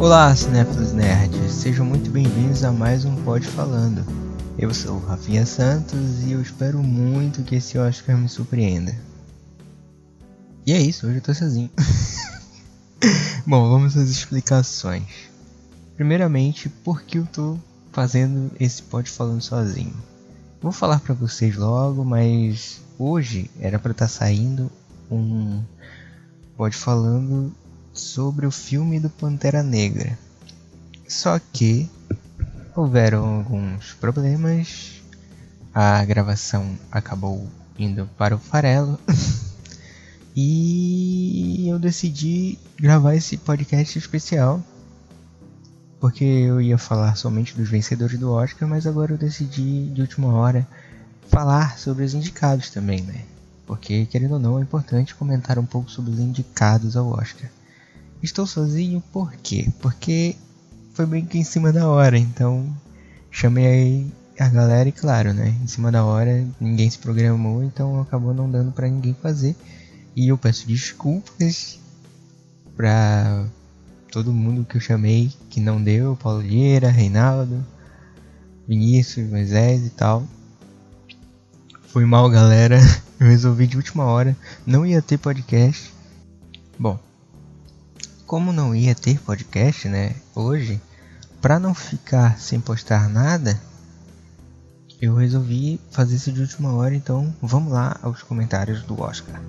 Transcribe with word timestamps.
Olá, 0.00 0.34
cinéfilos 0.34 0.94
nerds, 0.94 1.52
sejam 1.52 1.84
muito 1.84 2.10
bem-vindos 2.10 2.64
a 2.64 2.72
mais 2.72 3.04
um 3.04 3.22
Pod 3.22 3.46
Falando. 3.46 4.02
Eu 4.56 4.72
sou 4.72 4.96
o 4.96 5.04
Rafinha 5.04 5.44
Santos 5.44 6.22
e 6.24 6.32
eu 6.32 6.40
espero 6.40 6.82
muito 6.82 7.42
que 7.42 7.56
esse 7.56 7.76
Oscar 7.76 8.16
me 8.16 8.26
surpreenda. 8.26 8.96
E 10.66 10.72
é 10.72 10.80
isso, 10.80 11.06
hoje 11.06 11.18
eu 11.18 11.20
tô 11.20 11.34
sozinho. 11.34 11.68
Bom, 13.46 13.68
vamos 13.68 13.94
às 13.94 14.08
explicações. 14.08 15.28
Primeiramente, 15.96 16.70
por 16.70 17.02
que 17.02 17.18
eu 17.18 17.26
tô 17.26 17.58
fazendo 17.92 18.50
esse 18.58 18.82
Pod 18.82 19.08
Falando 19.10 19.42
sozinho? 19.42 19.94
Vou 20.62 20.72
falar 20.72 21.00
para 21.00 21.14
vocês 21.14 21.56
logo, 21.56 22.06
mas 22.06 22.80
hoje 22.98 23.50
era 23.60 23.78
para 23.78 23.92
estar 23.92 24.06
tá 24.06 24.10
saindo 24.10 24.72
um 25.10 25.62
Pod 26.56 26.74
Falando 26.74 27.54
sobre 28.00 28.46
o 28.46 28.50
filme 28.50 28.98
do 28.98 29.10
Pantera 29.10 29.62
Negra. 29.62 30.18
Só 31.06 31.38
que 31.38 31.88
houveram 32.74 33.24
alguns 33.38 33.92
problemas, 33.94 35.02
a 35.74 36.04
gravação 36.04 36.78
acabou 36.90 37.46
indo 37.78 38.08
para 38.16 38.34
o 38.34 38.38
farelo 38.38 38.98
e 40.34 41.68
eu 41.68 41.78
decidi 41.78 42.58
gravar 42.78 43.14
esse 43.14 43.36
podcast 43.36 43.98
especial 43.98 44.62
porque 46.00 46.24
eu 46.24 46.60
ia 46.60 46.78
falar 46.78 47.14
somente 47.14 47.54
dos 47.54 47.68
vencedores 47.68 48.18
do 48.18 48.32
Oscar, 48.32 48.66
mas 48.66 48.86
agora 48.86 49.12
eu 49.12 49.18
decidi 49.18 49.90
de 49.90 50.00
última 50.00 50.32
hora 50.32 50.66
falar 51.28 51.78
sobre 51.78 52.04
os 52.04 52.14
indicados 52.14 52.70
também, 52.70 53.02
né? 53.02 53.24
Porque 53.66 54.06
querendo 54.06 54.32
ou 54.32 54.38
não 54.40 54.58
é 54.58 54.62
importante 54.62 55.14
comentar 55.14 55.58
um 55.58 55.66
pouco 55.66 55.90
sobre 55.90 56.10
os 56.12 56.18
indicados 56.18 56.96
ao 56.96 57.06
Oscar. 57.08 57.50
Estou 58.22 58.46
sozinho 58.46 59.02
por 59.12 59.32
quê? 59.36 59.68
Porque 59.80 60.36
foi 60.92 61.06
bem 61.06 61.24
que 61.24 61.38
em 61.38 61.44
cima 61.44 61.72
da 61.72 61.88
hora, 61.88 62.18
então 62.18 62.66
chamei 63.30 64.06
a 64.38 64.48
galera 64.48 64.88
e 64.88 64.92
claro, 64.92 65.32
né? 65.32 65.54
Em 65.62 65.66
cima 65.66 65.90
da 65.90 66.04
hora 66.04 66.46
ninguém 66.60 66.90
se 66.90 66.98
programou, 66.98 67.62
então 67.62 68.00
acabou 68.00 68.34
não 68.34 68.50
dando 68.50 68.72
para 68.72 68.88
ninguém 68.88 69.14
fazer. 69.14 69.56
E 70.14 70.28
eu 70.28 70.36
peço 70.36 70.66
desculpas 70.66 71.78
pra 72.76 73.46
todo 74.10 74.32
mundo 74.32 74.64
que 74.64 74.76
eu 74.76 74.80
chamei 74.80 75.32
que 75.48 75.60
não 75.60 75.82
deu, 75.82 76.16
Paulo 76.16 76.40
Vieira, 76.40 76.90
Reinaldo, 76.90 77.64
Vinícius, 78.66 79.28
Moisés 79.28 79.86
e 79.86 79.90
tal. 79.90 80.24
Foi 81.88 82.04
mal, 82.04 82.28
galera. 82.30 82.78
Eu 83.20 83.26
resolvi 83.26 83.66
de 83.66 83.76
última 83.76 84.04
hora, 84.04 84.34
não 84.66 84.86
ia 84.86 85.02
ter 85.02 85.18
podcast. 85.18 85.92
Bom, 86.78 86.98
como 88.30 88.52
não 88.52 88.76
ia 88.76 88.94
ter 88.94 89.18
podcast, 89.18 89.88
né, 89.88 90.14
hoje, 90.36 90.80
para 91.42 91.58
não 91.58 91.74
ficar 91.74 92.38
sem 92.38 92.60
postar 92.60 93.08
nada, 93.08 93.60
eu 95.02 95.16
resolvi 95.16 95.80
fazer 95.90 96.14
isso 96.14 96.30
de 96.30 96.40
última 96.40 96.72
hora, 96.72 96.94
então 96.94 97.34
vamos 97.42 97.72
lá 97.72 97.98
aos 98.00 98.22
comentários 98.22 98.84
do 98.84 99.02
Oscar. 99.02 99.42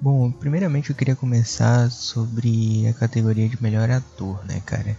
Bom, 0.00 0.30
primeiramente 0.30 0.90
eu 0.90 0.94
queria 0.94 1.16
começar 1.16 1.90
sobre 1.90 2.86
a 2.86 2.92
categoria 2.92 3.48
de 3.48 3.60
melhor 3.60 3.90
ator, 3.90 4.44
né, 4.44 4.62
cara? 4.64 4.96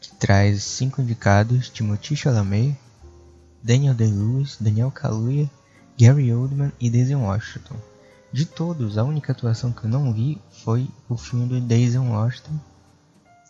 Que 0.00 0.10
traz 0.14 0.62
cinco 0.62 1.02
indicados: 1.02 1.68
Timothée 1.68 2.16
Chalamet, 2.16 2.78
Daniel 3.64 3.94
Day-Lewis, 3.94 4.58
Daniel 4.60 4.90
Kaluuya, 4.90 5.50
Gary 5.96 6.34
Oldman 6.34 6.70
e 6.78 6.90
Denzel 6.90 7.20
Washington. 7.20 7.76
De 8.30 8.44
todos, 8.44 8.98
a 8.98 9.04
única 9.04 9.32
atuação 9.32 9.72
que 9.72 9.84
eu 9.84 9.90
não 9.90 10.12
vi 10.12 10.38
foi 10.62 10.86
o 11.08 11.16
filme 11.16 11.46
do 11.46 11.60
Denzel 11.62 12.02
Washington, 12.02 12.60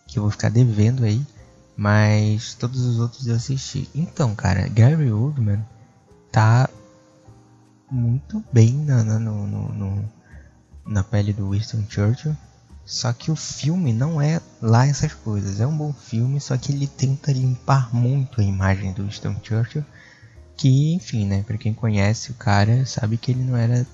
que 0.07 0.17
eu 0.17 0.23
vou 0.23 0.31
ficar 0.31 0.49
devendo 0.49 1.03
aí, 1.03 1.21
mas 1.75 2.53
todos 2.53 2.79
os 2.85 2.97
outros 2.97 3.27
eu 3.27 3.35
assisti. 3.35 3.89
Então, 3.93 4.33
cara, 4.33 4.69
Gary 4.69 5.11
Oldman 5.11 5.61
tá 6.31 6.69
muito 7.91 8.41
bem 8.53 8.71
na, 8.71 9.03
na, 9.03 9.19
no, 9.19 9.45
no, 9.45 9.73
no, 9.73 10.11
na 10.85 11.03
pele 11.03 11.33
do 11.33 11.49
Winston 11.49 11.83
Churchill. 11.89 12.37
Só 12.85 13.11
que 13.11 13.31
o 13.31 13.35
filme 13.35 13.91
não 13.91 14.21
é 14.21 14.39
lá 14.61 14.87
essas 14.87 15.13
coisas. 15.13 15.59
É 15.59 15.67
um 15.67 15.75
bom 15.75 15.91
filme, 15.91 16.39
só 16.39 16.55
que 16.55 16.71
ele 16.71 16.87
tenta 16.87 17.33
limpar 17.33 17.93
muito 17.93 18.39
a 18.39 18.43
imagem 18.43 18.93
do 18.93 19.03
Winston 19.03 19.35
Churchill 19.43 19.83
que, 20.57 20.93
enfim, 20.93 21.25
né, 21.25 21.43
para 21.45 21.57
quem 21.57 21.73
conhece 21.73 22.31
o 22.31 22.35
cara, 22.35 22.85
sabe 22.85 23.17
que 23.17 23.31
ele 23.31 23.43
não 23.43 23.57
era 23.57 23.85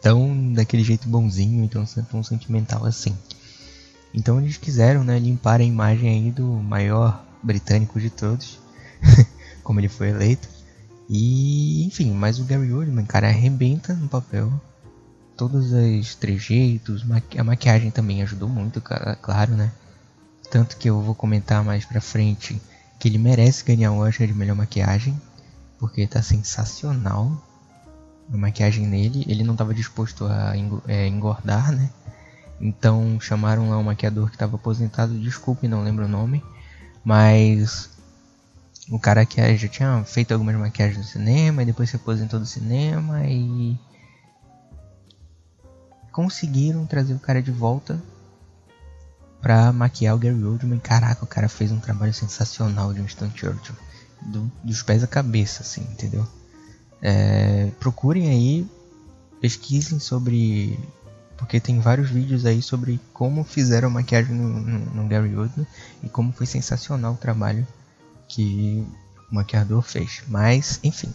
tão 0.00 0.52
daquele 0.52 0.82
jeito 0.82 1.08
bonzinho, 1.08 1.64
então 1.64 1.84
tão 2.10 2.22
sentimental 2.22 2.84
assim. 2.84 3.16
Então 4.12 4.40
eles 4.40 4.56
quiseram, 4.56 5.04
né, 5.04 5.18
limpar 5.18 5.60
a 5.60 5.64
imagem 5.64 6.10
aí 6.10 6.30
do 6.30 6.46
maior 6.46 7.24
britânico 7.42 7.98
de 7.98 8.10
todos, 8.10 8.58
como 9.64 9.80
ele 9.80 9.88
foi 9.88 10.10
eleito. 10.10 10.48
E, 11.08 11.84
enfim, 11.84 12.12
mas 12.12 12.38
o 12.38 12.44
Gary 12.44 12.72
Oldman, 12.72 13.04
cara, 13.06 13.28
arrebenta 13.28 13.94
no 13.94 14.08
papel. 14.08 14.52
Todos 15.36 15.72
os 15.72 16.14
trejeitos, 16.14 17.04
a 17.38 17.44
maquiagem 17.44 17.90
também 17.90 18.22
ajudou 18.22 18.48
muito, 18.48 18.80
claro, 18.80 19.52
né? 19.52 19.72
Tanto 20.50 20.76
que 20.76 20.88
eu 20.88 21.00
vou 21.00 21.14
comentar 21.14 21.64
mais 21.64 21.84
pra 21.84 22.00
frente 22.00 22.60
que 22.98 23.08
ele 23.08 23.18
merece 23.18 23.64
ganhar 23.64 23.92
o 23.92 23.98
Oscar 23.98 24.26
de 24.26 24.34
melhor 24.34 24.54
maquiagem 24.54 25.18
porque 25.82 26.06
tá 26.06 26.22
sensacional 26.22 27.36
a 28.32 28.36
maquiagem 28.36 28.86
nele. 28.86 29.24
Ele 29.26 29.42
não 29.42 29.54
estava 29.54 29.74
disposto 29.74 30.24
a 30.26 30.52
é, 30.86 31.08
engordar, 31.08 31.72
né? 31.72 31.90
Então 32.60 33.18
chamaram 33.20 33.68
lá 33.68 33.76
um 33.76 33.82
maquiador 33.82 34.28
que 34.28 34.36
estava 34.36 34.54
aposentado, 34.54 35.18
desculpe, 35.18 35.66
não 35.66 35.82
lembro 35.82 36.04
o 36.04 36.08
nome, 36.08 36.40
mas 37.04 37.90
o 38.88 38.96
cara 38.96 39.26
que 39.26 39.56
já 39.56 39.66
tinha 39.66 40.04
feito 40.04 40.32
algumas 40.32 40.54
maquiagens 40.54 40.98
no 40.98 41.04
cinema 41.04 41.64
e 41.64 41.66
depois 41.66 41.90
se 41.90 41.96
aposentou 41.96 42.38
do 42.38 42.46
cinema 42.46 43.26
e 43.26 43.76
conseguiram 46.12 46.86
trazer 46.86 47.14
o 47.14 47.18
cara 47.18 47.42
de 47.42 47.50
volta 47.50 48.00
pra 49.40 49.72
maquiar 49.72 50.14
o 50.14 50.18
Gary 50.18 50.44
Oldman. 50.44 50.78
Caraca, 50.78 51.24
o 51.24 51.26
cara 51.26 51.48
fez 51.48 51.72
um 51.72 51.80
trabalho 51.80 52.14
sensacional 52.14 52.94
de 52.94 53.00
Winston 53.00 53.32
Churchill 53.34 53.74
do, 54.26 54.50
dos 54.62 54.82
pés 54.82 55.02
à 55.02 55.06
cabeça, 55.06 55.62
assim, 55.62 55.82
entendeu? 55.92 56.26
É, 57.00 57.70
procurem 57.80 58.28
aí, 58.28 58.66
pesquisem 59.40 59.98
sobre. 59.98 60.78
Porque 61.36 61.58
tem 61.58 61.80
vários 61.80 62.08
vídeos 62.08 62.46
aí 62.46 62.62
sobre 62.62 63.00
como 63.12 63.42
fizeram 63.42 63.88
a 63.88 63.90
maquiagem 63.90 64.34
no, 64.34 64.48
no, 64.48 64.78
no 64.94 65.08
Gary 65.08 65.34
Oldman 65.34 65.66
e 66.02 66.08
como 66.08 66.32
foi 66.32 66.46
sensacional 66.46 67.14
o 67.14 67.16
trabalho 67.16 67.66
que 68.28 68.86
o 69.30 69.34
maquiador 69.34 69.82
fez. 69.82 70.22
Mas, 70.28 70.78
enfim. 70.84 71.12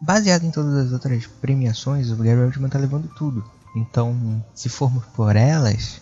Baseado 0.00 0.44
em 0.44 0.50
todas 0.50 0.74
as 0.86 0.92
outras 0.92 1.26
premiações, 1.40 2.10
o 2.10 2.16
Gary 2.16 2.40
Oldman 2.40 2.68
tá 2.68 2.78
levando 2.78 3.08
tudo. 3.14 3.44
Então, 3.76 4.44
se 4.54 4.68
formos 4.68 5.04
por 5.14 5.36
elas, 5.36 6.00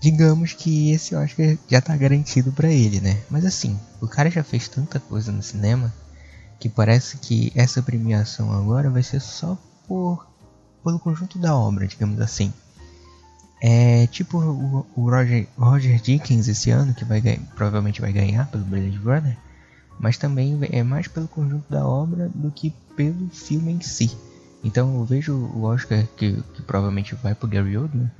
digamos 0.00 0.54
que 0.54 0.90
esse 0.90 1.14
Oscar 1.14 1.56
já 1.68 1.80
tá 1.80 1.94
garantido 1.94 2.50
para 2.50 2.72
ele, 2.72 3.00
né? 3.00 3.20
Mas 3.28 3.44
assim, 3.44 3.78
o 4.00 4.08
cara 4.08 4.30
já 4.30 4.42
fez 4.42 4.66
tanta 4.66 4.98
coisa 4.98 5.30
no 5.30 5.42
cinema 5.42 5.92
que 6.58 6.68
parece 6.68 7.18
que 7.18 7.52
essa 7.54 7.82
premiação 7.82 8.52
agora 8.52 8.90
vai 8.90 9.02
ser 9.02 9.20
só 9.20 9.56
por 9.86 10.26
pelo 10.82 10.98
conjunto 10.98 11.38
da 11.38 11.54
obra, 11.54 11.86
digamos 11.86 12.18
assim. 12.20 12.52
É 13.62 14.06
tipo 14.06 14.38
o, 14.38 14.86
o 14.96 15.10
Roger, 15.10 15.46
Roger 15.58 16.00
Dickens 16.00 16.48
esse 16.48 16.70
ano 16.70 16.94
que 16.94 17.04
vai 17.04 17.20
provavelmente 17.54 18.00
vai 18.00 18.10
ganhar 18.10 18.50
pelo 18.50 18.64
Blade 18.64 18.96
Runner, 18.96 19.36
mas 19.98 20.16
também 20.16 20.58
é 20.72 20.82
mais 20.82 21.08
pelo 21.08 21.28
conjunto 21.28 21.70
da 21.70 21.86
obra 21.86 22.30
do 22.34 22.50
que 22.50 22.72
pelo 22.96 23.28
filme 23.28 23.72
em 23.72 23.80
si. 23.82 24.10
Então 24.64 24.94
eu 24.96 25.04
vejo 25.04 25.34
o 25.34 25.64
Oscar 25.64 26.06
que, 26.16 26.42
que 26.54 26.62
provavelmente 26.62 27.14
vai 27.16 27.34
pro 27.34 27.48
Gary 27.48 27.76
Oldman 27.76 28.10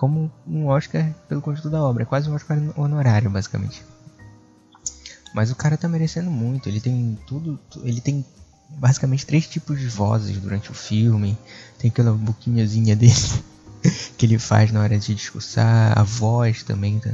como 0.00 0.32
um 0.46 0.66
Oscar 0.66 1.12
pelo 1.28 1.42
conjunto 1.42 1.68
da 1.68 1.82
obra, 1.82 2.04
é 2.04 2.06
quase 2.06 2.30
um 2.30 2.34
Oscar 2.34 2.58
honorário, 2.74 3.28
basicamente. 3.28 3.84
Mas 5.34 5.50
o 5.50 5.54
cara 5.54 5.76
tá 5.76 5.86
merecendo 5.90 6.30
muito, 6.30 6.70
ele 6.70 6.80
tem 6.80 7.18
tudo, 7.26 7.60
ele 7.82 8.00
tem 8.00 8.24
basicamente 8.70 9.26
três 9.26 9.46
tipos 9.46 9.78
de 9.78 9.88
vozes 9.88 10.38
durante 10.38 10.70
o 10.70 10.74
filme, 10.74 11.36
tem 11.78 11.90
aquela 11.90 12.14
boquinhazinha 12.14 12.96
dele 12.96 13.12
que 14.16 14.24
ele 14.24 14.38
faz 14.38 14.72
na 14.72 14.80
hora 14.80 14.98
de 14.98 15.14
discursar, 15.14 15.92
a 15.94 16.02
voz 16.02 16.62
também, 16.62 16.98
tá? 16.98 17.10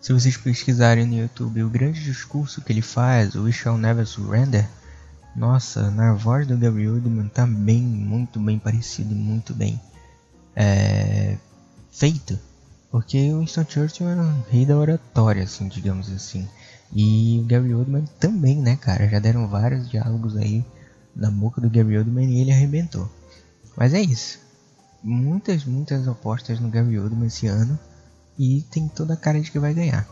Se 0.00 0.12
vocês 0.12 0.36
pesquisarem 0.36 1.04
no 1.06 1.16
YouTube 1.16 1.64
o 1.64 1.68
grande 1.68 2.04
discurso 2.04 2.62
que 2.62 2.72
ele 2.72 2.82
faz, 2.82 3.34
o 3.34 3.42
We 3.42 3.50
Shall 3.50 3.76
Never 3.76 4.06
Surrender, 4.06 4.68
nossa, 5.34 5.90
na 5.90 6.14
voz 6.14 6.46
do 6.46 6.56
Gary 6.56 6.88
Oldman 6.88 7.26
tá 7.26 7.44
bem, 7.44 7.82
muito 7.82 8.38
bem 8.38 8.60
parecido, 8.60 9.12
muito 9.12 9.52
bem. 9.52 9.80
É, 10.54 11.36
feito. 11.96 12.38
Porque 12.90 13.32
o 13.32 13.40
Winston 13.40 13.64
Churchill 13.68 14.08
era 14.08 14.22
um 14.22 14.42
rei 14.50 14.64
da 14.64 14.76
oratória, 14.76 15.42
assim, 15.42 15.68
digamos 15.68 16.10
assim. 16.12 16.48
E 16.92 17.40
o 17.42 17.46
Gary 17.46 17.74
Oldman 17.74 18.04
também, 18.20 18.56
né, 18.56 18.76
cara? 18.76 19.08
Já 19.08 19.18
deram 19.18 19.48
vários 19.48 19.88
diálogos 19.90 20.36
aí 20.36 20.64
na 21.14 21.30
boca 21.30 21.60
do 21.60 21.70
Gary 21.70 21.98
Oldman 21.98 22.30
e 22.30 22.40
ele 22.40 22.52
arrebentou. 22.52 23.10
Mas 23.76 23.92
é 23.92 24.00
isso. 24.00 24.38
Muitas, 25.02 25.64
muitas 25.64 26.06
apostas 26.06 26.60
no 26.60 26.70
Gary 26.70 26.98
Oldman 26.98 27.26
esse 27.26 27.46
ano. 27.46 27.78
E 28.38 28.62
tem 28.70 28.86
toda 28.86 29.14
a 29.14 29.16
cara 29.16 29.40
de 29.40 29.50
que 29.50 29.58
vai 29.58 29.74
ganhar. 29.74 30.06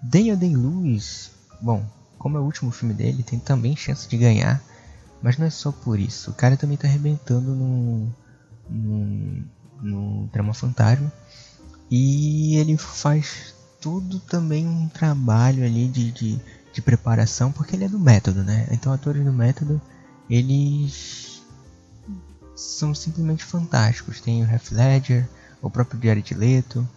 Daniel 0.00 0.36
Day-Lewis, 0.36 1.30
bom, 1.60 1.84
como 2.18 2.36
é 2.36 2.40
o 2.40 2.44
último 2.44 2.70
filme 2.70 2.94
dele, 2.94 3.22
tem 3.22 3.38
também 3.38 3.76
chance 3.76 4.08
de 4.08 4.16
ganhar. 4.16 4.62
Mas 5.20 5.38
não 5.38 5.46
é 5.46 5.50
só 5.50 5.70
por 5.70 5.98
isso. 5.98 6.30
O 6.30 6.34
cara 6.34 6.56
também 6.56 6.76
tá 6.76 6.88
arrebentando 6.88 7.54
no, 7.54 8.08
no, 8.70 9.44
no 9.82 10.28
Drama 10.32 10.54
Fantasma. 10.54 11.12
E 11.90 12.56
ele 12.56 12.76
faz 12.78 13.54
tudo 13.80 14.20
também 14.20 14.66
um 14.66 14.88
trabalho 14.88 15.64
ali 15.64 15.88
de, 15.88 16.12
de, 16.12 16.40
de 16.72 16.80
preparação, 16.80 17.50
porque 17.52 17.76
ele 17.76 17.84
é 17.84 17.88
do 17.88 17.98
método, 17.98 18.42
né? 18.42 18.68
Então 18.70 18.92
atores 18.92 19.24
do 19.24 19.32
método, 19.32 19.80
eles 20.30 21.42
são 22.54 22.94
simplesmente 22.94 23.44
fantásticos. 23.44 24.20
Tem 24.20 24.42
o 24.42 24.48
Heath 24.48 24.70
Ledger, 24.70 25.28
o 25.60 25.68
próprio 25.68 26.00
Jared 26.02 26.34
Leto. 26.34 26.88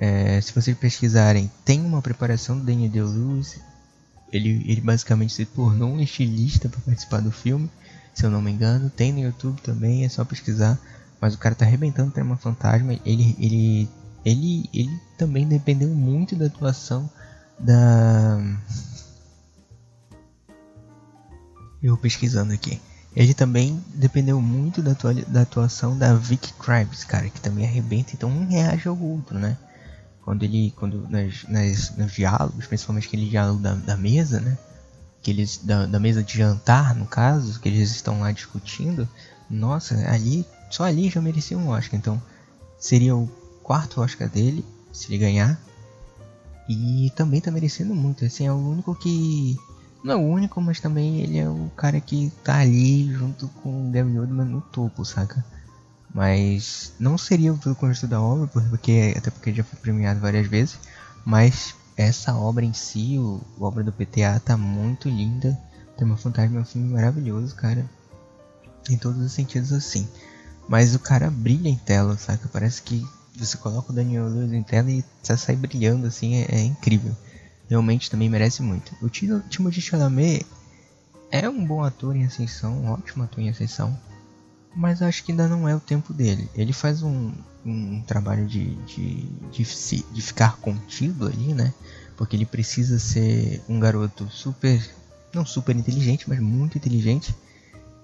É, 0.00 0.40
se 0.40 0.52
vocês 0.52 0.76
pesquisarem, 0.76 1.50
tem 1.64 1.80
uma 1.80 2.02
preparação 2.02 2.58
do 2.58 2.64
Daniel 2.64 2.90
Day-Lewis. 2.90 3.60
Ele, 4.32 4.64
ele 4.66 4.80
basicamente 4.80 5.32
se 5.32 5.44
tornou 5.44 5.92
um 5.92 6.00
estilista 6.00 6.68
para 6.68 6.80
participar 6.80 7.20
do 7.20 7.30
filme, 7.30 7.70
se 8.12 8.24
eu 8.24 8.30
não 8.30 8.42
me 8.42 8.50
engano. 8.50 8.90
Tem 8.90 9.12
no 9.12 9.20
YouTube 9.20 9.60
também, 9.62 10.04
é 10.04 10.08
só 10.08 10.24
pesquisar. 10.24 10.78
Mas 11.20 11.34
o 11.34 11.38
cara 11.38 11.54
tá 11.54 11.64
arrebentando 11.64 12.10
o 12.10 12.12
tema 12.12 12.36
fantasma. 12.36 12.92
Ele, 13.04 13.36
ele 13.38 13.88
ele, 14.24 14.68
ele 14.72 15.00
também 15.18 15.46
dependeu 15.46 15.88
muito 15.88 16.34
da 16.34 16.46
atuação 16.46 17.10
da. 17.58 18.38
Eu 21.82 21.96
pesquisando 21.98 22.52
aqui. 22.52 22.80
Ele 23.14 23.34
também 23.34 23.84
dependeu 23.94 24.40
muito 24.40 24.82
da, 24.82 24.92
atua 24.92 25.14
da 25.14 25.42
atuação 25.42 25.96
da 25.96 26.14
Vicky 26.14 26.52
Krieps, 26.54 27.04
cara, 27.04 27.28
que 27.28 27.40
também 27.40 27.64
arrebenta, 27.64 28.12
então 28.14 28.28
um 28.28 28.48
reage 28.48 28.88
ao 28.88 28.98
outro, 28.98 29.38
né? 29.38 29.56
Quando 30.22 30.42
ele, 30.42 30.72
quando 30.76 31.06
nas, 31.08 31.44
nas, 31.46 31.96
nos 31.96 32.12
diálogos, 32.12 32.66
principalmente 32.66 33.06
aquele 33.06 33.28
diálogo 33.28 33.60
da, 33.60 33.74
da 33.74 33.96
mesa, 33.96 34.40
né? 34.40 34.58
Que 35.22 35.30
eles, 35.30 35.58
da, 35.58 35.86
da 35.86 36.00
mesa 36.00 36.24
de 36.24 36.36
jantar, 36.36 36.94
no 36.94 37.06
caso, 37.06 37.60
que 37.60 37.68
eles 37.68 37.90
estão 37.90 38.20
lá 38.20 38.32
discutindo, 38.32 39.08
nossa, 39.48 39.94
ali, 40.10 40.44
só 40.74 40.82
ali 40.82 41.08
já 41.08 41.20
merecia 41.20 41.56
um 41.56 41.68
Oscar, 41.68 41.96
então 41.96 42.20
seria 42.76 43.14
o 43.14 43.28
quarto 43.62 44.00
Oscar 44.00 44.28
dele, 44.28 44.64
se 44.92 45.06
ele 45.06 45.18
ganhar. 45.18 45.56
E 46.68 47.12
também 47.14 47.40
tá 47.40 47.48
merecendo 47.52 47.94
muito, 47.94 48.24
assim, 48.24 48.48
é 48.48 48.52
o 48.52 48.56
único 48.56 48.92
que. 48.96 49.56
Não 50.02 50.14
é 50.14 50.16
o 50.16 50.20
único, 50.20 50.60
mas 50.60 50.80
também 50.80 51.20
ele 51.20 51.38
é 51.38 51.48
o 51.48 51.70
cara 51.76 52.00
que 52.00 52.32
tá 52.42 52.58
ali 52.58 53.08
junto 53.12 53.46
com 53.62 53.88
o 53.88 53.92
Gary 53.92 54.18
Oldman 54.18 54.46
no 54.46 54.60
topo, 54.60 55.04
saca? 55.04 55.44
Mas 56.12 56.92
não 56.98 57.16
seria 57.16 57.54
pelo 57.54 57.76
conjunto 57.76 58.08
da 58.08 58.20
obra, 58.20 58.48
porque 58.48 59.14
até 59.16 59.30
porque 59.30 59.54
já 59.54 59.62
foi 59.62 59.78
premiado 59.78 60.18
várias 60.18 60.48
vezes, 60.48 60.76
mas 61.24 61.76
essa 61.96 62.34
obra 62.34 62.64
em 62.64 62.72
si, 62.72 63.16
o, 63.16 63.40
a 63.60 63.64
obra 63.64 63.84
do 63.84 63.92
PTA 63.92 64.40
tá 64.44 64.56
muito 64.56 65.08
linda. 65.08 65.56
Tem 65.96 66.04
uma 66.04 66.16
fantasma, 66.16 66.58
é 66.58 66.62
um 66.62 66.64
filme 66.64 66.92
maravilhoso, 66.92 67.54
cara. 67.54 67.88
Em 68.90 68.98
todos 68.98 69.22
os 69.24 69.30
sentidos 69.30 69.72
assim. 69.72 70.08
Mas 70.68 70.94
o 70.94 70.98
cara 70.98 71.30
brilha 71.30 71.68
em 71.68 71.76
tela, 71.76 72.16
saca? 72.16 72.48
Parece 72.48 72.82
que 72.82 73.06
você 73.36 73.56
coloca 73.56 73.92
o 73.92 73.94
Daniel 73.94 74.28
Lewis 74.28 74.52
em 74.52 74.62
tela 74.62 74.90
e 74.90 75.04
já 75.22 75.36
sai 75.36 75.56
brilhando 75.56 76.06
assim, 76.06 76.36
é, 76.36 76.46
é 76.50 76.64
incrível. 76.64 77.14
Realmente 77.68 78.10
também 78.10 78.28
merece 78.28 78.62
muito. 78.62 78.94
O 79.02 79.08
Timothée 79.08 79.80
Chalamet 79.80 80.46
é 81.30 81.48
um 81.48 81.64
bom 81.64 81.82
ator 81.82 82.14
em 82.14 82.24
ascensão, 82.24 82.78
um 82.78 82.90
ótimo 82.90 83.24
ator 83.24 83.42
em 83.42 83.48
ascensão, 83.48 83.98
mas 84.74 85.02
acho 85.02 85.24
que 85.24 85.32
ainda 85.32 85.48
não 85.48 85.68
é 85.68 85.74
o 85.74 85.80
tempo 85.80 86.12
dele. 86.12 86.48
Ele 86.54 86.72
faz 86.72 87.02
um, 87.02 87.32
um 87.64 88.02
trabalho 88.02 88.46
de, 88.46 88.74
de, 88.86 89.28
de, 89.50 90.04
de 90.12 90.22
ficar 90.22 90.56
contido 90.58 91.26
ali, 91.26 91.52
né? 91.54 91.72
Porque 92.16 92.36
ele 92.36 92.46
precisa 92.46 92.98
ser 92.98 93.62
um 93.68 93.80
garoto 93.80 94.28
super, 94.30 94.80
não 95.32 95.44
super 95.44 95.74
inteligente, 95.74 96.28
mas 96.28 96.38
muito 96.38 96.78
inteligente 96.78 97.34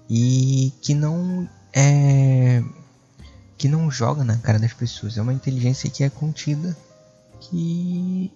e 0.09 0.73
que 0.81 0.93
não 0.93 1.47
é 1.73 2.63
que 3.61 3.67
não 3.67 3.91
joga 3.91 4.23
na 4.23 4.37
cara 4.37 4.57
das 4.57 4.73
pessoas. 4.73 5.19
É 5.19 5.21
uma 5.21 5.33
inteligência 5.33 5.87
que 5.87 6.03
é 6.03 6.09
contida, 6.09 6.75
que 7.39 8.31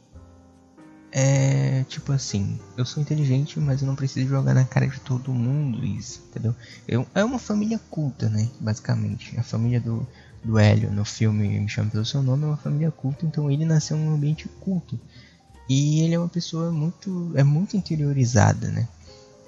é 1.12 1.84
tipo 1.90 2.12
assim, 2.12 2.60
eu 2.78 2.86
sou 2.86 3.02
inteligente, 3.02 3.60
mas 3.60 3.82
eu 3.82 3.88
não 3.88 3.96
preciso 3.96 4.28
jogar 4.28 4.54
na 4.54 4.66
cara 4.66 4.88
de 4.88 5.00
todo 5.00 5.34
mundo 5.34 5.84
isso, 5.84 6.22
entendeu? 6.30 6.54
Eu, 6.88 7.08
é 7.16 7.24
uma 7.24 7.40
família 7.40 7.80
culta, 7.90 8.30
né? 8.30 8.48
Basicamente, 8.60 9.36
a 9.40 9.42
família 9.42 9.80
do, 9.80 10.06
do 10.44 10.60
Hélio 10.60 10.92
no 10.92 11.04
filme 11.04 11.60
Me 11.60 11.68
Chama 11.68 11.90
Pelo 11.90 12.06
Seu 12.06 12.22
Nome 12.22 12.44
é 12.44 12.48
uma 12.48 12.58
família 12.58 12.92
culta, 12.92 13.26
então 13.26 13.50
ele 13.50 13.66
nasceu 13.66 13.98
num 13.98 14.14
ambiente 14.14 14.48
culto. 14.60 15.00
E 15.68 16.02
ele 16.02 16.14
é 16.14 16.20
uma 16.20 16.30
pessoa 16.30 16.70
muito, 16.70 17.32
é 17.34 17.44
muito 17.44 17.76
interiorizada, 17.76 18.68
né? 18.70 18.88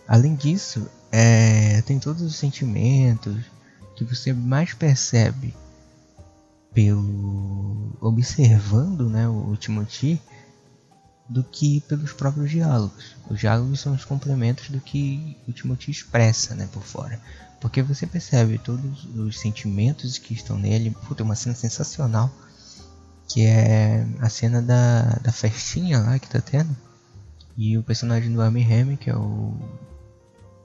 Além 0.07 0.33
disso, 0.33 0.89
é, 1.11 1.83
tem 1.83 1.99
todos 1.99 2.23
os 2.23 2.35
sentimentos 2.35 3.56
que 4.05 4.15
você 4.15 4.31
mais 4.31 4.73
percebe 4.73 5.53
pelo 6.73 7.97
observando 7.99 9.09
né, 9.09 9.27
o, 9.27 9.55
Timothy 9.57 10.21
do 11.27 11.43
que 11.43 11.81
pelos 11.81 12.13
próprios 12.13 12.51
diálogos. 12.51 13.15
Os 13.29 13.39
diálogos 13.39 13.79
são 13.79 13.93
os 13.93 14.05
complementos 14.05 14.69
do 14.69 14.79
que 14.79 15.35
o 15.47 15.51
Timothy 15.51 15.91
expressa 15.91 16.53
né, 16.53 16.69
por 16.71 16.83
fora. 16.83 17.19
Porque 17.59 17.81
você 17.81 18.05
percebe 18.05 18.59
todos 18.59 19.05
os 19.15 19.39
sentimentos 19.39 20.17
que 20.17 20.33
estão 20.33 20.57
nele. 20.57 20.95
Puta, 21.07 21.23
uma 21.23 21.35
cena 21.35 21.55
sensacional. 21.55 22.31
Que 23.27 23.45
é 23.45 24.07
a 24.19 24.29
cena 24.29 24.61
da, 24.61 25.01
da 25.21 25.31
festinha 25.31 25.99
lá 25.99 26.19
que 26.19 26.29
tá 26.29 26.39
tendo. 26.39 26.75
E 27.57 27.77
o 27.77 27.83
personagem 27.83 28.31
do 28.31 28.41
Amy 28.41 28.63
Hammer, 28.63 28.97
que 28.97 29.09
é 29.09 29.15
o. 29.15 29.57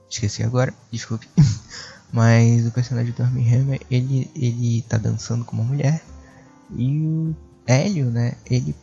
Esqueci 0.08 0.43
agora, 0.43 0.75
desculpe. 0.90 1.26
Mas 2.12 2.66
o 2.66 2.71
personagem 2.71 3.12
do 3.12 3.23
Armie 3.23 3.54
Hammer, 3.54 3.81
ele, 3.90 4.31
ele 4.37 4.83
tá 4.83 4.99
dançando 4.99 5.45
com 5.45 5.57
uma 5.57 5.64
mulher. 5.64 6.02
E 6.76 7.00
o 7.00 7.35
Hélio, 7.66 8.11
né, 8.11 8.35
ele 8.50 8.75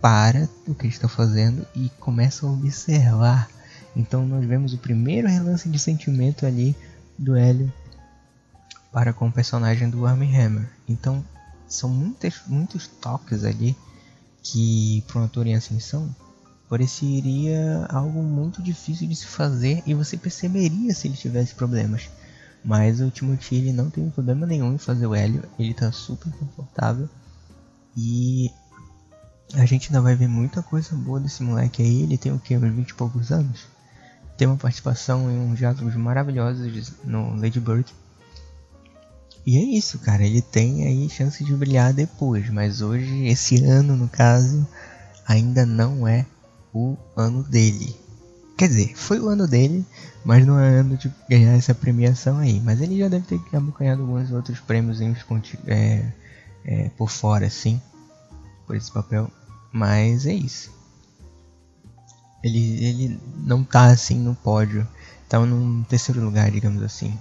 para 0.00 0.48
o 0.66 0.74
que 0.74 0.86
está 0.86 1.06
fazendo 1.06 1.66
e 1.74 1.90
começa 2.00 2.46
a 2.46 2.50
observar. 2.50 3.48
Então 3.94 4.26
nós 4.26 4.44
vemos 4.44 4.72
o 4.72 4.78
primeiro 4.78 5.28
relance 5.28 5.68
de 5.68 5.78
sentimento 5.78 6.46
ali 6.46 6.74
do 7.18 7.36
Hélio 7.36 7.72
para 8.92 9.12
com 9.12 9.28
o 9.28 9.32
personagem 9.32 9.88
do 9.88 10.06
Armie 10.06 10.34
Hammer. 10.34 10.68
Então 10.88 11.24
são 11.68 11.88
muitas, 11.90 12.40
muitos 12.46 12.86
toques 12.86 13.44
ali 13.44 13.76
que 14.42 15.04
para 15.06 15.20
um 15.20 15.24
ator 15.24 15.46
em 15.46 15.54
ascensão 15.54 16.14
pareceria 16.68 17.86
algo 17.88 18.22
muito 18.22 18.62
difícil 18.62 19.06
de 19.06 19.14
se 19.14 19.26
fazer 19.26 19.82
e 19.86 19.92
você 19.92 20.16
perceberia 20.16 20.94
se 20.94 21.08
ele 21.08 21.16
tivesse 21.16 21.54
problemas. 21.54 22.08
Mas 22.64 23.00
o 23.00 23.10
Timothy 23.10 23.56
ele 23.56 23.72
não 23.72 23.88
tem 23.88 24.10
problema 24.10 24.46
nenhum 24.46 24.74
em 24.74 24.78
fazer 24.78 25.06
o 25.06 25.14
Hélio, 25.14 25.42
ele 25.58 25.72
tá 25.72 25.90
super 25.90 26.30
confortável. 26.32 27.08
E 27.96 28.50
a 29.54 29.64
gente 29.64 29.88
ainda 29.88 30.00
vai 30.00 30.14
ver 30.14 30.28
muita 30.28 30.62
coisa 30.62 30.94
boa 30.94 31.18
desse 31.18 31.42
moleque 31.42 31.82
aí. 31.82 32.02
Ele 32.02 32.18
tem 32.18 32.32
o 32.32 32.38
que? 32.38 32.56
Uns 32.56 32.72
20 32.72 32.90
e 32.90 32.94
poucos 32.94 33.32
anos? 33.32 33.66
Tem 34.36 34.46
uma 34.46 34.56
participação 34.56 35.30
em 35.30 35.38
uns 35.38 35.58
diálogos 35.58 35.94
maravilhosos 35.96 36.92
no 37.04 37.34
Lady 37.34 37.60
Bird. 37.60 37.92
E 39.44 39.56
é 39.56 39.62
isso, 39.76 39.98
cara. 39.98 40.24
Ele 40.24 40.40
tem 40.40 40.86
aí 40.86 41.08
chance 41.10 41.44
de 41.44 41.54
brilhar 41.54 41.92
depois. 41.92 42.48
Mas 42.50 42.80
hoje, 42.80 43.26
esse 43.26 43.64
ano 43.64 43.96
no 43.96 44.08
caso, 44.08 44.66
ainda 45.26 45.66
não 45.66 46.06
é 46.06 46.24
o 46.72 46.96
ano 47.16 47.42
dele. 47.42 47.94
Quer 48.60 48.68
dizer, 48.68 48.94
foi 48.94 49.18
o 49.18 49.30
ano 49.30 49.48
dele, 49.48 49.86
mas 50.22 50.46
não 50.46 50.60
é 50.60 50.80
ano 50.80 50.94
de 50.94 51.10
ganhar 51.30 51.52
essa 51.52 51.74
premiação 51.74 52.36
aí. 52.36 52.60
Mas 52.60 52.78
ele 52.82 52.98
já 52.98 53.08
deve 53.08 53.24
ter 53.24 53.40
ganhado 53.50 54.02
alguns 54.02 54.30
outros 54.32 54.60
prêmios 54.60 55.00
é, 55.66 56.12
é, 56.66 56.90
por 56.90 57.08
fora, 57.08 57.46
assim, 57.46 57.80
por 58.66 58.76
esse 58.76 58.92
papel. 58.92 59.30
Mas 59.72 60.26
é 60.26 60.34
isso. 60.34 60.70
Ele, 62.44 62.84
ele 62.84 63.20
não 63.38 63.64
tá 63.64 63.86
assim 63.86 64.18
no 64.18 64.34
pódio, 64.34 64.86
tá 65.26 65.40
num 65.40 65.82
terceiro 65.84 66.22
lugar, 66.22 66.50
digamos 66.50 66.82
assim. 66.82 67.18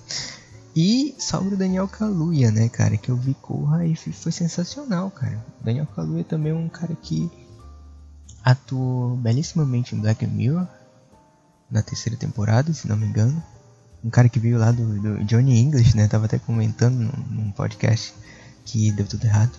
e 0.74 1.14
sobre 1.18 1.56
o 1.56 1.58
Daniel 1.58 1.88
Kaluuya, 1.88 2.50
né, 2.50 2.70
cara, 2.70 2.96
que 2.96 3.10
eu 3.10 3.16
vi 3.16 3.34
Corra 3.34 3.84
e 3.84 3.94
foi 3.94 4.32
sensacional, 4.32 5.10
cara. 5.10 5.44
O 5.60 5.62
Daniel 5.62 5.86
Kaluuya 5.94 6.24
também 6.24 6.52
é 6.52 6.54
um 6.54 6.70
cara 6.70 6.96
que 7.02 7.30
atuou 8.44 9.16
belíssimamente 9.16 9.94
em 9.94 10.00
Black 10.00 10.26
Mirror 10.26 10.66
na 11.70 11.82
terceira 11.82 12.18
temporada, 12.18 12.72
se 12.72 12.88
não 12.88 12.96
me 12.96 13.06
engano. 13.06 13.42
Um 14.02 14.10
cara 14.10 14.28
que 14.28 14.40
veio 14.40 14.58
lá 14.58 14.72
do, 14.72 15.00
do 15.00 15.24
Johnny 15.24 15.60
English, 15.60 15.96
né? 15.96 16.08
Tava 16.08 16.24
até 16.24 16.38
comentando 16.38 16.94
num, 16.94 17.12
num 17.30 17.52
podcast 17.52 18.14
que 18.64 18.90
deu 18.92 19.06
tudo 19.06 19.24
errado. 19.24 19.52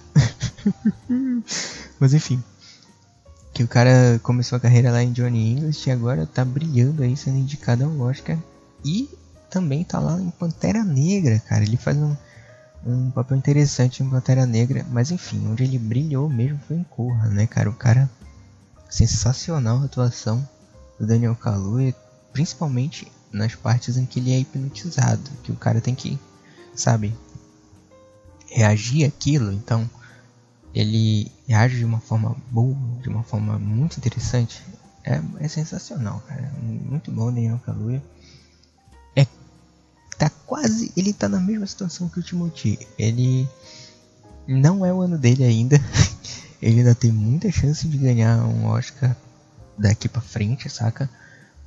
Mas 2.00 2.14
enfim. 2.14 2.44
Que 3.54 3.64
o 3.64 3.68
cara 3.68 4.20
começou 4.24 4.56
a 4.56 4.60
carreira 4.60 4.92
lá 4.92 5.04
em 5.04 5.12
Johnny 5.12 5.52
English 5.52 5.88
e 5.88 5.92
agora 5.92 6.26
tá 6.26 6.44
brilhando 6.44 7.04
aí, 7.04 7.16
sendo 7.16 7.38
indicado 7.38 7.84
ao 7.84 8.00
Oscar. 8.00 8.38
E 8.84 9.10
também 9.50 9.84
tá 9.84 10.00
lá 10.00 10.20
em 10.20 10.30
Pantera 10.32 10.84
Negra, 10.84 11.40
cara. 11.40 11.64
Ele 11.64 11.78
faz 11.78 11.98
um, 11.98 12.16
um 12.86 13.12
papel 13.12 13.38
interessante 13.38 14.02
em 14.02 14.10
Pantera 14.10 14.46
Negra. 14.46 14.86
Mas 14.90 15.12
enfim, 15.12 15.48
onde 15.48 15.64
ele 15.64 15.78
brilhou 15.78 16.30
mesmo 16.30 16.60
foi 16.68 16.78
em 16.78 16.84
Corra, 16.84 17.30
né, 17.30 17.46
cara? 17.46 17.70
O 17.70 17.74
cara. 17.74 18.10
Sensacional 18.92 19.82
a 19.82 19.86
atuação 19.86 20.46
do 21.00 21.08
Daniel 21.08 21.34
Kaluuya, 21.34 21.96
principalmente 22.34 23.10
nas 23.32 23.56
partes 23.56 23.96
em 23.96 24.06
que 24.06 24.20
ele 24.20 24.34
é 24.34 24.40
hipnotizado. 24.40 25.32
Que 25.44 25.52
o 25.52 25.56
cara 25.56 25.80
tem 25.80 25.96
que, 25.96 26.20
sabe, 26.76 27.16
reagir 28.50 29.06
àquilo. 29.06 29.54
Então 29.54 29.90
ele 30.76 31.32
reage 31.48 31.78
de 31.78 31.86
uma 31.86 32.02
forma 32.02 32.36
boa, 32.52 32.76
de 33.02 33.08
uma 33.08 33.24
forma 33.24 33.58
muito 33.58 33.98
interessante. 33.98 34.62
É, 35.06 35.22
é 35.40 35.48
sensacional, 35.48 36.22
cara. 36.28 36.52
Muito 36.62 37.10
bom 37.12 37.32
Daniel 37.32 37.62
Kaluuya. 37.66 38.04
É, 39.16 39.26
tá 40.18 40.30
quase, 40.46 40.92
ele 40.98 41.14
tá 41.14 41.30
na 41.30 41.40
mesma 41.40 41.66
situação 41.66 42.10
que 42.10 42.20
o 42.20 42.24
Timothy. 42.24 42.78
Ele 43.00 43.48
não 44.46 44.86
é 44.86 44.94
o 44.94 45.00
ano 45.00 45.18
dele 45.18 45.46
ainda. 45.46 45.80
ele 46.62 46.80
ainda 46.80 46.96
tem 46.96 47.12
muita 47.12 47.52
chance 47.52 47.88
de 47.88 47.98
ganhar 47.98 48.44
um 48.46 48.66
Oscar 48.66 49.16
daqui 49.78 50.08
para 50.08 50.22
frente, 50.22 50.70
saca? 50.70 51.10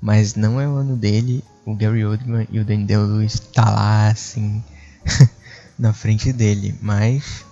Mas 0.01 0.35
não 0.35 0.61
é 0.61 0.69
o 0.69 0.77
ano 0.77 0.97
dele. 0.97 1.43
O 1.67 1.75
Gary 1.75 2.05
Oldman 2.05 2.47
e 2.51 2.61
o 2.61 2.65
Daniel 2.65 3.07
Lewis 3.07 3.39
tá 3.39 3.71
lá 3.71 4.09
assim 4.09 4.63
na 5.79 5.93
frente 5.93 6.33
dele, 6.33 6.79
mas 6.81 7.45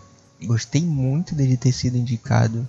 Gostei 0.45 0.85
muito 0.85 1.35
dele 1.35 1.57
ter 1.57 1.73
sido 1.73 1.97
indicado 1.97 2.69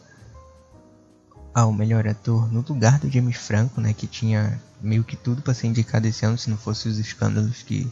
ao 1.53 1.71
melhor 1.71 2.07
ator 2.07 2.51
no 2.51 2.61
lugar 2.67 2.99
do 2.99 3.09
James 3.09 3.37
Franco, 3.37 3.81
né, 3.81 3.93
que 3.93 4.07
tinha 4.07 4.61
meio 4.81 5.03
que 5.03 5.15
tudo 5.15 5.41
para 5.41 5.53
ser 5.53 5.67
indicado 5.67 6.07
esse 6.07 6.25
ano 6.25 6.37
se 6.37 6.49
não 6.49 6.57
fosse 6.57 6.87
os 6.87 6.99
escândalos 6.99 7.63
que, 7.63 7.91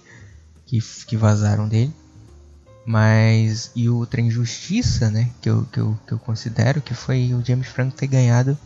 que, 0.66 0.80
que 1.08 1.18
vazaram 1.18 1.68
dele. 1.68 1.94
Mas 2.92 3.72
e 3.74 3.88
outra 3.88 4.20
injustiça, 4.20 5.10
né, 5.10 5.32
que 5.42 5.50
eu, 5.50 5.66
que, 5.72 5.80
eu, 5.80 5.98
que 6.06 6.12
eu 6.12 6.20
considero 6.20 6.82
que 6.82 6.94
foi 6.94 7.34
o 7.34 7.44
James 7.44 7.68
Franco 7.68 7.96
ter 7.96 8.08
ganhado 8.08 8.58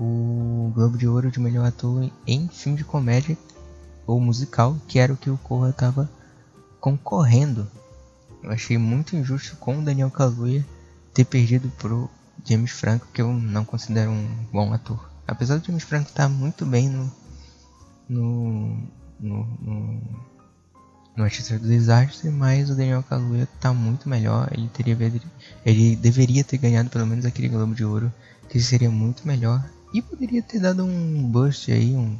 o 0.00 0.72
Globo 0.74 0.96
de 0.96 1.06
Ouro 1.06 1.30
de 1.30 1.38
melhor 1.38 1.66
ator 1.66 2.10
em 2.26 2.48
filme 2.48 2.78
de 2.78 2.84
comédia 2.84 3.36
ou 4.06 4.18
musical, 4.18 4.74
que 4.88 4.98
era 4.98 5.12
o 5.12 5.18
que 5.18 5.28
o 5.28 5.36
Corra 5.36 5.68
estava 5.68 6.10
concorrendo 6.80 7.68
eu 8.42 8.50
achei 8.50 8.76
muito 8.76 9.14
injusto 9.14 9.56
com 9.56 9.78
o 9.78 9.82
Daniel 9.82 10.10
Kaluuya 10.10 10.66
ter 11.14 11.24
perdido 11.24 11.70
pro 11.78 12.10
James 12.44 12.72
Franco, 12.72 13.06
que 13.12 13.22
eu 13.22 13.32
não 13.32 13.64
considero 13.64 14.10
um 14.10 14.46
bom 14.52 14.72
ator. 14.72 15.08
Apesar 15.28 15.58
do 15.58 15.66
James 15.66 15.84
Franco 15.84 16.08
estar 16.08 16.24
tá 16.24 16.28
muito 16.28 16.66
bem 16.66 16.88
no 16.88 17.12
no 18.08 18.88
no, 19.20 19.44
no, 19.60 20.00
no 21.16 21.24
Artista 21.24 21.58
do 21.58 21.68
Desastre, 21.68 22.30
mas 22.30 22.70
o 22.70 22.74
Daniel 22.74 23.02
Kaluuya 23.02 23.44
está 23.44 23.72
muito 23.72 24.08
melhor. 24.08 24.48
Ele 24.52 24.68
teria 24.68 24.96
ele 25.64 25.96
deveria 25.96 26.42
ter 26.42 26.58
ganhado 26.58 26.90
pelo 26.90 27.06
menos 27.06 27.24
aquele 27.24 27.48
Globo 27.48 27.74
de 27.74 27.84
Ouro, 27.84 28.12
que 28.48 28.60
seria 28.60 28.90
muito 28.90 29.26
melhor 29.26 29.64
e 29.92 30.00
poderia 30.00 30.42
ter 30.42 30.58
dado 30.58 30.84
um 30.84 31.28
boost 31.28 31.70
aí, 31.70 31.94
um, 31.94 32.18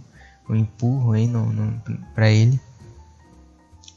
um 0.48 0.54
empurro 0.54 1.12
aí 1.12 1.26
no, 1.26 1.52
no 1.52 1.80
para 2.14 2.30
ele 2.30 2.60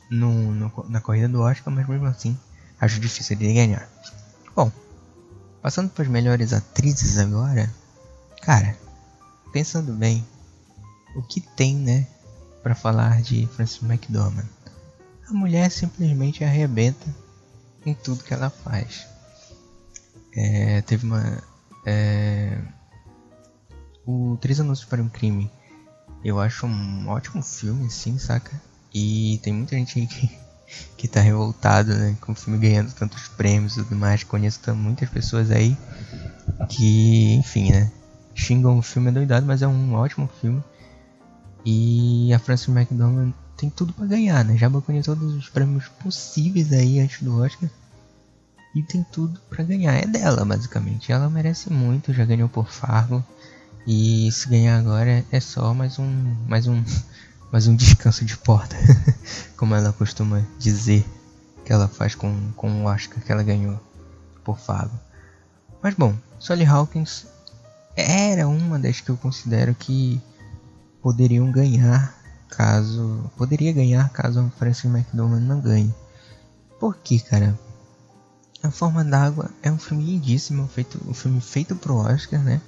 no, 0.09 0.53
no, 0.53 0.85
na 0.87 1.01
corrida 1.01 1.27
do 1.27 1.41
Oscar, 1.41 1.73
mas 1.73 1.87
mesmo 1.87 2.05
assim 2.05 2.37
acho 2.79 2.99
difícil 2.99 3.35
de 3.35 3.53
ganhar. 3.53 3.89
Bom, 4.55 4.71
passando 5.61 5.89
para 5.89 6.03
as 6.03 6.09
melhores 6.09 6.53
atrizes 6.53 7.17
agora, 7.17 7.73
cara, 8.41 8.77
pensando 9.51 9.93
bem, 9.93 10.25
o 11.15 11.21
que 11.21 11.41
tem, 11.41 11.75
né, 11.75 12.07
para 12.61 12.75
falar 12.75 13.21
de 13.21 13.47
Frances 13.47 13.81
McDormand? 13.81 14.45
A 15.27 15.33
mulher 15.33 15.71
simplesmente 15.71 16.43
arrebenta 16.43 17.13
em 17.85 17.93
tudo 17.93 18.23
que 18.23 18.33
ela 18.33 18.49
faz. 18.49 19.07
É, 20.35 20.81
teve 20.81 21.05
uma. 21.05 21.43
É, 21.85 22.59
o 24.05 24.37
Três 24.39 24.59
Anúncios 24.59 24.87
para 24.87 25.01
um 25.01 25.09
Crime. 25.09 25.49
Eu 26.23 26.39
acho 26.39 26.65
um 26.65 27.07
ótimo 27.07 27.41
filme, 27.41 27.85
assim, 27.85 28.17
saca? 28.17 28.59
E 28.93 29.39
tem 29.43 29.53
muita 29.53 29.75
gente 29.75 30.05
que, 30.05 30.31
que 30.97 31.07
tá 31.07 31.21
revoltado, 31.21 31.93
né? 31.93 32.17
Com 32.21 32.31
o 32.31 32.35
filme 32.35 32.59
ganhando 32.59 32.93
tantos 32.93 33.27
prêmios 33.27 33.77
e 33.77 33.83
tudo 33.83 33.95
mais. 33.95 34.23
Conheço 34.23 34.59
muitas 34.75 35.09
pessoas 35.09 35.51
aí 35.51 35.77
que, 36.69 37.33
enfim, 37.35 37.71
né? 37.71 37.91
Xingam 38.33 38.77
o 38.77 38.81
filme 38.81 39.09
é 39.09 39.13
doidado, 39.13 39.45
mas 39.45 39.61
é 39.61 39.67
um 39.67 39.93
ótimo 39.93 40.29
filme. 40.41 40.63
E 41.65 42.31
a 42.33 42.37
Frances 42.39 42.67
McDormand 42.67 43.33
tem 43.57 43.69
tudo 43.69 43.93
para 43.93 44.05
ganhar, 44.05 44.43
né? 44.43 44.57
Já 44.57 44.69
ganhou 44.69 45.03
todos 45.03 45.33
os 45.33 45.49
prêmios 45.49 45.87
possíveis 45.87 46.71
aí 46.73 46.99
antes 46.99 47.21
do 47.21 47.41
Oscar. 47.41 47.69
E 48.75 48.83
tem 48.83 49.05
tudo 49.11 49.39
para 49.49 49.63
ganhar. 49.63 49.93
É 49.93 50.05
dela, 50.05 50.43
basicamente. 50.43 51.11
Ela 51.11 51.29
merece 51.29 51.71
muito, 51.71 52.13
já 52.13 52.25
ganhou 52.25 52.49
por 52.49 52.69
Fargo. 52.69 53.23
E 53.87 54.29
se 54.31 54.49
ganhar 54.49 54.77
agora 54.77 55.23
é 55.31 55.39
só 55.39 55.73
mais 55.73 55.99
um, 55.99 56.35
mais 56.47 56.67
um 56.67 56.83
mas 57.51 57.67
um 57.67 57.75
descanso 57.75 58.25
de 58.25 58.35
porta, 58.37 58.75
como 59.55 59.75
ela 59.75 59.93
costuma 59.93 60.41
dizer 60.59 61.05
que 61.63 61.71
ela 61.71 61.87
faz 61.87 62.13
com, 62.13 62.51
com 62.53 62.83
o 62.83 62.85
Oscar 62.85 63.23
que 63.23 63.31
ela 63.31 63.43
ganhou 63.43 63.79
por 64.43 64.59
Fargo. 64.59 64.99
Mas 65.81 65.93
bom, 65.93 66.15
Sally 66.39 66.65
Hawkins 66.65 67.27
era 67.95 68.47
uma 68.47 68.77
das 68.77 68.99
que 68.99 69.09
eu 69.09 69.15
considero 69.15 69.73
que 69.73 70.21
poderiam 71.01 71.49
ganhar 71.51 72.13
caso 72.55 73.29
poderia 73.37 73.73
ganhar 73.73 74.09
caso 74.09 74.39
a 74.39 74.49
Frances 74.51 74.85
McDormand 74.85 75.41
não 75.41 75.59
ganhe. 75.59 75.93
Por 76.79 76.97
que, 76.97 77.19
cara? 77.19 77.57
A 78.63 78.71
Forma 78.71 79.03
d'Água 79.03 79.51
é 79.61 79.71
um 79.71 79.77
filme 79.77 80.03
lindíssimo, 80.03 80.67
feito, 80.67 80.99
um 81.07 81.13
filme 81.13 81.39
feito 81.39 81.75
pro 81.75 81.97
Oscar, 81.97 82.41
né? 82.43 82.61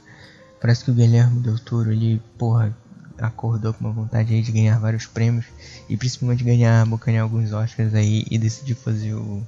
Parece 0.62 0.84
que 0.84 0.92
o 0.92 0.94
Guilherme 0.94 1.40
Del 1.40 1.60
Toro, 1.60 1.92
ele, 1.92 2.22
porra, 2.38 2.76
acordou 3.18 3.74
com 3.74 3.86
uma 3.86 3.94
vontade 3.94 4.34
aí 4.34 4.42
de 4.42 4.52
ganhar 4.52 4.80
vários 4.80 5.06
prêmios 5.06 5.46
e 5.90 5.98
principalmente 5.98 6.44
ganhar, 6.44 6.86
bocanhar 6.86 7.24
alguns 7.24 7.52
Oscars 7.52 7.94
aí 7.94 8.26
e 8.30 8.38
decidiu 8.38 8.76
fazer 8.76 9.14
o, 9.14 9.46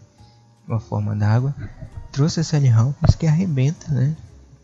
uma 0.68 0.80
forma 0.80 1.16
d'água. 1.16 1.54
Trouxe 2.12 2.40
a 2.40 2.44
Sally 2.44 2.70
Hawkins 2.70 3.16
que 3.16 3.28
arrebenta, 3.28 3.92
né? 3.92 4.16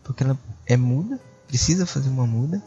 Porque 0.02 0.24
ela 0.24 0.38
é 0.66 0.76
muda, 0.76 1.20
precisa 1.46 1.86
fazer 1.86 2.08
uma 2.08 2.26
muda 2.26 2.62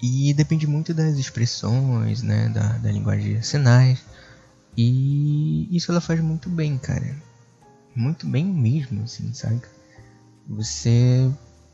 e 0.00 0.32
depende 0.34 0.66
muito 0.66 0.94
das 0.94 1.16
expressões, 1.18 2.22
né? 2.22 2.48
Da, 2.48 2.78
da 2.78 2.92
linguagem 2.92 3.38
de 3.38 3.46
sinais 3.46 3.98
e 4.80 5.76
isso 5.76 5.90
ela 5.90 6.00
faz 6.00 6.20
muito 6.20 6.48
bem, 6.48 6.78
cara. 6.78 7.16
Muito 7.96 8.28
bem 8.28 8.44
mesmo, 8.44 9.02
assim, 9.02 9.34
sabe? 9.34 9.60
Você 10.48 11.28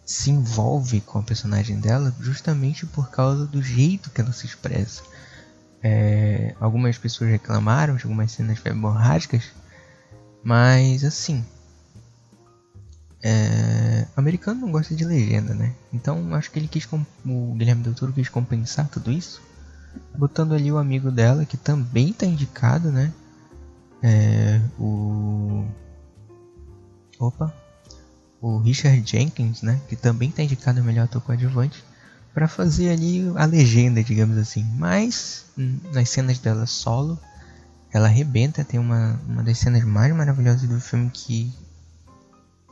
se 0.07 0.31
envolve 0.31 1.03
com 1.03 1.19
a 1.19 1.23
personagem 1.23 1.79
dela 1.79 2.15
justamente 2.19 2.87
por 2.87 3.11
causa 3.11 3.47
do 3.47 3.63
jeito 3.63 4.09
que 4.09 4.23
ela 4.23 4.33
se 4.33 4.47
expressa. 4.47 5.03
É, 5.83 6.55
algumas 6.59 6.97
pessoas 6.97 7.31
reclamaram 7.31 7.97
de 7.97 8.05
algumas 8.05 8.33
cenas 8.33 8.59
hemorrágicas, 8.65 9.53
mas 10.43 11.05
assim, 11.05 11.45
é, 13.27 14.07
americano 14.15 14.61
não 14.61 14.71
gosta 14.71 14.95
de 14.95 15.03
legenda, 15.03 15.55
né? 15.55 15.73
Então 15.91 16.35
acho 16.35 16.51
que 16.51 16.59
ele 16.59 16.69
quis, 16.69 16.87
o 16.93 17.55
Guilherme 17.55 17.83
Del 17.83 17.95
Toro 17.95 18.13
quis 18.13 18.29
compensar 18.29 18.87
tudo 18.89 19.11
isso, 19.11 19.41
botando 20.15 20.53
ali 20.53 20.71
o 20.71 20.77
amigo 20.77 21.11
dela 21.11 21.47
que 21.47 21.57
também 21.57 22.11
está 22.11 22.27
indicado, 22.27 22.93
né? 22.93 23.11
É, 24.03 24.61
o 24.79 25.65
opa, 27.19 27.55
o 28.43 28.59
Richard 28.59 29.03
Jenkins, 29.11 29.63
né, 29.63 29.81
que 29.89 29.97
também 29.97 30.29
está 30.29 30.43
indicado 30.43 30.83
o 30.83 30.85
melhor 30.85 31.05
ator 31.05 31.23
coadjuvante, 31.23 31.83
para 32.35 32.47
fazer 32.47 32.91
ali 32.91 33.33
a 33.37 33.47
legenda, 33.47 34.05
digamos 34.05 34.37
assim. 34.37 34.67
Mas 34.77 35.47
hum, 35.57 35.79
nas 35.95 36.11
cenas 36.11 36.39
dela 36.39 36.67
solo, 36.67 37.19
ela 37.91 38.07
arrebenta, 38.07 38.63
tem 38.63 38.79
uma, 38.79 39.19
uma 39.27 39.43
das 39.43 39.57
cenas 39.57 39.83
mais 39.83 40.15
maravilhosas 40.15 40.69
do 40.69 40.79
filme 40.79 41.09
que 41.09 41.51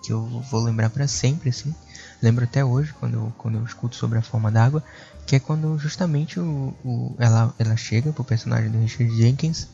que 0.02 0.12
eu 0.12 0.23
vou 0.50 0.62
lembrar 0.62 0.90
para 0.90 1.06
sempre, 1.06 1.50
assim. 1.50 1.75
Lembro 2.21 2.44
até 2.44 2.64
hoje 2.64 2.92
quando 2.99 3.14
eu, 3.14 3.32
quando 3.38 3.59
eu 3.59 3.64
escuto 3.64 3.97
sobre 3.97 4.18
a 4.18 4.23
forma 4.23 4.50
d'água, 4.50 4.82
que 5.26 5.37
é 5.37 5.40
quando 5.40 5.78
justamente 5.78 6.40
o, 6.40 6.75
o, 6.85 7.14
ela, 7.18 7.54
ela 7.59 7.76
chega 7.76 8.12
pro 8.12 8.25
personagem 8.25 8.71
do 8.71 8.78
Richard 8.78 9.14
Jenkins 9.16 9.68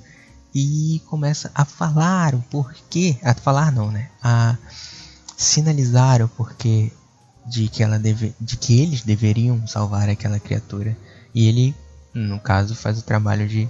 e 0.55 1.03
começa 1.07 1.51
a 1.55 1.65
falar 1.65 2.35
o 2.35 2.43
porquê, 2.43 3.19
a 3.23 3.35
falar 3.35 3.73
não, 3.73 3.91
né? 3.91 4.11
A 4.23 4.57
sinalizar 5.37 6.23
o 6.23 6.29
porquê 6.29 6.93
de 7.47 7.69
que, 7.69 7.83
ela 7.83 7.99
deve, 7.99 8.35
de 8.41 8.57
que 8.57 8.81
eles 8.81 9.03
deveriam 9.03 9.67
salvar 9.67 10.09
aquela 10.09 10.39
criatura. 10.39 10.97
E 11.35 11.49
ele, 11.49 11.75
no 12.13 12.39
caso, 12.39 12.75
faz 12.75 12.99
o 12.99 13.03
trabalho 13.03 13.49
de, 13.49 13.69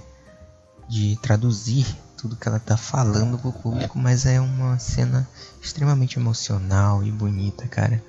de 0.89 1.17
traduzir 1.21 1.85
tudo 2.19 2.35
que 2.35 2.47
ela 2.47 2.59
tá 2.59 2.75
falando 2.75 3.37
pro 3.39 3.53
público, 3.53 3.97
mas 3.97 4.25
é 4.25 4.39
uma 4.41 4.77
cena 4.77 5.27
extremamente 5.61 6.19
emocional 6.19 7.03
e 7.03 7.11
bonita, 7.11 7.65
cara. 7.67 8.03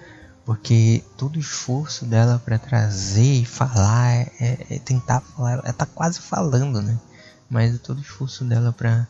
Porque 0.45 1.05
todo 1.17 1.37
o 1.37 1.40
esforço 1.40 2.05
dela 2.05 2.40
para 2.45 2.59
trazer 2.59 3.40
e 3.43 3.45
falar 3.45 4.12
é, 4.12 4.33
é, 4.40 4.67
é, 4.71 4.79
tentar 4.81 5.21
falar, 5.21 5.52
ela 5.52 5.73
tá 5.73 5.87
quase 5.87 6.21
falando, 6.21 6.83
né? 6.83 6.99
Mas 7.49 7.79
todo 7.81 7.99
o 7.99 8.02
esforço 8.02 8.45
dela 8.45 8.73
pra, 8.73 9.07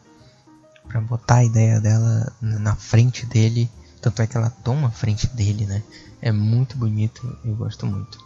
pra 0.87 1.01
botar 1.01 1.37
a 1.37 1.45
ideia 1.45 1.81
dela 1.81 2.31
na 2.43 2.77
frente 2.77 3.25
dele, 3.25 3.71
tanto 4.03 4.21
é 4.21 4.27
que 4.27 4.37
ela 4.37 4.51
toma 4.51 4.89
a 4.89 4.93
frente 4.93 5.27
dele, 5.29 5.65
né? 5.65 5.83
É 6.21 6.31
muito 6.31 6.77
bonito, 6.77 7.39
eu 7.43 7.55
gosto 7.55 7.87
muito. 7.87 8.19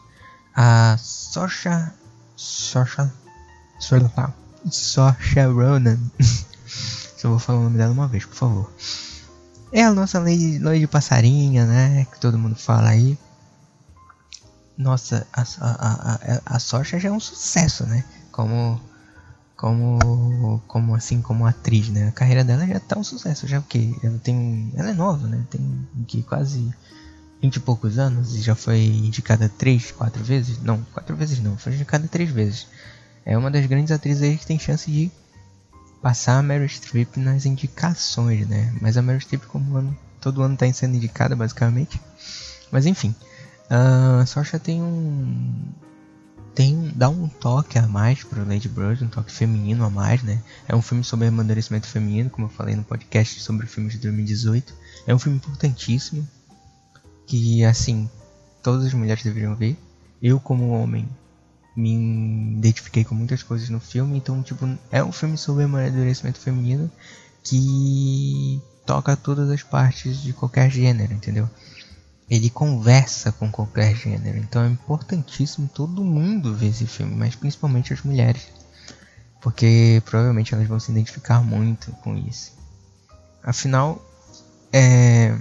A 0.57 0.97
Sosha. 0.99 1.95
Sosha. 2.35 3.13
Sosha 4.71 5.47
Ronan. 5.47 5.99
Só 7.17 7.29
vou 7.29 7.39
falar 7.39 7.61
o 7.61 7.65
nome 7.65 7.79
dela 7.79 7.93
uma 7.93 8.09
vez, 8.09 8.25
por 8.25 8.35
favor. 8.35 8.73
É 9.73 9.83
a 9.83 9.93
nossa 9.93 10.19
lei 10.19 10.59
de 10.79 10.87
passarinha, 10.87 11.67
né? 11.67 12.07
Que 12.13 12.21
todo 12.21 12.39
mundo 12.39 12.55
fala 12.55 12.91
aí. 12.91 13.19
Nossa, 14.77 15.27
a, 15.33 15.43
a, 15.61 16.15
a, 16.15 16.41
a 16.57 16.59
Sosha 16.59 16.99
já 16.99 17.09
é 17.09 17.13
um 17.13 17.21
sucesso, 17.21 17.85
né? 17.87 18.05
Como 18.31 18.81
como 19.57 20.61
como 20.67 20.97
assim 20.97 21.23
como 21.23 21.47
atriz 21.47 21.89
né 21.89 22.09
a 22.09 22.13
carreira 22.13 22.43
dela 22.43 22.67
já 22.67 22.81
tá 22.81 22.99
um 22.99 23.05
sucesso 23.05 23.47
já 23.47 23.61
porque 23.61 23.95
ela 24.03 24.19
tem 24.19 24.73
ela 24.75 24.91
é 24.91 24.93
nova 24.93 25.29
né 25.29 25.47
tem 25.49 25.89
que 26.09 26.25
quase 26.25 26.75
vinte 27.45 27.57
e 27.57 27.61
poucos 27.61 27.99
anos 27.99 28.35
e 28.35 28.41
já 28.41 28.55
foi 28.55 28.83
indicada 28.87 29.51
três, 29.51 29.93
quatro 29.93 30.25
vezes. 30.25 30.63
Não, 30.63 30.83
quatro 30.95 31.15
vezes 31.15 31.41
não, 31.41 31.59
foi 31.59 31.75
indicada 31.75 32.09
três 32.09 32.31
vezes. 32.31 32.67
É 33.23 33.37
uma 33.37 33.51
das 33.51 33.67
grandes 33.67 33.93
atrizes 33.93 34.23
aí 34.23 34.39
que 34.39 34.47
tem 34.47 34.59
chance 34.59 34.91
de 34.91 35.11
passar 36.05 36.39
a 36.39 36.43
Meryl 36.43 36.69
Streep 36.69 37.17
nas 37.17 37.47
indicações, 37.47 38.47
né? 38.47 38.71
Mas 38.79 38.99
a 38.99 39.01
Meryl 39.01 39.23
Streep, 39.23 39.47
como 39.47 39.75
ano, 39.79 39.97
todo 40.21 40.43
ano 40.43 40.53
está 40.53 40.71
sendo 40.71 40.97
indicada, 40.97 41.35
basicamente. 41.35 41.99
Mas 42.71 42.85
enfim, 42.85 43.15
a 43.71 44.27
Saoirse 44.27 44.59
tem 44.59 44.83
um 44.83 45.73
tem 46.55 46.93
dá 46.95 47.09
um 47.09 47.27
toque 47.27 47.79
a 47.79 47.89
mais 47.89 48.23
para 48.23 48.45
Lady 48.45 48.69
Bird, 48.69 49.03
um 49.03 49.09
toque 49.09 49.33
feminino 49.33 49.83
a 49.83 49.89
mais, 49.89 50.23
né? 50.23 50.43
É 50.69 50.77
um 50.77 50.83
filme 50.83 51.03
sobre 51.03 51.27
amadurecimento 51.27 51.87
feminino, 51.87 52.29
como 52.29 52.49
eu 52.49 52.51
falei 52.51 52.77
no 52.77 52.85
podcast 52.85 53.41
sobre 53.41 53.67
filmes 53.67 53.95
de 53.95 54.01
2018. 54.01 54.75
É 55.07 55.15
um 55.15 55.19
filme 55.19 55.39
importantíssimo, 55.39 56.29
que 57.27 57.65
assim 57.65 58.11
todas 58.63 58.85
as 58.85 58.93
mulheres 58.93 59.25
deveriam 59.25 59.57
ver. 59.57 59.75
Eu 60.21 60.39
como 60.39 60.69
homem 60.69 61.09
me 61.77 62.57
identifiquei 62.57 63.05
com 63.05 63.15
muitas 63.15 63.43
coisas 63.43 63.69
no 63.69 63.81
filme, 63.81 64.17
então 64.17 64.43
tipo 64.43 64.67
é 64.91 65.03
um 65.03 65.13
filme 65.13 65.37
sobre 65.37 65.65
amadurecimento 65.65 66.39
feminino 66.39 66.91
que 67.43 68.61
toca 68.87 69.17
todas 69.17 69.51
as 69.51 69.63
partes 69.63 70.23
de 70.23 70.33
qualquer 70.33 70.71
gênero, 70.71 71.13
entendeu? 71.13 71.49
Ele 72.31 72.49
conversa 72.49 73.33
com 73.33 73.51
qualquer 73.51 73.95
gênero, 73.95 74.39
então 74.39 74.63
é 74.63 74.69
importantíssimo 74.69 75.69
todo 75.73 76.05
mundo 76.05 76.55
ver 76.55 76.69
esse 76.69 76.87
filme, 76.87 77.15
mas 77.15 77.35
principalmente 77.35 77.93
as 77.93 78.03
mulheres, 78.03 78.49
porque 79.43 80.03
provavelmente 80.05 80.55
elas 80.55 80.67
vão 80.67 80.81
se 80.81 80.91
identificar 80.91 81.43
muito 81.43 81.91
com 82.03 82.17
isso. 82.17 82.53
Afinal, 83.43 84.03
é 84.73 85.37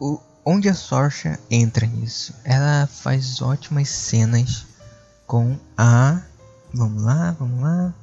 o, 0.00 0.18
onde 0.44 0.68
a 0.68 0.74
Sorcha 0.74 1.38
entra 1.50 1.86
nisso? 1.86 2.34
Ela 2.44 2.86
faz 2.86 3.40
ótimas 3.40 3.88
cenas 3.88 4.66
com 5.26 5.58
a. 5.76 6.22
Vamos 6.72 7.02
lá, 7.02 7.32
vamos 7.38 7.62
lá. 7.62 7.94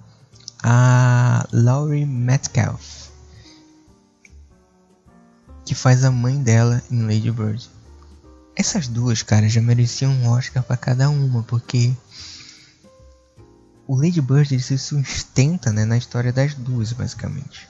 A 0.64 1.48
Laurie 1.52 2.06
Metcalf. 2.06 3.10
Que 5.66 5.76
faz 5.76 6.04
a 6.04 6.12
mãe 6.12 6.42
dela 6.42 6.82
em 6.90 7.04
Lady 7.04 7.32
Bird. 7.32 7.70
Essas 8.56 8.88
duas, 8.88 9.22
cara, 9.22 9.48
já 9.48 9.62
mereciam 9.62 10.12
um 10.12 10.30
Oscar 10.30 10.64
para 10.64 10.78
cada 10.78 11.10
uma, 11.10 11.44
porque 11.44 11.94
o 13.86 13.96
Lady 13.96 14.20
Bird 14.20 14.60
se 14.60 14.78
sustenta 14.78 15.72
né, 15.72 15.86
na 15.86 15.98
história 15.98 16.34
das 16.34 16.54
duas, 16.54 16.92
basicamente. 16.92 17.68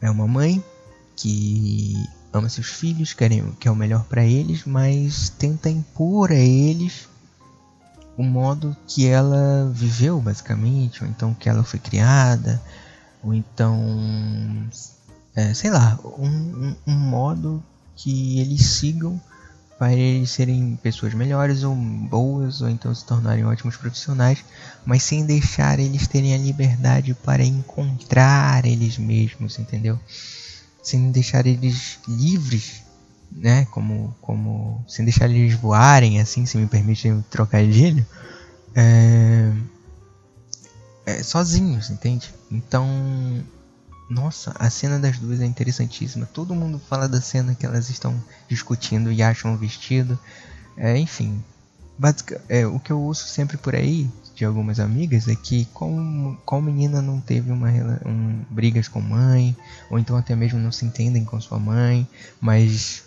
É 0.00 0.10
uma 0.10 0.28
mãe 0.28 0.62
que 1.16 1.94
ama 2.34 2.48
seus 2.48 2.66
filhos, 2.66 3.14
querem 3.14 3.52
que 3.60 3.68
é 3.68 3.70
o 3.70 3.76
melhor 3.76 4.04
para 4.04 4.24
eles, 4.24 4.64
mas 4.64 5.28
tenta 5.30 5.70
impor 5.70 6.30
a 6.30 6.34
eles 6.34 7.08
o 8.16 8.22
modo 8.22 8.76
que 8.86 9.06
ela 9.06 9.70
viveu, 9.72 10.20
basicamente, 10.20 11.02
ou 11.02 11.08
então 11.08 11.34
que 11.34 11.48
ela 11.48 11.64
foi 11.64 11.80
criada, 11.80 12.62
ou 13.22 13.34
então, 13.34 14.68
é, 15.34 15.52
sei 15.54 15.70
lá, 15.70 15.98
um, 16.04 16.28
um, 16.28 16.76
um 16.86 16.94
modo 16.94 17.62
que 17.96 18.40
eles 18.40 18.62
sigam 18.66 19.20
para 19.78 19.92
eles 19.92 20.30
serem 20.30 20.78
pessoas 20.82 21.14
melhores 21.14 21.64
ou 21.64 21.74
boas, 21.74 22.60
ou 22.60 22.68
então 22.68 22.94
se 22.94 23.04
tornarem 23.04 23.44
ótimos 23.44 23.76
profissionais, 23.76 24.44
mas 24.84 25.02
sem 25.02 25.26
deixar 25.26 25.80
eles 25.80 26.06
terem 26.06 26.34
a 26.34 26.38
liberdade 26.38 27.14
para 27.14 27.44
encontrar 27.44 28.64
eles 28.64 28.96
mesmos, 28.96 29.58
entendeu? 29.58 29.98
Sem 30.84 31.10
deixar 31.10 31.46
eles 31.46 31.98
livres, 32.06 32.82
né? 33.32 33.64
Como, 33.70 34.14
como 34.20 34.84
sem 34.86 35.04
deixar 35.04 35.30
eles 35.30 35.54
voarem, 35.54 36.20
assim, 36.20 36.44
se 36.44 36.58
me 36.58 36.66
permitem 36.66 37.24
trocar 37.30 37.66
de 37.66 38.06
é, 38.74 39.52
é, 41.06 41.22
sozinhos, 41.22 41.90
entende? 41.90 42.32
Então, 42.50 42.86
nossa, 44.10 44.54
a 44.58 44.68
cena 44.68 44.98
das 44.98 45.18
duas 45.18 45.40
é 45.40 45.46
interessantíssima. 45.46 46.26
Todo 46.26 46.54
mundo 46.54 46.78
fala 46.78 47.08
da 47.08 47.20
cena 47.20 47.54
que 47.54 47.64
elas 47.64 47.88
estão 47.88 48.22
discutindo 48.46 49.10
e 49.10 49.22
acham 49.22 49.54
o 49.54 49.56
vestido. 49.56 50.18
É, 50.76 50.98
enfim, 50.98 51.42
basic, 51.98 52.36
é, 52.48 52.66
o 52.66 52.78
que 52.78 52.92
eu 52.92 53.00
ouço 53.00 53.26
sempre 53.26 53.56
por 53.56 53.74
aí 53.74 54.10
de 54.34 54.44
algumas 54.44 54.80
amigas 54.80 55.28
é 55.28 55.36
que 55.36 55.66
como 55.66 56.36
menina 56.62 57.00
não 57.00 57.20
teve 57.20 57.52
uma 57.52 57.70
um, 58.04 58.42
brigas 58.50 58.88
com 58.88 59.00
mãe 59.00 59.56
ou 59.88 59.98
então 59.98 60.16
até 60.16 60.34
mesmo 60.34 60.58
não 60.58 60.72
se 60.72 60.84
entendem 60.84 61.24
com 61.24 61.40
sua 61.40 61.58
mãe 61.58 62.06
mas 62.40 63.04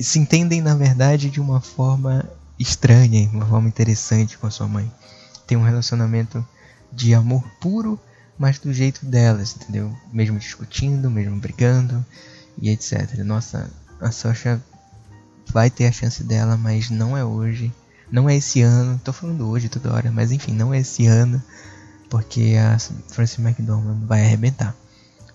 se 0.00 0.18
entendem 0.18 0.60
na 0.60 0.74
verdade 0.74 1.28
de 1.28 1.40
uma 1.40 1.60
forma 1.60 2.24
estranha 2.58 3.28
uma 3.32 3.46
forma 3.46 3.68
interessante 3.68 4.38
com 4.38 4.46
a 4.46 4.50
sua 4.50 4.68
mãe. 4.68 4.90
Tem 5.46 5.56
um 5.56 5.64
relacionamento 5.64 6.46
de 6.92 7.14
amor 7.14 7.42
puro 7.60 7.98
mas 8.38 8.58
do 8.60 8.72
jeito 8.72 9.04
delas 9.04 9.56
entendeu? 9.56 9.92
Mesmo 10.12 10.38
discutindo 10.38 11.10
mesmo 11.10 11.36
brigando 11.40 12.04
e 12.60 12.70
etc 12.70 13.18
nossa 13.24 13.68
a 14.00 14.12
Sasha 14.12 14.62
vai 15.48 15.68
ter 15.68 15.86
a 15.86 15.92
chance 15.92 16.22
dela 16.22 16.56
mas 16.56 16.90
não 16.90 17.16
é 17.16 17.24
hoje 17.24 17.72
não 18.10 18.28
é 18.28 18.36
esse 18.36 18.62
ano, 18.62 19.00
tô 19.04 19.12
falando 19.12 19.48
hoje 19.48 19.68
toda 19.68 19.92
hora, 19.92 20.10
mas 20.10 20.32
enfim, 20.32 20.52
não 20.52 20.72
é 20.72 20.78
esse 20.78 21.06
ano, 21.06 21.42
porque 22.08 22.56
a 22.58 22.78
Frances 23.08 23.38
McDormand 23.38 24.06
vai 24.06 24.22
arrebentar. 24.22 24.74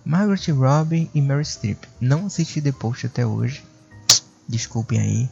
Margaret 0.05 0.51
Robbie 0.51 1.09
e 1.13 1.21
Mary 1.21 1.45
Streep. 1.45 1.83
Não 2.01 2.25
assisti 2.25 2.61
The 2.61 2.71
Post 2.71 3.05
até 3.05 3.25
hoje, 3.25 3.63
desculpem 4.47 4.99
aí, 4.99 5.29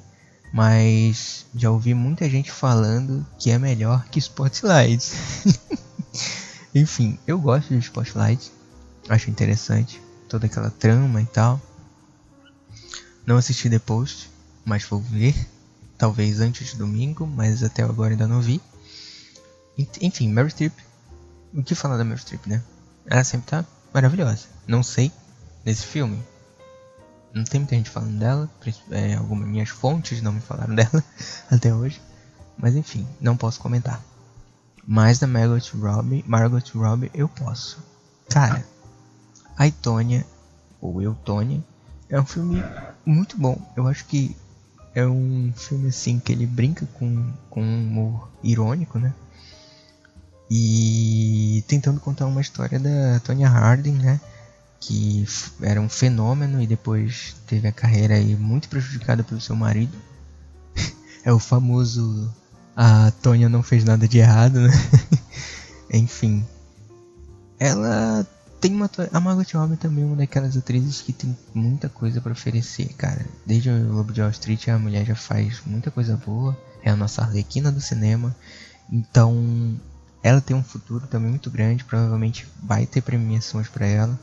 mas 0.53 1.45
já 1.55 1.71
ouvi 1.71 1.93
muita 1.93 2.29
gente 2.29 2.51
falando 2.51 3.25
que 3.39 3.51
é 3.51 3.57
melhor 3.57 4.05
que 4.05 4.19
Spotlight. 4.19 5.11
enfim, 6.75 7.17
eu 7.25 7.39
gosto 7.39 7.69
de 7.69 7.79
Spotlight, 7.79 8.51
acho 9.09 9.29
interessante 9.29 10.01
toda 10.29 10.45
aquela 10.45 10.69
trama 10.69 11.21
e 11.21 11.25
tal. 11.25 11.59
Não 13.25 13.37
assisti 13.37 13.69
The 13.69 13.79
Post, 13.79 14.29
mas 14.63 14.83
vou 14.83 14.99
ver 14.99 15.35
talvez 16.01 16.41
antes 16.41 16.71
de 16.71 16.77
domingo, 16.77 17.27
mas 17.27 17.61
até 17.61 17.83
agora 17.83 18.09
ainda 18.09 18.27
não 18.27 18.41
vi. 18.41 18.59
Enfim, 20.01 20.33
Mary 20.33 20.49
Streep. 20.49 20.73
O 21.53 21.61
que 21.61 21.75
falar 21.75 21.95
da 21.95 22.03
Mary 22.03 22.19
Streep, 22.19 22.47
né? 22.47 22.63
Ela 23.05 23.23
sempre 23.23 23.51
tá 23.51 23.63
maravilhosa. 23.93 24.47
Não 24.65 24.81
sei 24.81 25.11
nesse 25.63 25.85
filme. 25.85 26.19
Não 27.31 27.43
tem 27.43 27.59
muita 27.59 27.75
gente 27.75 27.91
falando 27.91 28.17
dela. 28.17 28.49
É, 28.89 29.13
algumas 29.13 29.47
minhas 29.47 29.69
fontes 29.69 30.23
não 30.23 30.31
me 30.31 30.41
falaram 30.41 30.73
dela 30.73 31.03
até 31.51 31.71
hoje. 31.71 32.01
Mas 32.57 32.75
enfim, 32.75 33.07
não 33.19 33.37
posso 33.37 33.59
comentar. 33.59 34.03
Mas 34.83 35.19
da 35.19 35.27
Margot 35.27 35.69
Robbie, 35.77 36.25
Margot 36.27 36.63
Robbie 36.73 37.11
eu 37.13 37.29
posso. 37.29 37.77
Cara, 38.27 38.65
a 39.55 39.69
Tônia, 39.69 40.25
ou 40.81 40.99
Eu 40.99 41.13
Tônia, 41.13 41.63
é 42.09 42.19
um 42.19 42.25
filme 42.25 42.63
muito 43.05 43.37
bom. 43.37 43.61
Eu 43.77 43.87
acho 43.87 44.03
que 44.05 44.35
é 44.93 45.05
um 45.05 45.53
filme 45.55 45.89
assim 45.89 46.19
que 46.19 46.31
ele 46.31 46.45
brinca 46.45 46.85
com, 46.93 47.31
com 47.49 47.63
um 47.63 47.83
humor 47.83 48.29
irônico, 48.43 48.99
né? 48.99 49.13
E 50.49 51.63
tentando 51.67 51.99
contar 51.99 52.25
uma 52.25 52.41
história 52.41 52.77
da 52.77 53.19
Tonya 53.21 53.47
Harding, 53.47 53.93
né? 53.93 54.19
Que 54.79 55.25
era 55.61 55.79
um 55.79 55.87
fenômeno 55.87 56.61
e 56.61 56.67
depois 56.67 57.35
teve 57.47 57.67
a 57.67 57.71
carreira 57.71 58.15
aí 58.15 58.35
muito 58.35 58.67
prejudicada 58.67 59.23
pelo 59.23 59.39
seu 59.39 59.55
marido. 59.55 59.97
é 61.23 61.31
o 61.31 61.39
famoso 61.39 62.29
a 62.75 63.11
Tonya 63.21 63.47
não 63.47 63.63
fez 63.63 63.83
nada 63.83 64.07
de 64.07 64.17
errado, 64.17 64.59
né? 64.59 64.73
Enfim. 65.93 66.45
ela 67.59 68.25
tem 68.61 68.75
uma 68.75 68.89
a 69.11 69.19
Margot 69.19 69.57
Robbie 69.57 69.75
também 69.75 70.03
é 70.03 70.07
uma 70.07 70.15
daquelas 70.15 70.55
atrizes 70.55 71.01
que 71.01 71.11
tem 71.11 71.35
muita 71.51 71.89
coisa 71.89 72.21
para 72.21 72.31
oferecer, 72.31 72.93
cara. 72.93 73.25
Desde 73.43 73.71
o 73.71 73.91
Lobo 73.91 74.13
de 74.13 74.21
Wall 74.21 74.29
Street 74.29 74.67
a 74.67 74.77
mulher 74.77 75.03
já 75.03 75.15
faz 75.15 75.61
muita 75.65 75.89
coisa 75.89 76.15
boa, 76.15 76.55
é 76.83 76.91
a 76.91 76.95
nossa 76.95 77.23
Arlequina 77.23 77.71
do 77.71 77.81
cinema. 77.81 78.35
Então, 78.91 79.75
ela 80.21 80.39
tem 80.39 80.55
um 80.55 80.63
futuro 80.63 81.07
também 81.07 81.31
muito 81.31 81.49
grande, 81.49 81.83
provavelmente 81.83 82.47
vai 82.61 82.85
ter 82.85 83.01
premiações 83.01 83.67
para 83.67 83.87
ela. 83.87 84.19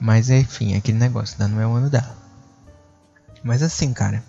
Mas 0.00 0.30
enfim, 0.30 0.72
é 0.72 0.78
aquele 0.78 0.98
negócio, 0.98 1.36
não 1.46 1.60
é 1.60 1.66
o 1.66 1.74
ano 1.74 1.90
dela. 1.90 2.16
Mas 3.42 3.62
assim, 3.62 3.92
cara, 3.92 4.24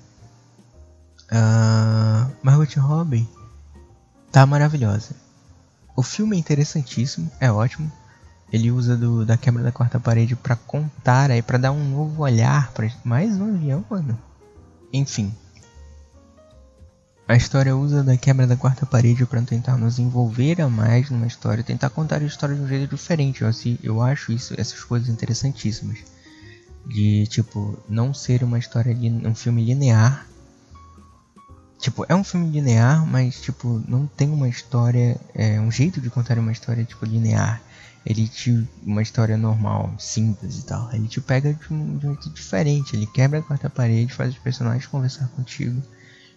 uh, 1.31 2.29
Margot 2.43 2.77
Robbie 2.77 3.27
tá 4.33 4.45
maravilhosa. 4.45 5.15
O 5.95 6.03
filme 6.03 6.35
é 6.35 6.39
interessantíssimo, 6.39 7.31
é 7.39 7.49
ótimo. 7.49 7.89
Ele 8.51 8.71
usa 8.71 8.95
do, 8.95 9.25
da 9.25 9.37
quebra 9.37 9.63
da 9.63 9.71
quarta 9.71 9.99
parede 9.99 10.35
para 10.35 10.55
contar 10.55 11.31
aí, 11.31 11.41
para 11.41 11.57
dar 11.57 11.71
um 11.71 11.89
novo 11.89 12.23
olhar 12.23 12.71
para 12.71 12.89
mais 13.03 13.35
um 13.35 13.55
avião, 13.55 13.83
mano. 13.89 14.17
Enfim, 14.93 15.33
a 17.27 17.35
história 17.35 17.75
usa 17.75 18.03
da 18.03 18.15
quebra 18.15 18.45
da 18.45 18.55
quarta 18.55 18.85
parede 18.85 19.25
para 19.25 19.41
tentar 19.41 19.77
nos 19.77 19.97
envolver 19.97 20.61
a 20.61 20.69
mais 20.69 21.09
numa 21.09 21.25
história, 21.25 21.63
tentar 21.63 21.89
contar 21.89 22.21
a 22.21 22.25
história 22.25 22.55
de 22.55 22.61
um 22.61 22.67
jeito 22.67 22.95
diferente. 22.95 23.41
Eu, 23.41 23.47
assim, 23.47 23.79
eu 23.81 23.99
acho 23.99 24.31
isso, 24.31 24.53
essas 24.59 24.83
coisas 24.83 25.09
interessantíssimas. 25.09 25.97
De 26.85 27.25
tipo, 27.25 27.79
não 27.89 28.13
ser 28.13 28.43
uma 28.43 28.59
história, 28.59 28.95
um 29.25 29.33
filme 29.33 29.65
linear. 29.65 30.27
Tipo, 31.79 32.05
é 32.07 32.13
um 32.13 32.23
filme 32.23 32.47
linear, 32.51 33.03
mas 33.07 33.41
tipo, 33.41 33.81
não 33.87 34.05
tem 34.05 34.29
uma 34.29 34.47
história, 34.47 35.19
é 35.33 35.59
um 35.59 35.71
jeito 35.71 35.99
de 35.99 36.11
contar 36.11 36.37
uma 36.37 36.51
história 36.51 36.85
tipo 36.85 37.05
linear. 37.05 37.59
Ele 38.05 38.27
te 38.27 38.67
uma 38.83 39.01
história 39.01 39.35
normal, 39.35 39.93
simples 39.97 40.59
e 40.59 40.65
tal. 40.65 40.91
Ele 40.93 41.07
te 41.07 41.19
pega 41.19 41.53
de 41.53 41.73
um, 41.73 41.99
jeito 41.99 42.29
diferente. 42.29 42.95
Ele 42.95 43.07
quebra 43.07 43.39
a 43.39 43.41
quarta 43.41 43.69
parede, 43.69 44.13
faz 44.13 44.31
os 44.31 44.39
personagens 44.39 44.85
conversar 44.85 45.27
contigo 45.29 45.81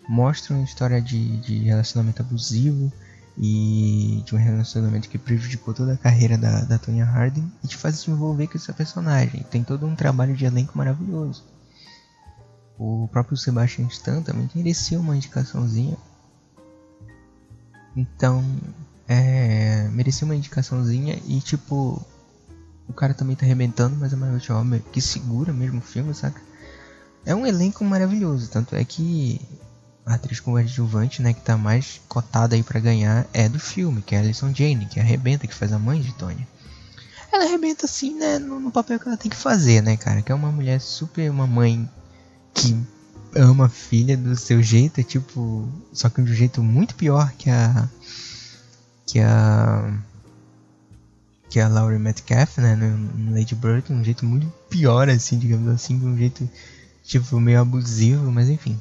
mostra 0.09 0.55
uma 0.55 0.65
história 0.65 1.03
de, 1.03 1.37
de 1.37 1.59
relacionamento 1.59 2.23
abusivo 2.23 2.91
e 3.37 4.23
de 4.25 4.35
um 4.35 4.39
relacionamento 4.39 5.09
que 5.09 5.19
prejudicou 5.19 5.75
toda 5.75 5.93
a 5.93 5.99
carreira 5.99 6.37
da, 6.39 6.63
da 6.63 6.79
Tonya 6.79 7.05
Harding 7.05 7.53
e 7.63 7.69
te 7.69 7.77
faz 7.77 7.99
se 7.99 8.11
envolver 8.11 8.49
com 8.49 8.57
essa 8.57 8.73
personagem. 8.73 9.45
Tem 9.51 9.63
todo 9.63 9.87
um 9.87 9.95
trabalho 9.95 10.35
de 10.35 10.47
elenco 10.47 10.77
maravilhoso. 10.77 11.45
O 12.77 13.07
próprio 13.13 13.37
Sebastian 13.37 13.87
Stan 13.89 14.23
também 14.23 14.49
merecia 14.55 14.99
uma 14.99 15.15
indicaçãozinha. 15.15 15.97
Então, 17.95 18.43
é, 19.09 19.89
merecia 19.91 20.27
uma 20.27 20.37
indicaçãozinha 20.37 21.19
e 21.27 21.41
tipo, 21.41 22.05
o 22.87 22.93
cara 22.93 23.15
também 23.15 23.35
tá 23.35 23.47
arrebentando, 23.47 23.97
mas 23.99 24.13
a 24.13 24.17
Margot 24.17 24.53
Robbie 24.53 24.85
que 24.93 25.01
segura 25.01 25.53
mesmo 25.53 25.79
o 25.79 25.83
filme, 25.83 26.15
saca? 26.15 26.41
É 27.25 27.35
um 27.35 27.47
elenco 27.47 27.85
maravilhoso, 27.85 28.51
tanto 28.51 28.77
é 28.77 28.85
que 28.85 29.41
a 30.05 30.15
atriz 30.15 30.41
coadjuvante, 30.41 31.23
né, 31.23 31.33
que 31.33 31.41
tá 31.41 31.57
mais 31.57 32.01
cotada 32.09 32.55
aí 32.55 32.63
para 32.63 32.81
ganhar 32.81 33.27
é 33.33 33.49
do 33.49 33.59
filme, 33.59 34.03
que 34.03 34.15
é 34.15 34.19
a 34.19 34.21
Alison 34.21 34.55
Jane, 34.55 34.87
que 34.87 35.01
arrebenta, 35.01 35.47
que 35.47 35.55
faz 35.55 35.73
a 35.73 35.79
mãe 35.79 36.01
de 36.01 36.13
Tony. 36.15 36.47
Ela 37.31 37.45
arrebenta 37.45 37.85
assim, 37.85 38.15
né, 38.15 38.39
no, 38.39 38.59
no, 38.59 38.71
papel 38.71 38.99
que 38.99 39.09
ela 39.09 39.19
tem 39.19 39.31
que 39.31 39.37
fazer, 39.37 39.83
né, 39.83 39.97
cara, 39.97 40.23
que 40.23 40.33
é 40.33 40.35
uma 40.35 40.51
mulher 40.51 40.81
super, 40.81 41.31
uma 41.31 41.47
mãe 41.47 41.89
que 42.55 42.75
ama 43.35 43.67
a 43.67 43.69
filha 43.69 44.17
do 44.17 44.35
seu 44.35 44.63
jeito, 44.63 45.01
é 45.01 45.03
tipo, 45.03 45.69
só 45.93 46.09
que 46.09 46.23
de 46.23 46.33
um 46.33 46.35
jeito 46.35 46.63
muito 46.63 46.95
pior 46.95 47.31
que 47.37 47.51
a 47.51 47.89
que 49.09 49.19
a 49.21 49.91
que 51.49 51.59
a 51.59 51.67
Laurie 51.67 51.99
Metcalf, 51.99 52.59
né, 52.59 52.77
no, 52.77 53.35
Lady 53.35 53.55
Bird, 53.55 53.91
um 53.91 54.05
jeito 54.05 54.25
muito 54.27 54.47
pior 54.69 55.09
assim, 55.09 55.39
digamos 55.39 55.69
assim, 55.69 55.99
de 55.99 56.05
um 56.05 56.17
jeito 56.17 56.49
tipo 57.03 57.41
meio 57.41 57.63
abusivo, 57.63 58.31
mas 58.31 58.51
enfim. 58.51 58.79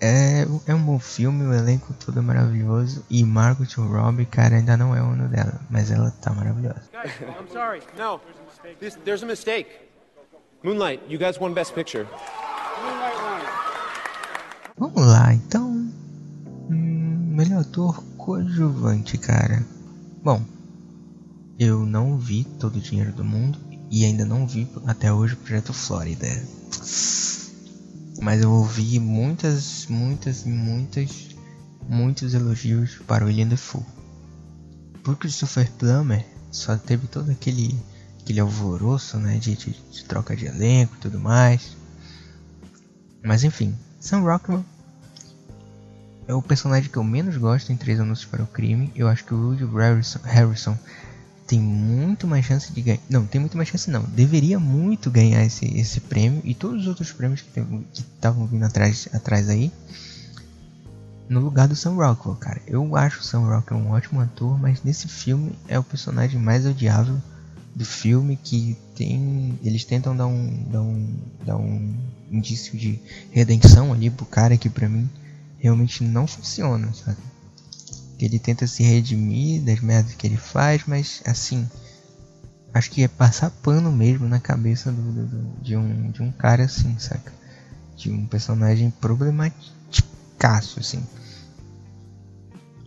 É, 0.00 0.46
é 0.66 0.74
um 0.74 0.82
bom 0.82 0.98
filme, 0.98 1.42
o 1.44 1.52
elenco 1.52 1.92
todo 1.94 2.18
é 2.18 2.22
maravilhoso. 2.22 3.04
E 3.10 3.24
Margot 3.24 3.64
Robbie, 3.76 4.26
cara, 4.26 4.56
ainda 4.56 4.76
não 4.76 4.94
é 4.94 5.02
o 5.02 5.06
ano 5.06 5.26
dela, 5.26 5.60
mas 5.68 5.90
ela 5.90 6.10
tá 6.10 6.32
maravilhosa. 6.32 6.82
Guys, 6.92 7.12
I'm 7.22 7.48
sorry. 7.50 7.82
No, 7.98 8.20
this, 8.78 8.96
there's 9.04 9.22
a 9.22 9.26
mistake. 9.26 9.68
Moonlight, 10.62 11.02
you 11.08 11.18
guys 11.18 11.40
won 11.40 11.54
Best 11.54 11.74
Picture. 11.74 12.06
Vamos 14.78 15.06
lá, 15.06 15.32
então. 15.32 15.75
Melhor 17.36 17.60
ator 17.60 18.02
coadjuvante, 18.16 19.18
cara. 19.18 19.62
Bom, 20.24 20.42
eu 21.58 21.84
não 21.84 22.16
vi 22.16 22.44
todo 22.44 22.76
o 22.76 22.80
dinheiro 22.80 23.12
do 23.12 23.22
mundo 23.22 23.58
e 23.90 24.06
ainda 24.06 24.24
não 24.24 24.46
vi 24.46 24.66
até 24.86 25.12
hoje 25.12 25.34
o 25.34 25.36
Projeto 25.36 25.74
Flórida. 25.74 26.26
Mas 28.22 28.40
eu 28.40 28.50
ouvi 28.50 28.98
muitas, 28.98 29.86
muitas, 29.86 30.44
muitas, 30.44 31.36
muitos 31.86 32.32
elogios 32.32 32.94
para 33.06 33.24
o 33.24 33.26
William 33.26 33.48
Defoe. 33.48 33.84
Por 35.04 35.18
Christopher 35.18 35.70
Plummer 35.72 36.24
só 36.50 36.74
teve 36.78 37.06
todo 37.06 37.30
aquele, 37.30 37.78
aquele 38.18 38.40
alvoroço 38.40 39.18
né, 39.18 39.36
de, 39.36 39.54
de, 39.56 39.76
de 39.92 40.04
troca 40.06 40.34
de 40.34 40.46
elenco 40.46 40.96
e 40.96 41.00
tudo 41.00 41.20
mais. 41.20 41.76
Mas 43.22 43.44
enfim, 43.44 43.74
Sam 44.00 44.20
Rockwell 44.20 44.64
é 46.28 46.34
o 46.34 46.42
personagem 46.42 46.90
que 46.90 46.96
eu 46.96 47.04
menos 47.04 47.36
gosto 47.36 47.72
em 47.72 47.76
Três 47.76 48.00
Anúncios 48.00 48.28
para 48.28 48.42
o 48.42 48.46
Crime. 48.46 48.92
Eu 48.96 49.08
acho 49.08 49.24
que 49.24 49.32
o 49.32 49.48
Woody 49.48 49.64
Harrison, 50.24 50.76
tem 51.46 51.60
muito 51.60 52.26
mais 52.26 52.44
chance 52.44 52.72
de 52.72 52.82
ganhar. 52.82 53.00
Não, 53.08 53.24
tem 53.24 53.40
muito 53.40 53.56
mais 53.56 53.68
chance 53.68 53.88
não. 53.90 54.02
Deveria 54.02 54.58
muito 54.58 55.10
ganhar 55.10 55.44
esse, 55.44 55.66
esse 55.78 56.00
prêmio 56.00 56.42
e 56.44 56.54
todos 56.54 56.82
os 56.82 56.88
outros 56.88 57.12
prêmios 57.12 57.40
que 57.40 57.60
estavam 57.92 58.46
vindo 58.46 58.64
atrás, 58.64 59.08
atrás 59.12 59.48
aí. 59.48 59.70
No 61.28 61.40
lugar 61.40 61.68
do 61.68 61.76
Sam 61.76 61.94
Rockwell, 61.94 62.36
cara. 62.36 62.60
Eu 62.66 62.96
acho 62.96 63.20
o 63.20 63.22
Sam 63.22 63.40
Rockwell 63.40 63.80
um 63.80 63.90
ótimo 63.90 64.20
ator, 64.20 64.58
mas 64.58 64.82
nesse 64.82 65.08
filme 65.08 65.52
é 65.68 65.78
o 65.78 65.84
personagem 65.84 66.40
mais 66.40 66.66
odiável 66.66 67.20
do 67.74 67.84
filme 67.84 68.36
que 68.36 68.76
tem. 68.96 69.58
Eles 69.62 69.84
tentam 69.84 70.16
dar 70.16 70.26
um. 70.26 70.64
dar 70.70 70.82
um. 70.82 71.14
dar 71.44 71.56
um 71.56 71.94
indício 72.30 72.76
de 72.76 72.98
redenção 73.30 73.92
ali 73.92 74.10
pro 74.10 74.26
cara 74.26 74.56
que 74.56 74.68
pra 74.68 74.88
mim 74.88 75.08
realmente 75.58 76.04
não 76.04 76.26
funciona, 76.26 76.92
sabe? 76.92 77.18
que 78.16 78.24
ele 78.24 78.38
tenta 78.38 78.66
se 78.66 78.82
redimir 78.82 79.62
das 79.62 79.80
merdas 79.80 80.14
que 80.14 80.26
ele 80.26 80.36
faz, 80.36 80.82
mas 80.86 81.22
assim, 81.26 81.68
acho 82.72 82.90
que 82.90 83.02
é 83.02 83.08
passar 83.08 83.50
pano 83.50 83.92
mesmo 83.92 84.26
na 84.26 84.40
cabeça 84.40 84.90
do, 84.90 85.02
do, 85.02 85.26
do, 85.26 85.62
de, 85.62 85.76
um, 85.76 86.10
de 86.10 86.22
um 86.22 86.32
cara 86.32 86.64
assim, 86.64 86.98
saca? 86.98 87.32
De 87.96 88.10
um 88.10 88.26
personagem 88.26 88.90
problematicaço, 88.90 90.80
assim. 90.80 91.02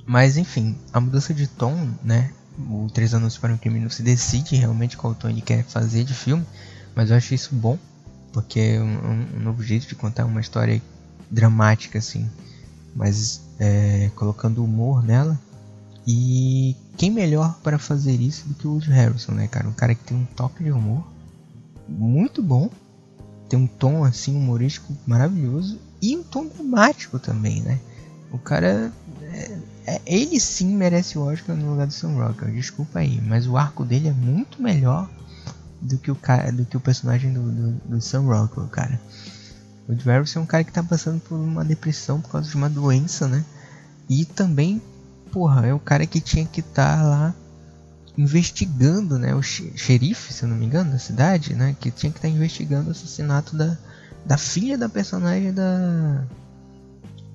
Mas 0.05 0.37
enfim, 0.37 0.77
a 0.91 0.99
mudança 0.99 1.33
de 1.33 1.47
tom, 1.47 1.89
né? 2.03 2.31
O 2.57 2.87
Três 2.91 3.13
Anos 3.13 3.37
para 3.37 3.53
um 3.53 3.57
Crime 3.57 3.79
não 3.79 3.89
se 3.89 4.03
decide 4.03 4.55
realmente 4.55 4.97
qual 4.97 5.15
tom 5.15 5.29
ele 5.29 5.41
quer 5.41 5.63
fazer 5.63 6.03
de 6.03 6.13
filme, 6.13 6.45
mas 6.95 7.09
eu 7.09 7.15
acho 7.15 7.33
isso 7.33 7.55
bom, 7.55 7.77
porque 8.33 8.59
é 8.59 8.81
um, 8.81 9.37
um 9.37 9.39
novo 9.39 9.63
jeito 9.63 9.87
de 9.87 9.95
contar 9.95 10.25
uma 10.25 10.41
história 10.41 10.81
dramática, 11.31 11.99
assim 11.99 12.29
mas 12.95 13.41
é, 13.59 14.09
colocando 14.15 14.63
humor 14.63 15.03
nela. 15.03 15.39
E 16.07 16.75
quem 16.97 17.11
melhor 17.11 17.59
para 17.63 17.77
fazer 17.77 18.19
isso 18.19 18.47
do 18.47 18.53
que 18.55 18.67
o 18.67 18.71
Woody 18.71 18.89
Harrison, 18.89 19.33
né, 19.33 19.47
cara? 19.47 19.67
Um 19.67 19.73
cara 19.73 19.93
que 19.93 20.03
tem 20.03 20.17
um 20.17 20.25
toque 20.25 20.63
de 20.63 20.71
humor 20.71 21.05
muito 21.87 22.41
bom, 22.41 22.69
tem 23.47 23.59
um 23.59 23.67
tom 23.67 24.03
assim 24.03 24.35
humorístico 24.35 24.95
maravilhoso 25.05 25.79
e 26.01 26.15
um 26.15 26.23
tom 26.23 26.47
dramático 26.47 27.19
também, 27.19 27.61
né? 27.61 27.79
O 28.31 28.37
cara, 28.37 28.91
é, 29.31 29.57
é, 29.85 30.01
ele 30.05 30.39
sim 30.39 30.75
merece 30.75 31.17
o 31.17 31.23
Oscar 31.23 31.55
no 31.55 31.71
lugar 31.71 31.87
do 31.87 31.93
Sam 31.93 32.13
Rockwell. 32.13 32.53
Desculpa 32.53 32.99
aí, 32.99 33.19
mas 33.21 33.47
o 33.47 33.57
arco 33.57 33.83
dele 33.83 34.07
é 34.07 34.13
muito 34.13 34.61
melhor 34.61 35.09
do 35.81 35.97
que 35.97 36.11
o 36.11 36.15
cara, 36.15 36.51
do 36.51 36.65
que 36.65 36.77
o 36.77 36.79
personagem 36.79 37.33
do, 37.33 37.41
do, 37.41 37.71
do 37.85 38.01
Sam 38.01 38.21
Rockwell, 38.21 38.67
cara. 38.67 38.99
O 39.89 39.95
Dvarys 39.95 40.35
é 40.35 40.39
um 40.39 40.45
cara 40.45 40.63
que 40.63 40.71
tá 40.71 40.83
passando 40.83 41.19
por 41.19 41.35
uma 41.35 41.65
depressão 41.65 42.21
por 42.21 42.29
causa 42.29 42.47
de 42.47 42.55
uma 42.55 42.69
doença, 42.69 43.27
né? 43.27 43.43
E 44.07 44.23
também, 44.23 44.79
porra, 45.31 45.65
é 45.65 45.73
o 45.73 45.79
cara 45.79 46.05
que 46.05 46.21
tinha 46.21 46.45
que 46.45 46.59
estar 46.59 46.97
tá 46.97 47.03
lá 47.03 47.35
investigando, 48.15 49.17
né? 49.17 49.33
O 49.33 49.41
xerife, 49.41 50.31
se 50.31 50.43
eu 50.43 50.49
não 50.49 50.55
me 50.55 50.67
engano, 50.67 50.91
da 50.91 50.99
cidade, 50.99 51.55
né? 51.55 51.75
Que 51.79 51.89
tinha 51.89 52.11
que 52.11 52.19
estar 52.19 52.27
tá 52.27 52.33
investigando 52.33 52.89
o 52.89 52.91
assassinato 52.91 53.57
da, 53.57 53.75
da 54.23 54.37
filha 54.37 54.77
da 54.77 54.87
personagem 54.87 55.51
da. 55.51 56.23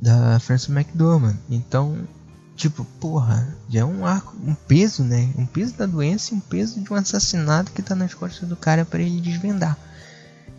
Da 0.00 0.38
Frances 0.38 0.68
McDormand. 0.68 1.36
Então, 1.50 2.06
tipo, 2.54 2.84
porra, 3.00 3.52
já 3.68 3.80
é 3.80 3.84
um 3.84 4.06
arco, 4.06 4.36
um 4.40 4.54
peso, 4.54 5.02
né? 5.02 5.28
Um 5.36 5.46
peso 5.46 5.74
da 5.74 5.86
doença 5.86 6.32
e 6.32 6.36
um 6.36 6.40
peso 6.40 6.80
de 6.80 6.92
um 6.92 6.94
assassinato 6.94 7.72
que 7.72 7.82
tá 7.82 7.96
nas 7.96 8.14
costas 8.14 8.48
do 8.48 8.54
cara 8.54 8.84
para 8.84 9.02
ele 9.02 9.20
desvendar. 9.20 9.76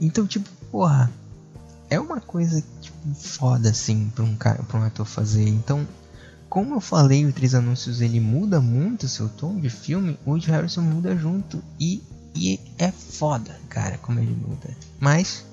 Então, 0.02 0.28
tipo, 0.28 0.50
porra, 0.70 1.10
é 1.90 2.00
uma 2.00 2.20
coisa 2.20 2.64
tipo, 2.82 2.98
foda 3.14 3.70
assim 3.70 4.12
para 4.14 4.24
um 4.24 4.36
cara, 4.36 4.64
um 4.74 4.84
ator 4.84 5.06
fazer. 5.06 5.48
Então, 5.48 5.88
como 6.50 6.76
eu 6.76 6.82
falei, 6.82 7.26
o 7.26 7.34
Três 7.34 7.54
Anúncios 7.54 8.02
ele 8.02 8.20
muda 8.20 8.62
muito 8.62 9.08
seu 9.08 9.30
tom 9.30 9.60
de 9.60 9.70
filme, 9.70 10.18
o 10.26 10.32
Woody 10.32 10.50
Harrison 10.52 10.82
muda 10.82 11.16
junto 11.16 11.62
e, 11.80 12.02
e 12.36 12.60
é 12.78 12.92
foda, 12.92 13.60
cara, 13.70 13.98
como 13.98 14.20
ele 14.20 14.36
muda. 14.36 14.70
Mas, 15.00 15.46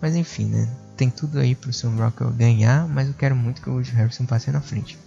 mas 0.00 0.14
enfim, 0.14 0.46
né? 0.46 0.68
Tem 0.96 1.08
tudo 1.10 1.38
aí 1.38 1.54
pro 1.54 1.72
Sam 1.72 1.96
Rockwell 1.96 2.32
ganhar, 2.32 2.86
mas 2.86 3.08
eu 3.08 3.14
quero 3.14 3.34
muito 3.34 3.62
que 3.62 3.70
o 3.70 3.74
Woody 3.74 3.92
Harrison 3.92 4.26
passe 4.26 4.50
na 4.50 4.60
frente. 4.60 4.98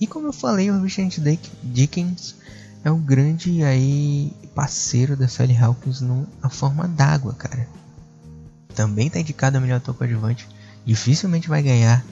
E 0.00 0.06
como 0.06 0.28
eu 0.28 0.32
falei, 0.32 0.70
o 0.70 0.82
Richard 0.82 1.20
Dickens 1.62 2.36
é 2.84 2.90
o 2.90 2.96
grande 2.96 3.62
aí 3.64 4.32
parceiro 4.54 5.16
da 5.16 5.26
Sally 5.26 5.56
Hawkins 5.56 6.00
na 6.00 6.48
forma 6.48 6.86
d'água, 6.86 7.34
cara. 7.34 7.66
Também 8.76 9.10
tá 9.10 9.18
indicado 9.18 9.58
a 9.58 9.60
melhor 9.60 9.78
ator 9.78 9.96
coadjuvante. 9.96 10.46
Dificilmente 10.84 11.48
vai 11.48 11.62
ganhar 11.62 12.04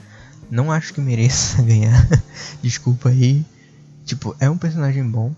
não 0.49 0.71
acho 0.71 0.93
que 0.93 1.01
mereça 1.01 1.61
ganhar. 1.63 2.07
Desculpa 2.61 3.09
aí. 3.09 3.45
Tipo, 4.05 4.35
é 4.39 4.49
um 4.49 4.57
personagem 4.57 5.07
bom. 5.07 5.33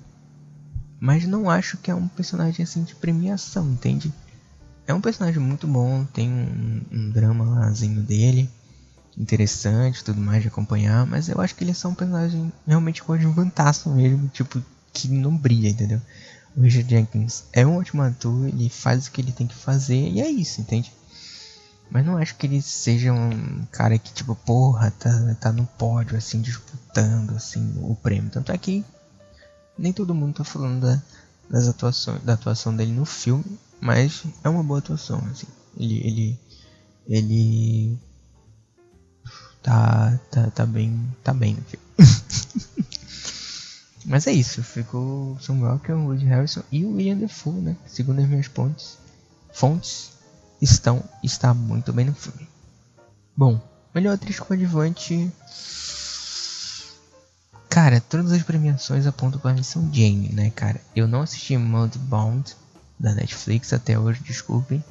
Mas 0.99 1.25
não 1.25 1.49
acho 1.49 1.77
que 1.77 1.91
é 1.91 1.95
um 1.95 2.07
personagem 2.07 2.63
assim 2.63 2.83
de 2.83 2.95
premiação, 2.95 3.69
entende? 3.69 4.11
É 4.87 4.93
um 4.93 5.01
personagem 5.01 5.39
muito 5.39 5.67
bom, 5.67 6.05
tem 6.05 6.29
um, 6.29 6.81
um 6.91 7.09
drama 7.11 7.45
lázinho 7.45 8.01
dele, 8.01 8.49
interessante, 9.17 10.03
tudo 10.03 10.19
mais 10.19 10.41
de 10.41 10.47
acompanhar, 10.47 11.05
mas 11.05 11.29
eu 11.29 11.39
acho 11.39 11.53
que 11.53 11.63
ele 11.63 11.71
é 11.71 11.73
só 11.73 11.89
um 11.89 11.93
personagem 11.93 12.51
realmente 12.65 13.03
coadjuvantaço 13.03 13.89
mesmo, 13.89 14.27
tipo, 14.29 14.63
que 14.91 15.07
não 15.09 15.37
brilha, 15.37 15.69
entendeu? 15.69 16.01
O 16.55 16.61
Richard 16.61 16.89
Jenkins 16.89 17.43
é 17.53 17.67
um 17.67 17.75
ótimo 17.75 18.01
ator, 18.01 18.47
ele 18.47 18.69
faz 18.69 19.05
o 19.05 19.11
que 19.11 19.21
ele 19.21 19.31
tem 19.31 19.45
que 19.45 19.55
fazer 19.55 20.09
e 20.09 20.19
é 20.19 20.29
isso, 20.29 20.61
entende? 20.61 20.91
Mas 21.89 22.05
não 22.05 22.17
acho 22.17 22.35
que 22.35 22.45
ele 22.45 22.61
seja 22.61 23.13
um 23.13 23.65
cara 23.71 23.97
que, 23.97 24.13
tipo, 24.13 24.35
porra, 24.35 24.91
tá, 24.91 25.35
tá 25.39 25.51
no 25.51 25.65
pódio, 25.65 26.17
assim, 26.17 26.41
disputando, 26.41 27.31
assim, 27.31 27.73
o 27.77 27.95
prêmio. 27.95 28.29
Tanto 28.29 28.51
é 28.51 28.57
que 28.57 28.83
nem 29.77 29.93
todo 29.93 30.13
mundo 30.13 30.35
tá 30.35 30.43
falando 30.43 30.81
da, 30.81 31.01
das 31.49 31.67
atuações, 31.67 32.21
da 32.23 32.33
atuação 32.33 32.75
dele 32.75 32.91
no 32.91 33.05
filme, 33.05 33.57
mas 33.79 34.23
é 34.43 34.49
uma 34.49 34.63
boa 34.63 34.79
atuação, 34.79 35.19
assim. 35.31 35.47
Ele, 35.77 35.99
ele, 36.05 36.39
ele 37.07 37.97
tá, 39.61 40.19
tá, 40.29 40.51
tá 40.51 40.65
bem, 40.65 40.99
tá 41.23 41.33
bem 41.33 41.55
no 41.55 41.61
filme. 41.61 41.85
mas 44.05 44.27
é 44.27 44.31
isso, 44.31 44.61
ficou 44.61 45.37
Sam 45.39 45.55
o 45.55 46.05
Woody 46.05 46.25
Harrison 46.25 46.63
e 46.69 46.83
o 46.83 46.95
William 46.95 47.17
Defoe, 47.17 47.61
né? 47.61 47.77
Segundo 47.85 48.19
as 48.19 48.27
minhas 48.27 48.47
fontes, 48.47 48.97
fontes 49.53 50.16
estão 50.61 51.03
está 51.23 51.53
muito 51.53 51.93
bem 51.93 52.05
no 52.05 52.13
filme. 52.13 52.47
Bom, 53.35 53.61
melhor 53.93 54.13
atriz 54.13 54.39
coadjuvante. 54.39 55.31
Cara, 57.69 58.01
todas 58.01 58.31
as 58.31 58.41
premiações 58.41 59.05
apontam 59.05 59.39
para 59.39 59.51
a 59.51 59.53
missão 59.53 59.89
Jane, 59.93 60.33
né, 60.33 60.49
cara? 60.49 60.81
Eu 60.95 61.07
não 61.07 61.21
assisti 61.21 61.55
Mudbound 61.57 62.55
da 62.99 63.13
Netflix 63.13 63.71
até 63.73 63.99
hoje, 63.99 64.21
desculpem. 64.23 64.83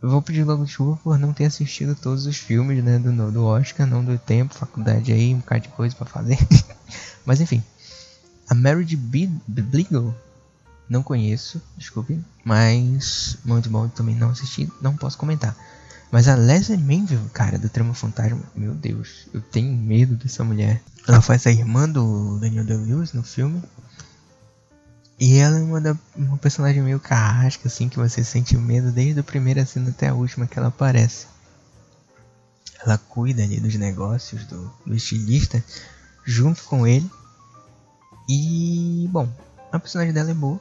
Eu 0.00 0.08
vou 0.08 0.22
pedir 0.22 0.44
logo 0.44 0.64
desculpa 0.64 1.00
por 1.02 1.18
não 1.18 1.32
ter 1.32 1.46
assistido 1.46 1.96
todos 1.96 2.24
os 2.26 2.36
filmes, 2.36 2.84
né, 2.84 3.00
do, 3.00 3.32
do 3.32 3.44
Oscar, 3.44 3.84
não 3.84 4.04
do 4.04 4.16
tempo, 4.16 4.54
faculdade 4.54 5.12
aí, 5.12 5.34
um 5.34 5.38
bocado 5.38 5.62
de 5.62 5.68
coisa 5.70 5.96
para 5.96 6.06
fazer. 6.06 6.38
Mas 7.26 7.40
enfim, 7.40 7.62
a 8.48 8.54
Mary 8.54 8.94
Bligo 8.94 10.14
não 10.88 11.02
conheço, 11.02 11.60
desculpe, 11.76 12.18
mas 12.44 13.36
muito 13.44 13.68
bom, 13.68 13.88
também 13.88 14.14
não 14.14 14.30
assisti, 14.30 14.70
não 14.80 14.96
posso 14.96 15.18
comentar. 15.18 15.54
Mas 16.10 16.26
a 16.26 16.34
Leslie 16.34 16.78
Manville, 16.78 17.28
cara, 17.34 17.58
do 17.58 17.68
Trama 17.68 17.92
Fantasma, 17.92 18.40
meu 18.56 18.72
Deus, 18.74 19.26
eu 19.34 19.42
tenho 19.42 19.76
medo 19.76 20.16
dessa 20.16 20.42
mulher. 20.42 20.82
Ela 21.06 21.20
faz 21.20 21.46
a 21.46 21.50
irmã 21.50 21.86
do 21.88 22.38
Daniel 22.38 22.64
Day-Lewis 22.64 23.12
no 23.12 23.22
filme. 23.22 23.62
E 25.20 25.36
ela 25.36 25.58
é 25.58 25.62
uma, 25.62 25.80
da, 25.80 25.96
uma 26.16 26.38
personagem 26.38 26.80
meio 26.80 26.98
carrasca, 26.98 27.68
assim, 27.68 27.88
que 27.88 27.98
você 27.98 28.24
sente 28.24 28.56
medo 28.56 28.90
desde 28.90 29.20
a 29.20 29.24
primeira 29.24 29.66
cena 29.66 29.90
até 29.90 30.08
a 30.08 30.14
última 30.14 30.46
que 30.46 30.58
ela 30.58 30.68
aparece. 30.68 31.26
Ela 32.82 32.96
cuida 32.96 33.42
ali 33.42 33.60
dos 33.60 33.74
negócios 33.74 34.46
do, 34.46 34.72
do 34.86 34.94
estilista 34.94 35.62
junto 36.24 36.62
com 36.64 36.86
ele. 36.86 37.10
E, 38.28 39.06
bom, 39.10 39.28
a 39.70 39.78
personagem 39.78 40.14
dela 40.14 40.30
é 40.30 40.34
boa 40.34 40.60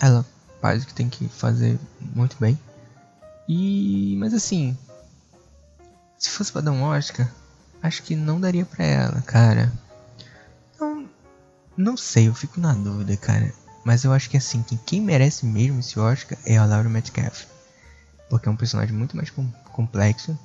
ela 0.00 0.24
faz 0.60 0.82
o 0.82 0.86
que 0.86 0.94
tem 0.94 1.08
que 1.08 1.28
fazer 1.28 1.78
muito 2.00 2.36
bem. 2.38 2.58
E 3.48 4.16
mas 4.18 4.34
assim, 4.34 4.76
se 6.18 6.30
fosse 6.30 6.52
para 6.52 6.62
dar 6.62 6.72
um 6.72 6.82
Oscar, 6.82 7.30
acho 7.82 8.02
que 8.02 8.14
não 8.16 8.40
daria 8.40 8.64
para 8.64 8.84
ela, 8.84 9.22
cara. 9.22 9.72
Não, 10.78 11.08
não 11.76 11.96
sei, 11.96 12.28
eu 12.28 12.34
fico 12.34 12.60
na 12.60 12.72
dúvida, 12.72 13.16
cara. 13.16 13.52
Mas 13.84 14.04
eu 14.04 14.12
acho 14.12 14.28
que 14.28 14.36
assim, 14.36 14.62
que 14.62 14.76
quem 14.76 15.00
merece 15.00 15.46
mesmo 15.46 15.80
esse 15.80 15.98
Oscar 15.98 16.36
é 16.44 16.56
a 16.56 16.64
Laura 16.64 16.88
Metcalf. 16.88 17.44
Porque 18.28 18.48
é 18.48 18.52
um 18.52 18.56
personagem 18.56 18.94
muito 18.94 19.16
mais 19.16 19.30
com, 19.30 19.50
complexo. 19.72 20.38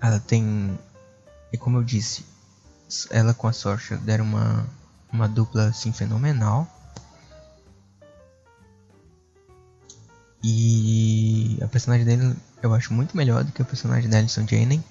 Ela 0.00 0.20
tem. 0.20 0.78
E 1.52 1.58
como 1.58 1.78
eu 1.78 1.82
disse, 1.82 2.24
ela 3.10 3.34
com 3.34 3.48
a 3.48 3.52
Sorcha 3.52 3.96
deram 3.96 4.24
uma, 4.24 4.66
uma 5.12 5.28
dupla 5.28 5.68
assim 5.68 5.92
fenomenal. 5.92 6.68
E 10.42 11.56
a 11.62 11.68
personagem 11.68 12.04
dele 12.04 12.34
eu 12.62 12.74
acho 12.74 12.92
muito 12.92 13.16
melhor 13.16 13.44
do 13.44 13.52
que 13.52 13.62
a 13.62 13.64
personagem 13.64 14.10
da 14.10 14.18
Alison 14.18 14.46
Janney. 14.46 14.82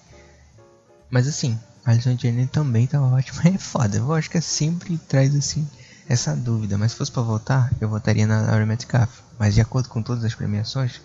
Mas 1.09 1.27
assim, 1.27 1.59
a 1.85 1.91
Alison 1.91 2.17
Janney 2.17 2.47
também 2.47 2.87
tava 2.87 3.07
ótima. 3.07 3.41
É 3.53 3.57
foda, 3.57 3.97
eu 3.97 4.13
acho 4.13 4.29
que 4.29 4.39
sempre 4.39 4.97
traz 4.97 5.35
assim 5.35 5.67
essa 6.07 6.35
dúvida. 6.35 6.77
Mas 6.77 6.91
se 6.91 6.97
fosse 6.97 7.11
para 7.11 7.21
votar, 7.21 7.71
eu 7.81 7.89
votaria 7.89 8.25
na 8.25 8.41
Laura 8.41 8.65
Metcalf. 8.65 9.19
Mas 9.37 9.53
de 9.53 9.61
acordo 9.61 9.89
com 9.89 10.01
todas 10.01 10.23
as 10.23 10.35
premiações, 10.35 11.01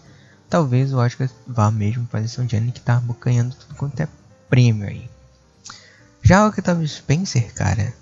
talvez 0.48 0.92
eu 0.92 1.00
acho 1.00 1.16
que 1.16 1.28
vá 1.46 1.70
mesmo 1.70 2.06
para 2.06 2.20
Alison 2.20 2.46
Janney 2.46 2.70
que 2.70 2.80
tá 2.80 2.98
abocanhando 2.98 3.54
tudo 3.56 3.74
quanto 3.74 4.00
é 4.00 4.08
prêmio 4.48 4.86
aí. 4.86 5.10
Já 6.22 6.44
o 6.44 6.48
Octavia 6.48 6.86
Spencer, 6.86 7.52
cara, 7.54 7.92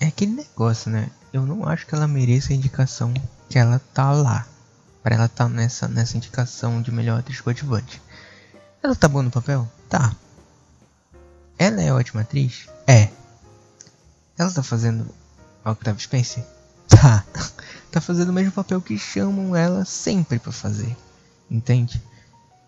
é 0.00 0.06
aquele 0.06 0.32
negócio, 0.32 0.90
né? 0.90 1.10
Eu 1.32 1.46
não 1.46 1.66
acho 1.66 1.86
que 1.86 1.94
ela 1.94 2.06
mereça 2.06 2.52
a 2.52 2.56
indicação 2.56 3.12
que 3.48 3.58
ela 3.58 3.78
tá 3.92 4.10
lá 4.12 4.46
para 5.06 5.14
ela 5.14 5.26
estar 5.26 5.44
tá 5.44 5.48
nessa, 5.48 5.86
nessa 5.86 6.16
indicação 6.16 6.82
de 6.82 6.90
melhor 6.90 7.20
atriz 7.20 7.40
coadjuvante. 7.40 8.02
Ela 8.82 8.96
tá 8.96 9.06
boa 9.06 9.22
no 9.22 9.30
papel? 9.30 9.70
Tá. 9.88 10.12
Ela 11.56 11.80
é 11.80 11.92
ótima 11.92 12.22
atriz? 12.22 12.68
É. 12.88 13.10
Ela 14.36 14.50
tá 14.50 14.64
fazendo 14.64 15.06
Octavia 15.64 16.00
Spencer? 16.00 16.44
Tá. 16.88 17.24
tá 17.92 18.00
fazendo 18.00 18.30
o 18.30 18.32
mesmo 18.32 18.50
papel 18.50 18.80
que 18.80 18.98
chamam 18.98 19.54
ela 19.54 19.84
sempre 19.84 20.40
para 20.40 20.50
fazer. 20.50 20.96
Entende? 21.48 22.02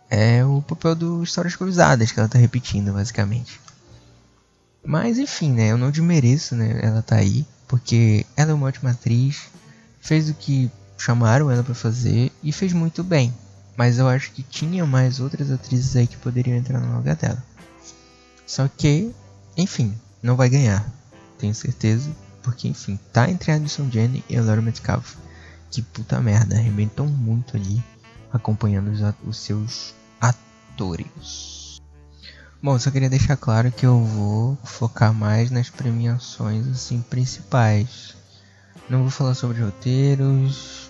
É 0.09 0.45
o 0.45 0.63
papel 0.63 0.95
do 0.95 1.25
Histórias 1.25 1.57
Cruzadas 1.57 2.13
que 2.13 2.21
ela 2.21 2.29
tá 2.29 2.39
repetindo, 2.39 2.93
basicamente. 2.93 3.61
Mas 4.87 5.19
enfim, 5.19 5.51
né? 5.51 5.73
Eu 5.73 5.77
não 5.77 5.91
desmereço, 5.91 6.55
né? 6.55 6.79
Ela 6.85 7.03
tá 7.03 7.17
aí. 7.17 7.45
Porque 7.67 8.25
ela 8.37 8.53
é 8.53 8.55
uma 8.55 8.69
ótima 8.69 8.93
atriz. 8.93 9.49
Fez 10.01 10.31
o 10.31 10.35
que 10.35 10.71
chamaram 10.99 11.51
ela 11.51 11.63
para 11.63 11.75
fazer 11.75 12.31
e 12.43 12.53
fez 12.53 12.73
muito 12.73 13.03
bem. 13.03 13.33
Mas 13.77 13.99
eu 13.99 14.09
acho 14.09 14.33
que 14.33 14.43
tinha 14.43 14.85
mais 14.85 15.21
outras 15.21 15.51
atrizes 15.51 15.95
aí 15.95 16.07
que 16.07 16.17
poderiam 16.17 16.57
entrar 16.57 16.81
no 16.81 16.97
lugar 16.97 17.15
dela. 17.15 17.43
Só 18.45 18.67
que, 18.67 19.15
enfim, 19.57 19.95
não 20.21 20.37
vai 20.37 20.49
ganhar. 20.49 20.85
Tenho 21.39 21.55
certeza. 21.55 22.11
Porque, 22.43 22.67
enfim, 22.67 22.99
tá 23.13 23.31
entre 23.31 23.53
a 23.53 23.55
Addison 23.55 23.89
Jenny 23.91 24.25
e 24.29 24.37
a 24.37 24.43
Laura 24.43 24.61
Metcalf. 24.61 25.15
Que 25.71 25.81
puta 25.81 26.21
merda, 26.21 26.57
arrebentam 26.57 27.07
muito 27.07 27.57
ali. 27.57 27.83
Acompanhando 28.33 28.91
os, 28.91 29.01
os 29.25 29.37
seus 29.39 29.95
atores. 30.21 31.81
Bom, 32.61 32.77
só 32.79 32.91
queria 32.91 33.09
deixar 33.09 33.37
claro 33.37 33.71
que 33.71 33.87
eu 33.87 34.03
vou 34.03 34.59
focar 34.65 35.15
mais 35.15 35.51
nas 35.51 35.71
premiações 35.71 36.67
assim 36.67 37.01
principais. 37.01 38.17
Não 38.91 39.03
vou 39.03 39.11
falar 39.11 39.35
sobre 39.35 39.63
roteiros, 39.63 40.88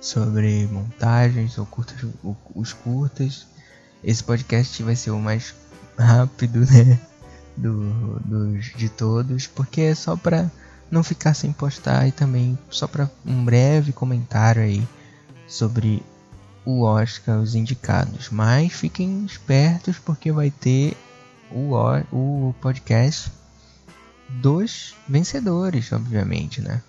sobre 0.00 0.66
montagens 0.66 1.58
ou 1.58 1.66
curtas, 1.66 1.96
os 2.54 2.72
curtas. 2.72 3.46
Esse 4.02 4.22
podcast 4.22 4.82
vai 4.82 4.94
ser 4.94 5.10
o 5.10 5.18
mais 5.18 5.54
rápido, 5.98 6.60
né? 6.60 7.00
Do, 7.56 8.58
de 8.76 8.88
todos, 8.90 9.46
porque 9.46 9.80
é 9.80 9.94
só 9.94 10.14
pra 10.14 10.50
não 10.90 11.02
ficar 11.02 11.32
sem 11.34 11.52
postar 11.52 12.06
e 12.06 12.12
também 12.12 12.58
só 12.68 12.86
para 12.86 13.10
um 13.24 13.44
breve 13.44 13.92
comentário 13.92 14.62
aí 14.62 14.86
sobre 15.48 16.02
o 16.64 16.82
Oscar, 16.82 17.38
os 17.40 17.54
indicados. 17.54 18.28
Mas 18.30 18.72
fiquem 18.72 19.24
espertos 19.24 19.98
porque 19.98 20.30
vai 20.30 20.50
ter 20.50 20.96
o, 21.50 21.74
o 22.12 22.54
podcast 22.60 23.32
dos 24.28 24.94
vencedores, 25.08 25.92
obviamente, 25.92 26.60
né? 26.60 26.82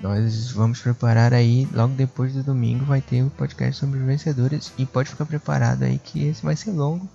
Nós 0.00 0.52
vamos 0.52 0.80
preparar 0.80 1.34
aí, 1.34 1.66
logo 1.72 1.94
depois 1.94 2.32
do 2.32 2.42
domingo 2.42 2.84
vai 2.84 3.00
ter 3.00 3.22
o 3.22 3.26
um 3.26 3.30
podcast 3.30 3.80
sobre 3.80 3.98
os 3.98 4.06
vencedores 4.06 4.72
e 4.78 4.86
pode 4.86 5.10
ficar 5.10 5.26
preparado 5.26 5.82
aí 5.82 5.98
que 5.98 6.28
esse 6.28 6.42
vai 6.42 6.54
ser 6.54 6.70
longo 6.70 7.08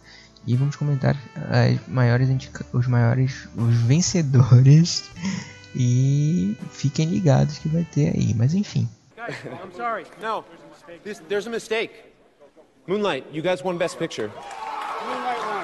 E 0.45 0.57
vamos 0.57 0.75
comentar 0.75 1.15
as 1.49 1.87
maiores 1.87 2.29
os 2.73 2.87
maiores 2.87 3.47
os 3.55 3.75
vencedores 3.75 5.09
e 5.73 6.57
fiquem 6.71 7.07
ligados 7.07 7.57
que 7.57 7.69
vai 7.69 7.85
ter 7.85 8.09
aí, 8.09 8.33
mas 8.33 8.53
enfim. 8.53 8.89
Guys, 9.15 9.37
I'm 9.45 9.71
sorry. 9.75 10.05
No. 10.21 10.43
This, 11.03 11.21
there's 11.29 11.47
a 11.47 11.49
mistake. 11.49 11.93
Moonlight, 12.87 13.25
you 13.31 13.41
guys 13.41 13.63
won 13.63 13.77
best 13.77 13.97
picture. 13.97 14.29
Moonlight 15.07 15.39
won. 15.39 15.63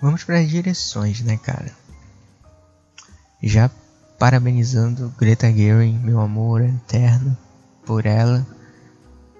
Vamos 0.00 0.22
para 0.22 0.38
as 0.38 0.48
direções, 0.48 1.22
né, 1.22 1.36
cara? 1.38 1.74
Já 3.46 3.70
parabenizando 4.18 5.14
Greta 5.16 5.46
Gerwig, 5.52 5.96
meu 6.00 6.18
amor 6.18 6.62
eterno, 6.62 7.38
por 7.84 8.04
ela, 8.04 8.44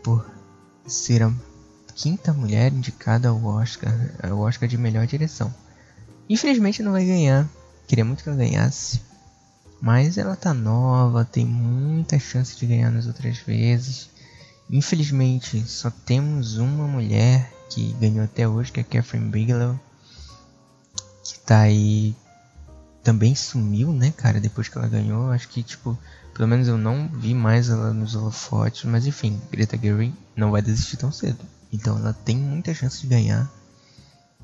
por 0.01 0.25
ser 0.87 1.25
a 1.25 1.33
quinta 1.93 2.33
mulher 2.33 2.73
indicada 2.73 3.31
ao 3.31 3.45
Oscar, 3.45 3.93
ao 4.23 4.39
Oscar 4.39 4.69
de 4.69 4.79
melhor 4.79 5.09
direção. 5.09 5.53
Infelizmente 6.29 6.85
não 6.85 6.93
vai 6.93 7.05
ganhar, 7.05 7.49
queria 7.89 8.05
muito 8.05 8.23
que 8.23 8.29
ela 8.29 8.39
ganhasse, 8.39 9.01
mas 9.83 10.17
ela 10.17 10.37
tá 10.37 10.55
nova, 10.55 11.25
tem 11.25 11.45
muita 11.45 12.17
chance 12.17 12.57
de 12.57 12.65
ganhar 12.65 12.93
nas 12.93 13.09
outras 13.09 13.39
vezes. 13.39 14.09
Infelizmente 14.71 15.61
só 15.67 15.91
temos 15.91 16.59
uma 16.59 16.87
mulher 16.87 17.53
que 17.69 17.93
ganhou 17.95 18.25
até 18.25 18.47
hoje, 18.47 18.71
que 18.71 18.79
é 18.79 18.85
Catherine 18.85 19.31
Bigelow, 19.31 19.77
que 21.25 21.41
tá 21.41 21.63
aí 21.63 22.15
também 23.07 23.37
sumiu, 23.37 23.93
né, 23.93 24.11
cara, 24.11 24.41
depois 24.41 24.69
que 24.69 24.77
ela 24.77 24.89
ganhou. 24.89 25.31
Acho 25.31 25.49
que, 25.49 25.63
tipo, 25.63 25.97
pelo 26.35 26.49
menos 26.49 26.67
eu 26.67 26.77
não 26.77 27.07
vi 27.07 27.35
mais 27.35 27.69
ela 27.69 27.95
nos 27.95 28.17
holofotes. 28.17 28.83
Mas 28.83 29.07
enfim, 29.07 29.41
Greta 29.49 29.79
Gerwig 29.81 30.13
não 30.35 30.51
vai 30.51 30.61
desistir 30.61 30.97
tão 30.97 31.13
cedo. 31.13 31.39
Então 31.73 31.97
ela 31.97 32.13
tem 32.13 32.37
muita 32.37 32.75
chance 32.75 33.01
de 33.01 33.07
ganhar. 33.07 33.49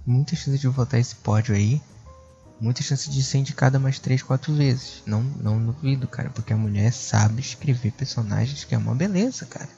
Muita 0.07 0.37
chance 0.37 0.57
de 0.57 0.69
voltar 0.69 1.01
esse 1.01 1.17
pódio 1.17 1.57
aí. 1.57 1.83
Muita 2.61 2.85
chance 2.85 3.11
de 3.11 3.21
ser 3.25 3.39
indicada 3.39 3.81
mais 3.81 3.99
3, 3.99 4.23
4 4.23 4.55
vezes. 4.55 5.03
Não, 5.05 5.25
não 5.25 5.61
duvido, 5.67 6.07
cara. 6.07 6.31
Porque 6.31 6.53
a 6.53 6.57
mulher 6.57 6.93
sabe 6.93 7.41
escrever 7.41 7.91
personagens 7.91 8.63
que 8.63 8.77
é 8.77 8.79
uma 8.79 8.95
beleza, 8.95 9.45
cara. 9.45 9.69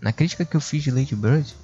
Na 0.00 0.12
crítica 0.12 0.44
que 0.44 0.56
eu 0.56 0.60
fiz 0.60 0.84
de 0.84 0.92
Lady 0.92 1.16
Bird, 1.16 1.56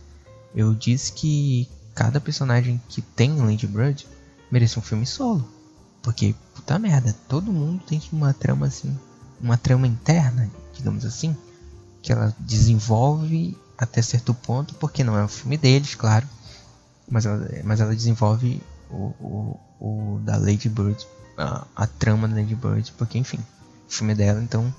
eu 0.57 0.75
disse 0.75 1.13
que 1.13 1.69
cada 1.95 2.21
personagem 2.21 2.83
que 2.89 3.01
tem 3.01 3.37
Lady 3.37 3.69
Bird 3.69 4.09
merece 4.51 4.77
um 4.77 4.83
filme 4.83 5.07
solo. 5.07 5.58
Porque, 6.09 6.35
puta 6.55 6.79
merda, 6.79 7.15
todo 7.29 7.53
mundo 7.53 7.85
tem 7.87 8.01
uma 8.11 8.33
trama 8.33 8.65
assim, 8.65 8.99
uma 9.39 9.59
trama 9.59 9.87
interna, 9.87 10.51
digamos 10.73 11.05
assim, 11.05 11.37
que 12.01 12.11
ela 12.11 12.35
desenvolve 12.39 13.55
até 13.77 14.01
certo 14.01 14.33
ponto, 14.33 14.75
porque 14.77 15.05
não 15.05 15.19
é 15.19 15.23
o 15.23 15.29
filme 15.29 15.59
deles, 15.59 15.95
claro, 15.95 16.27
mas 17.11 17.27
ela, 17.27 17.47
mas 17.63 17.81
ela 17.83 17.95
desenvolve 17.95 18.63
o, 18.89 19.13
o, 19.21 19.61
o 19.79 20.21
da 20.21 20.39
Lady 20.39 20.71
Bird, 20.71 21.07
a, 21.37 21.67
a 21.77 21.87
trama 21.87 22.27
da 22.27 22.37
Lady 22.37 22.55
Bird, 22.55 22.91
porque 22.97 23.19
enfim, 23.19 23.41
o 23.87 23.93
filme 23.93 24.15
é 24.15 24.17
dela, 24.17 24.43
então 24.43 24.75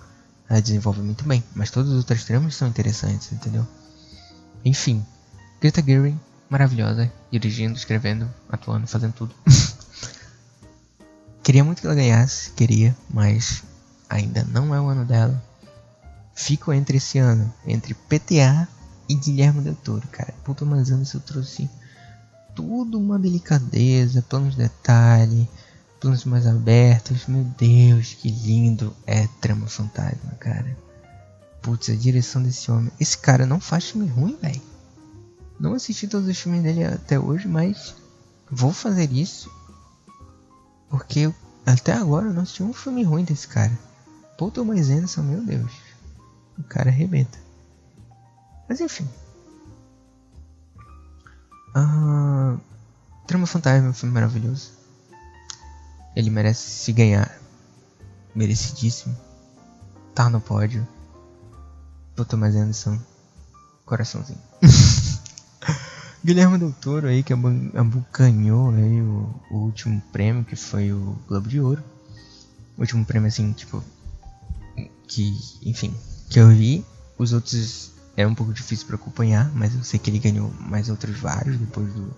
ela 0.49 0.59
desenvolve 0.59 1.01
muito 1.01 1.23
bem, 1.25 1.43
mas 1.53 1.69
todas 1.69 1.91
as 1.91 1.97
outras 1.97 2.23
tramas 2.23 2.55
são 2.55 2.67
interessantes, 2.67 3.31
entendeu? 3.31 3.67
Enfim, 4.65 5.05
Greta 5.61 5.83
Gerwig, 5.83 6.17
maravilhosa, 6.49 7.13
dirigindo, 7.31 7.77
escrevendo, 7.77 8.27
atuando, 8.49 8.87
fazendo 8.87 9.13
tudo. 9.13 9.35
Queria 11.49 11.63
muito 11.63 11.81
que 11.81 11.88
ela 11.88 11.95
ganhasse, 11.95 12.51
queria, 12.51 12.95
mas 13.09 13.63
ainda 14.07 14.43
não 14.43 14.75
é 14.75 14.79
o 14.79 14.88
ano 14.88 15.03
dela. 15.03 15.43
Fico 16.35 16.71
entre 16.71 16.97
esse 16.97 17.17
ano, 17.17 17.51
entre 17.65 17.95
PTA 17.95 18.67
e 19.09 19.15
Guilherme 19.15 19.62
Del 19.62 19.73
Toro, 19.73 20.07
cara. 20.09 20.31
Puta, 20.43 20.63
mas 20.63 20.91
anos 20.91 21.12
eu 21.12 21.19
trouxe 21.19 21.67
tudo 22.53 22.99
uma 22.99 23.17
delicadeza, 23.17 24.21
planos 24.21 24.51
de 24.51 24.62
detalhe, 24.62 25.49
planos 25.99 26.23
mais 26.23 26.45
abertos. 26.45 27.25
Meu 27.25 27.43
Deus, 27.57 28.13
que 28.13 28.29
lindo 28.29 28.95
é 29.07 29.27
Trama 29.41 29.65
Fantasma, 29.65 30.33
cara. 30.39 30.77
Putz, 31.63 31.89
a 31.89 31.95
direção 31.95 32.43
desse 32.43 32.69
homem. 32.69 32.91
Esse 32.99 33.17
cara 33.17 33.47
não 33.47 33.59
faz 33.59 33.89
filme 33.89 34.07
ruim, 34.07 34.38
velho. 34.39 34.62
Não 35.59 35.73
assisti 35.73 36.07
todos 36.07 36.29
os 36.29 36.38
filmes 36.38 36.62
dele 36.62 36.83
até 36.83 37.19
hoje, 37.19 37.47
mas 37.47 37.95
vou 38.51 38.71
fazer 38.71 39.12
isso 39.12 39.49
porque 40.89 41.32
até 41.65 41.93
agora 41.93 42.28
eu 42.28 42.34
não 42.34 42.43
um 42.43 42.73
filme 42.73 43.04
ruim 43.04 43.23
desse 43.23 43.47
cara. 43.47 43.78
Paul 44.38 44.52
Thomas 44.52 44.89
Anderson, 44.89 45.21
meu 45.21 45.43
Deus. 45.43 45.71
O 46.58 46.63
cara 46.63 46.89
arrebenta. 46.89 47.38
Mas 48.67 48.80
enfim. 48.80 49.08
Ah, 51.75 52.58
Trama 53.28 53.45
Fantasma 53.45 53.88
é 53.88 53.89
um 53.89 53.93
filme 53.93 54.13
maravilhoso. 54.13 54.71
Ele 56.15 56.30
merece 56.30 56.69
se 56.69 56.91
ganhar. 56.91 57.39
Merecidíssimo. 58.34 59.15
Tá 60.15 60.30
no 60.30 60.41
pódio. 60.41 60.88
Paul 62.15 62.25
Thomas 62.25 62.56
Anderson. 62.56 62.99
Coraçãozinho. 63.86 64.39
Guilherme 66.23 66.58
Del 66.58 66.73
Toro 66.73 67.08
aí 67.08 67.23
que 67.23 67.34
abocanhou 67.34 68.71
aí 68.71 69.01
o, 69.01 69.34
o, 69.51 69.58
último 69.58 70.01
prêmio 70.12 70.43
que 70.43 70.55
foi 70.55 70.91
o 70.91 71.17
Globo 71.27 71.47
de 71.47 71.60
Ouro. 71.60 71.84
O 72.77 72.82
último 72.82 73.05
prêmio 73.05 73.27
assim, 73.27 73.51
tipo 73.53 73.84
que, 75.08 75.34
enfim, 75.63 75.93
que 76.29 76.39
eu 76.39 76.49
vi. 76.49 76.86
Os 77.17 77.34
outros 77.34 77.91
era 78.15 78.27
um 78.27 78.36
pouco 78.36 78.53
difícil 78.53 78.88
para 78.88 78.95
acompanhar, 78.95 79.51
mas 79.53 79.73
eu 79.75 79.84
sei 79.84 79.99
que 79.99 80.10
ele 80.10 80.19
ganhou 80.19 80.51
mais 80.60 80.89
outros 80.89 81.17
vários 81.17 81.58
depois 81.58 81.93
do 81.93 82.13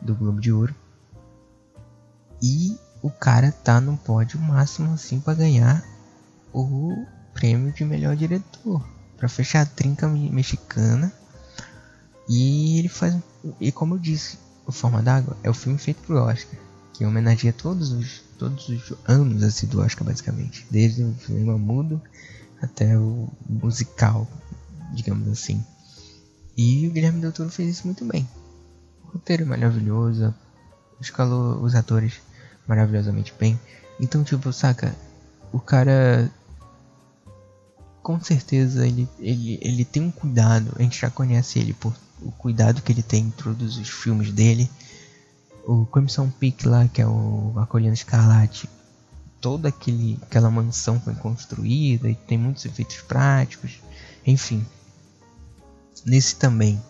do 0.00 0.14
Globo 0.14 0.40
de 0.40 0.52
Ouro. 0.52 0.74
E 2.42 2.78
o 3.02 3.10
cara 3.10 3.50
tá 3.50 3.80
no 3.80 3.96
pódio 3.96 4.38
máximo 4.38 4.92
assim 4.92 5.20
para 5.20 5.34
ganhar 5.34 5.84
o 6.52 7.06
prêmio 7.34 7.72
de 7.72 7.84
melhor 7.84 8.16
diretor, 8.16 8.86
para 9.16 9.28
fechar 9.28 9.62
a 9.62 9.66
trinca 9.66 10.08
mexicana 10.08 11.12
e 12.28 12.78
ele 12.78 12.88
faz. 12.88 13.16
E 13.60 13.70
como 13.70 13.94
eu 13.94 13.98
disse, 13.98 14.38
O 14.66 14.72
Forma 14.72 15.02
d'Água 15.02 15.36
é 15.42 15.50
o 15.50 15.54
filme 15.54 15.78
feito 15.78 16.02
pro 16.02 16.22
Oscar. 16.22 16.58
Que 16.92 17.04
homenageia 17.04 17.52
todos 17.52 17.92
os, 17.92 18.22
todos 18.38 18.68
os 18.68 18.92
anos 19.06 19.42
assim, 19.42 19.66
do 19.66 19.80
Oscar, 19.80 20.04
basicamente. 20.04 20.66
Desde 20.70 21.02
o 21.02 21.14
filme 21.14 21.44
mudo 21.58 22.00
até 22.60 22.98
o 22.98 23.28
musical, 23.48 24.26
digamos 24.94 25.28
assim. 25.28 25.62
E 26.56 26.88
o 26.88 26.90
Guilherme 26.90 27.20
Del 27.20 27.32
Toro 27.32 27.50
fez 27.50 27.68
isso 27.68 27.86
muito 27.86 28.04
bem. 28.04 28.26
O 29.04 29.08
roteiro 29.12 29.42
é 29.42 29.46
maravilhoso, 29.46 30.34
escalou 31.00 31.62
os 31.62 31.74
atores 31.74 32.14
maravilhosamente 32.66 33.32
bem. 33.38 33.60
Então, 34.00 34.24
tipo, 34.24 34.52
saca, 34.52 34.94
o 35.52 35.60
cara 35.60 36.30
com 38.02 38.20
certeza 38.20 38.86
ele, 38.86 39.08
ele, 39.18 39.58
ele 39.60 39.84
tem 39.84 40.00
um 40.00 40.12
cuidado, 40.12 40.72
a 40.76 40.82
gente 40.82 41.00
já 41.00 41.10
conhece 41.10 41.58
ele 41.58 41.72
por 41.72 41.92
o 42.20 42.30
cuidado 42.32 42.82
que 42.82 42.92
ele 42.92 43.02
tem 43.02 43.24
em 43.24 43.30
todos 43.30 43.78
os 43.78 43.88
filmes 43.88 44.32
dele. 44.32 44.70
O 45.66 45.84
Crimson 45.86 46.30
Peak 46.30 46.66
lá, 46.66 46.86
que 46.88 47.02
é 47.02 47.06
o 47.06 47.52
Colina 47.68 47.94
Escarlate, 47.94 48.68
toda 49.40 49.68
aquele, 49.68 50.18
aquela 50.22 50.50
mansão 50.50 51.00
foi 51.00 51.14
construída 51.14 52.08
e 52.08 52.14
tem 52.14 52.38
muitos 52.38 52.64
efeitos 52.64 53.00
práticos. 53.02 53.80
Enfim, 54.24 54.64
nesse 56.04 56.36
também 56.36 56.80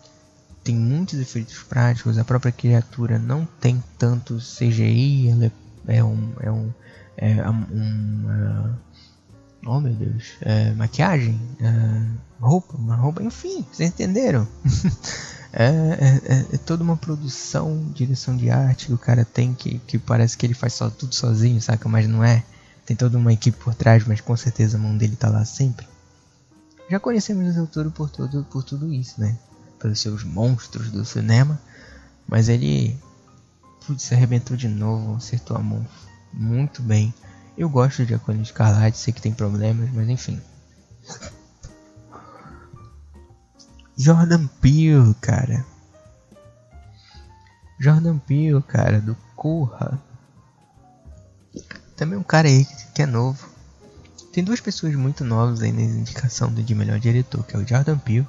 tem 0.62 0.74
muitos 0.74 1.18
efeitos 1.18 1.62
práticos. 1.62 2.18
A 2.18 2.24
própria 2.24 2.52
criatura 2.52 3.18
não 3.18 3.46
tem 3.60 3.82
tanto 3.98 4.38
CGI, 4.38 5.28
ela 5.28 5.44
é, 5.86 5.98
é 5.98 6.04
um, 6.04 6.32
é 6.40 6.50
um, 6.50 6.72
é 7.16 7.50
um, 7.50 8.74
oh 9.66 9.80
meu 9.80 9.92
Deus, 9.92 10.24
é, 10.40 10.72
maquiagem, 10.72 11.40
é, 11.60 12.06
roupa, 12.40 12.76
uma 12.76 12.96
roupa, 12.96 13.22
enfim, 13.22 13.64
vocês 13.72 13.90
entenderam? 13.90 14.46
É, 15.58 15.64
é, 15.64 16.34
é, 16.34 16.46
é, 16.52 16.58
toda 16.58 16.84
uma 16.84 16.98
produção, 16.98 17.90
direção 17.94 18.36
de 18.36 18.50
arte 18.50 18.88
que 18.88 18.92
o 18.92 18.98
cara 18.98 19.24
tem 19.24 19.54
que, 19.54 19.78
que 19.78 19.98
parece 19.98 20.36
que 20.36 20.44
ele 20.44 20.52
faz 20.52 20.74
só 20.74 20.90
tudo 20.90 21.14
sozinho, 21.14 21.62
saca? 21.62 21.88
Mas 21.88 22.06
não 22.06 22.22
é. 22.22 22.44
Tem 22.84 22.94
toda 22.94 23.16
uma 23.16 23.32
equipe 23.32 23.56
por 23.56 23.74
trás, 23.74 24.06
mas 24.06 24.20
com 24.20 24.36
certeza 24.36 24.76
a 24.76 24.80
mão 24.80 24.94
dele 24.94 25.16
tá 25.16 25.30
lá 25.30 25.46
sempre. 25.46 25.88
Já 26.90 27.00
conhecemos 27.00 27.56
o 27.56 27.66
Toro 27.66 27.90
por, 27.90 28.10
todo, 28.10 28.44
por 28.44 28.62
tudo 28.62 28.92
isso, 28.92 29.18
né? 29.18 29.34
Pelos 29.78 29.98
seus 29.98 30.22
monstros 30.24 30.90
do 30.90 31.06
cinema. 31.06 31.58
Mas 32.28 32.50
ele. 32.50 32.94
Putz, 33.86 34.02
se 34.02 34.14
arrebentou 34.14 34.58
de 34.58 34.68
novo, 34.68 35.16
acertou 35.16 35.56
a 35.56 35.60
mão 35.60 35.86
muito 36.34 36.82
bem. 36.82 37.14
Eu 37.56 37.70
gosto 37.70 38.04
de 38.04 38.14
Acolho 38.14 38.42
Escarlate, 38.42 38.98
sei 38.98 39.12
que 39.12 39.22
tem 39.22 39.32
problemas, 39.32 39.90
mas 39.92 40.08
enfim. 40.08 40.40
Jordan 43.96 44.46
Peele, 44.60 45.14
cara. 45.20 45.64
Jordan 47.80 48.18
Peele, 48.18 48.62
cara, 48.62 49.00
do 49.00 49.16
Corra. 49.34 49.98
Também 51.96 52.18
um 52.18 52.22
cara 52.22 52.46
aí 52.46 52.66
que 52.94 53.02
é 53.02 53.06
novo. 53.06 53.48
Tem 54.32 54.44
duas 54.44 54.60
pessoas 54.60 54.94
muito 54.94 55.24
novas 55.24 55.62
aí 55.62 55.72
na 55.72 55.80
indicação 55.80 56.52
de 56.52 56.74
melhor 56.74 57.00
diretor, 57.00 57.42
que 57.44 57.56
é 57.56 57.58
o 57.58 57.66
Jordan 57.66 57.96
Peele 57.98 58.28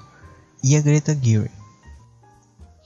e 0.63 0.77
a 0.77 0.81
Greta 0.81 1.13
Gerwig. 1.13 1.51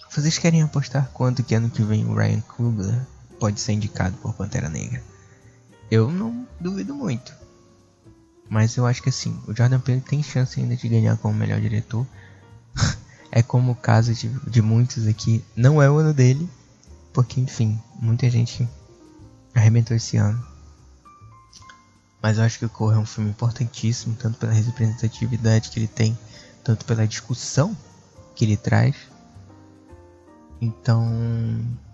Vocês 0.10 0.40
querem 0.40 0.64
apostar 0.64 1.10
quanto 1.14 1.44
que 1.44 1.54
ano 1.54 1.70
que 1.70 1.84
vem 1.84 2.06
o 2.06 2.16
Ryan 2.16 2.42
Coogler 2.42 3.08
pode 3.40 3.62
ser 3.62 3.74
indicado 3.74 4.18
por 4.18 4.34
Pantera 4.34 4.68
Negra? 4.68 5.11
Eu 5.92 6.10
não 6.10 6.48
duvido 6.58 6.96
muito. 6.96 7.34
Mas 8.50 8.78
eu 8.78 8.86
acho 8.86 9.04
que 9.04 9.10
assim, 9.10 9.38
o 9.46 9.54
Jordan 9.54 9.82
Peele 9.82 10.00
tem 10.00 10.24
chance 10.24 10.58
ainda 10.58 10.76
de 10.76 10.88
ganhar 10.88 11.18
como 11.18 11.34
melhor 11.34 11.60
diretor. 11.60 12.08
é 13.30 13.44
como 13.44 13.74
o 13.74 13.76
caso 13.76 14.14
de, 14.14 14.30
de 14.50 14.62
muitos 14.62 15.06
aqui. 15.06 15.44
Não 15.54 15.82
é 15.82 15.92
o 15.92 15.98
ano 15.98 16.14
dele. 16.14 16.50
Porque, 17.12 17.42
enfim, 17.42 17.78
muita 18.00 18.30
gente 18.30 18.68
arrebentou 19.54 19.98
esse 19.98 20.16
ano. 20.16 20.42
Mas 22.22 22.38
eu 22.38 22.46
acho 22.46 22.58
que 22.58 22.66
o 22.66 22.70
Corra 22.70 22.96
é 22.96 23.00
um 23.00 23.06
filme 23.06 23.30
importantíssimo, 23.30 24.16
tanto 24.16 24.38
pela 24.38 24.54
representatividade 24.54 25.72
que 25.72 25.80
ele 25.80 25.88
tem, 25.88 26.18
tanto 26.64 26.86
pela 26.86 27.06
discussão 27.06 27.76
que 28.34 28.46
ele 28.46 28.56
traz. 28.56 28.96
Então, 30.62 31.06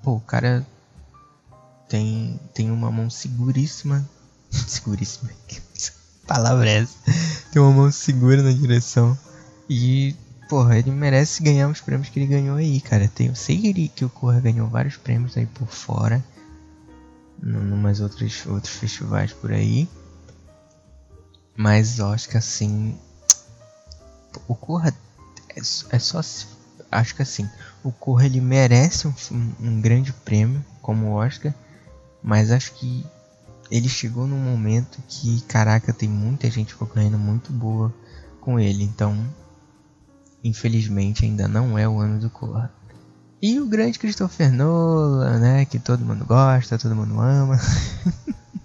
pô, 0.04 0.16
o 0.16 0.20
cara 0.20 0.68
tem, 1.88 2.40
tem 2.54 2.72
uma 2.72 2.92
mão 2.92 3.10
seguríssima. 3.10 4.08
seguríssima. 4.52 5.32
Que 5.48 5.92
palavra 6.28 6.70
é 6.70 6.80
essa? 6.80 6.98
Tem 7.54 7.62
uma 7.62 7.72
mão 7.72 7.90
segura 7.90 8.44
na 8.44 8.52
direção. 8.52 9.18
E, 9.70 10.14
porra, 10.50 10.78
ele 10.78 10.92
merece 10.92 11.42
ganhar 11.42 11.70
os 11.70 11.80
prêmios 11.80 12.10
que 12.10 12.20
ele 12.20 12.28
ganhou 12.28 12.58
aí, 12.58 12.82
cara. 12.82 13.08
Tem, 13.08 13.28
eu 13.28 13.36
sei 13.36 13.58
que, 13.58 13.68
ele, 13.68 13.88
que 13.88 14.04
o 14.04 14.10
Corra 14.10 14.42
ganhou 14.42 14.68
vários 14.68 14.98
prêmios 14.98 15.38
aí 15.38 15.46
por 15.46 15.68
fora. 15.68 16.22
Numas 17.42 18.02
outros, 18.02 18.46
outros 18.46 18.74
festivais 18.76 19.32
por 19.32 19.54
aí. 19.54 19.88
Mas 21.56 22.00
eu 22.00 22.08
acho 22.08 22.28
que 22.28 22.38
assim. 22.38 22.98
O 24.48 24.54
Corra 24.56 24.94
é, 25.56 25.60
é 25.60 26.00
só. 26.00 26.20
Acho 26.92 27.16
que 27.16 27.22
assim. 27.22 27.50
O 27.84 27.92
Corra 27.92 28.26
ele 28.26 28.42
merece 28.42 29.08
um, 29.08 29.14
um 29.60 29.80
grande 29.80 30.12
prêmio 30.12 30.64
como 30.82 31.14
Oscar. 31.14 31.54
Mas 32.28 32.52
acho 32.52 32.74
que 32.74 33.06
ele 33.72 33.88
chegou 33.88 34.28
num 34.28 34.38
momento 34.38 35.02
que, 35.08 35.40
caraca, 35.44 35.94
tem 35.94 36.10
muita 36.10 36.52
gente 36.52 36.76
concorrendo 36.76 37.18
muito 37.18 37.54
boa 37.54 37.94
com 38.42 38.60
ele. 38.60 38.84
Então, 38.84 39.18
infelizmente, 40.44 41.24
ainda 41.24 41.48
não 41.48 41.80
é 41.80 41.88
o 41.88 42.02
ano 42.02 42.20
do 42.20 42.30
Corra. 42.30 42.70
E 43.42 43.62
o 43.62 43.66
grande 43.66 43.98
Christopher 43.98 44.52
Nolan, 44.52 45.40
né? 45.40 45.64
Que 45.64 45.80
todo 45.80 46.04
mundo 46.04 46.26
gosta, 46.26 46.78
todo 46.78 46.98
mundo 46.98 47.18
ama. 47.18 47.58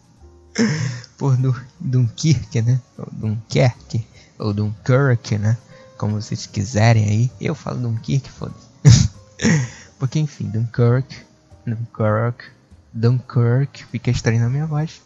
Por 1.17 1.37
Dunkirk, 1.79 2.63
né? 2.63 2.81
Ou 2.99 3.07
Dunkerque, 3.13 4.05
ou 4.41 4.53
Dunkirk, 4.53 5.39
né? 5.39 5.57
Como 5.97 6.21
vocês 6.21 6.47
quiserem 6.47 7.05
aí. 7.05 7.31
Eu 7.41 7.55
falo 7.55 7.79
Dunkirk, 7.79 8.29
foda-se. 8.29 9.09
Porque 10.01 10.19
enfim, 10.19 10.51
Dunkirk, 10.51 11.17
Dunkirk, 11.65 12.45
Dunkirk, 12.93 13.85
fica 13.87 14.11
estranho 14.11 14.41
na 14.41 14.49
minha 14.49 14.67
voz. 14.67 15.01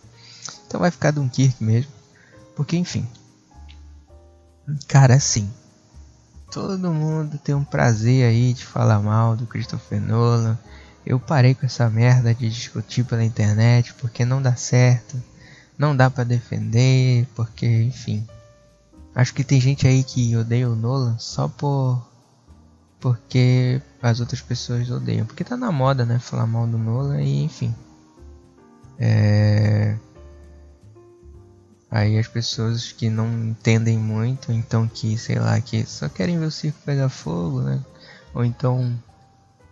Então 0.67 0.81
vai 0.81 0.91
ficar 0.91 1.11
Dunkirk 1.11 1.63
mesmo. 1.63 1.91
Porque 2.55 2.77
enfim. 2.77 3.07
Cara, 4.89 5.15
assim. 5.15 5.51
Todo 6.51 6.93
mundo 6.93 7.39
tem 7.39 7.55
um 7.55 7.65
prazer 7.65 8.25
aí 8.25 8.55
de 8.55 8.65
falar 8.65 9.01
mal 9.01 9.37
do 9.37 9.47
Christopher 9.47 10.01
Nolan. 10.01 10.59
Eu 11.05 11.21
parei 11.21 11.55
com 11.55 11.67
essa 11.67 11.89
merda 11.91 12.35
de 12.35 12.49
discutir 12.49 13.05
pela 13.05 13.25
internet 13.25 13.95
porque 13.95 14.25
não 14.25 14.41
dá 14.41 14.57
certo 14.57 15.21
não 15.79 15.95
dá 15.95 16.11
para 16.11 16.25
defender, 16.25 17.27
porque, 17.35 17.67
enfim. 17.67 18.27
Acho 19.15 19.35
que 19.35 19.45
tem 19.45 19.61
gente 19.61 19.87
aí 19.87 20.03
que 20.03 20.37
odeia 20.37 20.69
o 20.69 20.77
Nolan 20.77 21.17
só 21.19 21.49
por 21.49 22.07
porque 23.07 23.81
as 24.03 24.19
outras 24.19 24.41
pessoas 24.41 24.91
odeiam, 24.91 25.25
porque 25.25 25.45
tá 25.45 25.57
na 25.57 25.71
moda, 25.71 26.05
né, 26.05 26.19
falar 26.19 26.45
mal 26.45 26.67
do 26.67 26.77
Nolan 26.77 27.23
e, 27.23 27.45
enfim. 27.45 27.73
É 28.99 29.97
Aí 31.89 32.19
as 32.19 32.27
pessoas 32.27 32.91
que 32.91 33.09
não 33.09 33.29
entendem 33.45 33.97
muito, 33.97 34.51
então 34.51 34.89
que, 34.89 35.17
sei 35.17 35.39
lá, 35.39 35.61
que 35.61 35.87
só 35.87 36.09
querem 36.09 36.37
ver 36.37 36.47
o 36.47 36.51
circo 36.51 36.81
pegar 36.85 37.09
fogo, 37.09 37.61
né? 37.61 37.81
Ou 38.35 38.45
então 38.45 38.93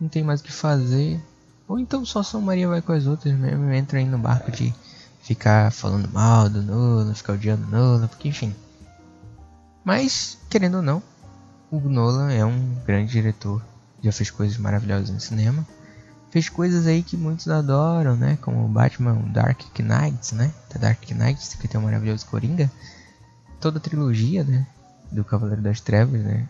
não 0.01 0.09
tem 0.09 0.22
mais 0.22 0.41
o 0.41 0.45
que 0.45 0.53
fazer. 0.53 1.20
Ou 1.66 1.76
então 1.76 2.07
só 2.07 2.22
São 2.22 2.41
Maria 2.41 2.68
vai 2.68 2.80
com 2.80 2.93
as 2.93 3.07
outras 3.09 3.35
mesmo, 3.35 3.68
entra 3.72 3.99
aí 3.99 4.05
no 4.05 4.16
barco 4.16 4.53
de 4.53 4.72
ficar 5.22 5.72
falando 5.72 6.09
mal 6.12 6.49
do 6.49 6.62
Nolan, 6.62 7.12
ficar 7.14 7.32
odiando 7.32 7.66
o 7.66 7.70
Nolan, 7.70 8.07
porque 8.07 8.28
enfim. 8.28 8.55
Mas, 9.85 10.39
querendo 10.49 10.76
ou 10.76 10.82
não, 10.82 11.03
o 11.77 11.89
Nolan 11.89 12.31
é 12.33 12.45
um 12.45 12.75
grande 12.87 13.12
diretor, 13.12 13.62
já 14.03 14.12
fez 14.12 14.31
coisas 14.31 14.57
maravilhosas 14.59 15.11
no 15.11 15.20
cinema. 15.20 15.66
Fez 16.31 16.49
coisas 16.49 16.87
aí 16.87 17.03
que 17.03 17.16
muitos 17.16 17.49
adoram, 17.49 18.16
né? 18.16 18.37
Como 18.41 18.66
Batman 18.68 19.14
Dark 19.33 19.61
Knight, 19.79 20.35
né? 20.35 20.53
The 20.68 20.79
Dark 20.79 21.11
Knight, 21.11 21.57
que 21.59 21.68
tem 21.68 21.81
um 21.81 21.85
maravilhoso 21.85 22.27
Coringa. 22.27 22.70
Toda 23.61 23.79
a 23.79 23.81
trilogia, 23.81 24.43
né? 24.43 24.66
Do 25.12 25.25
Cavaleiro 25.25 25.62
das 25.62 25.81
Trevas, 25.81 26.20
né? 26.20 26.49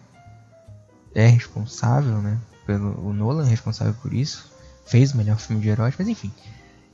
É 1.14 1.26
responsável, 1.26 2.22
né? 2.22 2.38
Pelo, 2.66 2.98
o 3.06 3.12
Nolan 3.12 3.46
é 3.46 3.50
responsável 3.50 3.94
por 4.00 4.14
isso. 4.14 4.50
Fez 4.86 5.12
o 5.12 5.16
melhor 5.16 5.38
filme 5.38 5.60
de 5.60 5.68
heróis, 5.68 5.94
mas 5.98 6.08
enfim. 6.08 6.32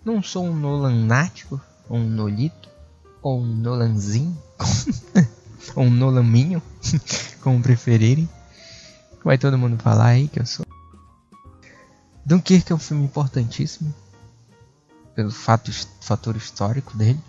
Não 0.04 0.22
sou 0.22 0.44
um 0.44 0.54
Nolan 0.54 1.04
nático, 1.06 1.60
ou 1.88 1.98
um 1.98 2.08
Nolito, 2.08 2.68
ou 3.22 3.40
um 3.40 3.46
Nolanzinho, 3.46 4.36
ou 5.74 5.84
um 5.84 5.90
Nolaminho, 5.90 6.62
como 7.42 7.62
preferirem. 7.62 8.28
Vai 9.24 9.36
todo 9.36 9.58
mundo 9.58 9.80
falar 9.82 10.06
aí 10.06 10.28
que 10.28 10.40
eu 10.40 10.46
sou. 10.46 10.66
Dunkirk 12.24 12.70
é 12.70 12.74
um 12.74 12.78
filme 12.78 13.04
importantíssimo, 13.04 13.94
pelo 15.14 15.30
fato, 15.30 15.72
fator 16.00 16.36
histórico 16.36 16.96
dele, 16.96 17.20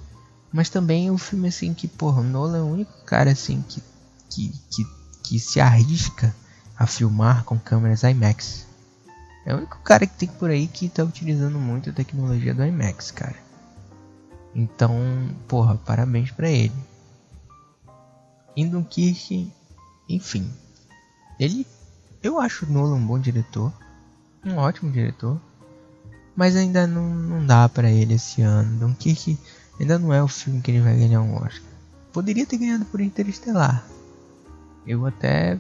mas 0.52 0.70
também 0.70 1.08
é 1.08 1.12
um 1.12 1.18
filme 1.18 1.48
assim 1.48 1.74
que, 1.74 1.88
porra, 1.88 2.22
Nolan 2.22 2.58
é 2.60 2.62
o 2.62 2.66
único 2.66 3.04
cara 3.06 3.32
assim 3.32 3.64
que, 3.68 3.82
que, 4.30 4.50
que, 4.70 4.86
que 5.24 5.40
se 5.40 5.60
arrisca 5.60 6.36
a 6.78 6.86
filmar 6.86 7.44
com 7.44 7.58
câmeras 7.58 8.04
IMAX. 8.04 8.66
É 9.46 9.54
o 9.54 9.58
único 9.58 9.80
cara 9.80 10.06
que 10.06 10.18
tem 10.18 10.30
por 10.30 10.50
aí 10.50 10.68
que 10.68 10.90
tá 10.90 11.04
utilizando 11.04 11.58
muito 11.58 11.90
a 11.90 11.94
tecnologia 11.94 12.54
do 12.54 12.64
IMAX, 12.64 13.12
cara. 13.12 13.38
Então, 14.54 14.94
porra, 15.48 15.78
parabéns 15.78 16.32
para 16.32 16.50
ele. 16.50 16.76
Em 18.56 18.70
Dunkirk, 18.70 19.52
enfim, 20.10 20.52
ele, 21.40 21.66
eu 22.22 22.40
acho 22.40 22.66
o 22.66 22.72
Nolan 22.72 22.96
um 22.96 23.08
bom 23.08 23.20
diretor, 23.20 23.72
um 24.46 24.58
ótimo 24.58 24.92
diretor, 24.92 25.40
mas 26.36 26.56
ainda 26.56 26.86
não, 26.86 27.10
não 27.10 27.46
dá 27.46 27.68
para 27.70 27.90
ele 27.90 28.16
esse 28.16 28.42
ano. 28.42 28.80
Dunkirk 28.80 29.38
ainda 29.80 29.98
não 29.98 30.14
é 30.14 30.22
o 30.22 30.28
filme 30.28 30.62
que 30.62 30.72
ele 30.72 30.82
vai 30.82 30.98
ganhar 30.98 31.22
um 31.22 31.36
Oscar. 31.36 31.72
Poderia 32.12 32.46
ter 32.46 32.58
ganhado 32.58 32.86
por 32.86 33.00
Interestelar. 33.00 33.86
Eu 34.86 35.06
até, 35.06 35.58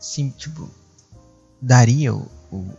sim, 0.00 0.30
tipo, 0.30 0.68
daria 1.60 2.14
o, 2.14 2.28
o, 2.50 2.76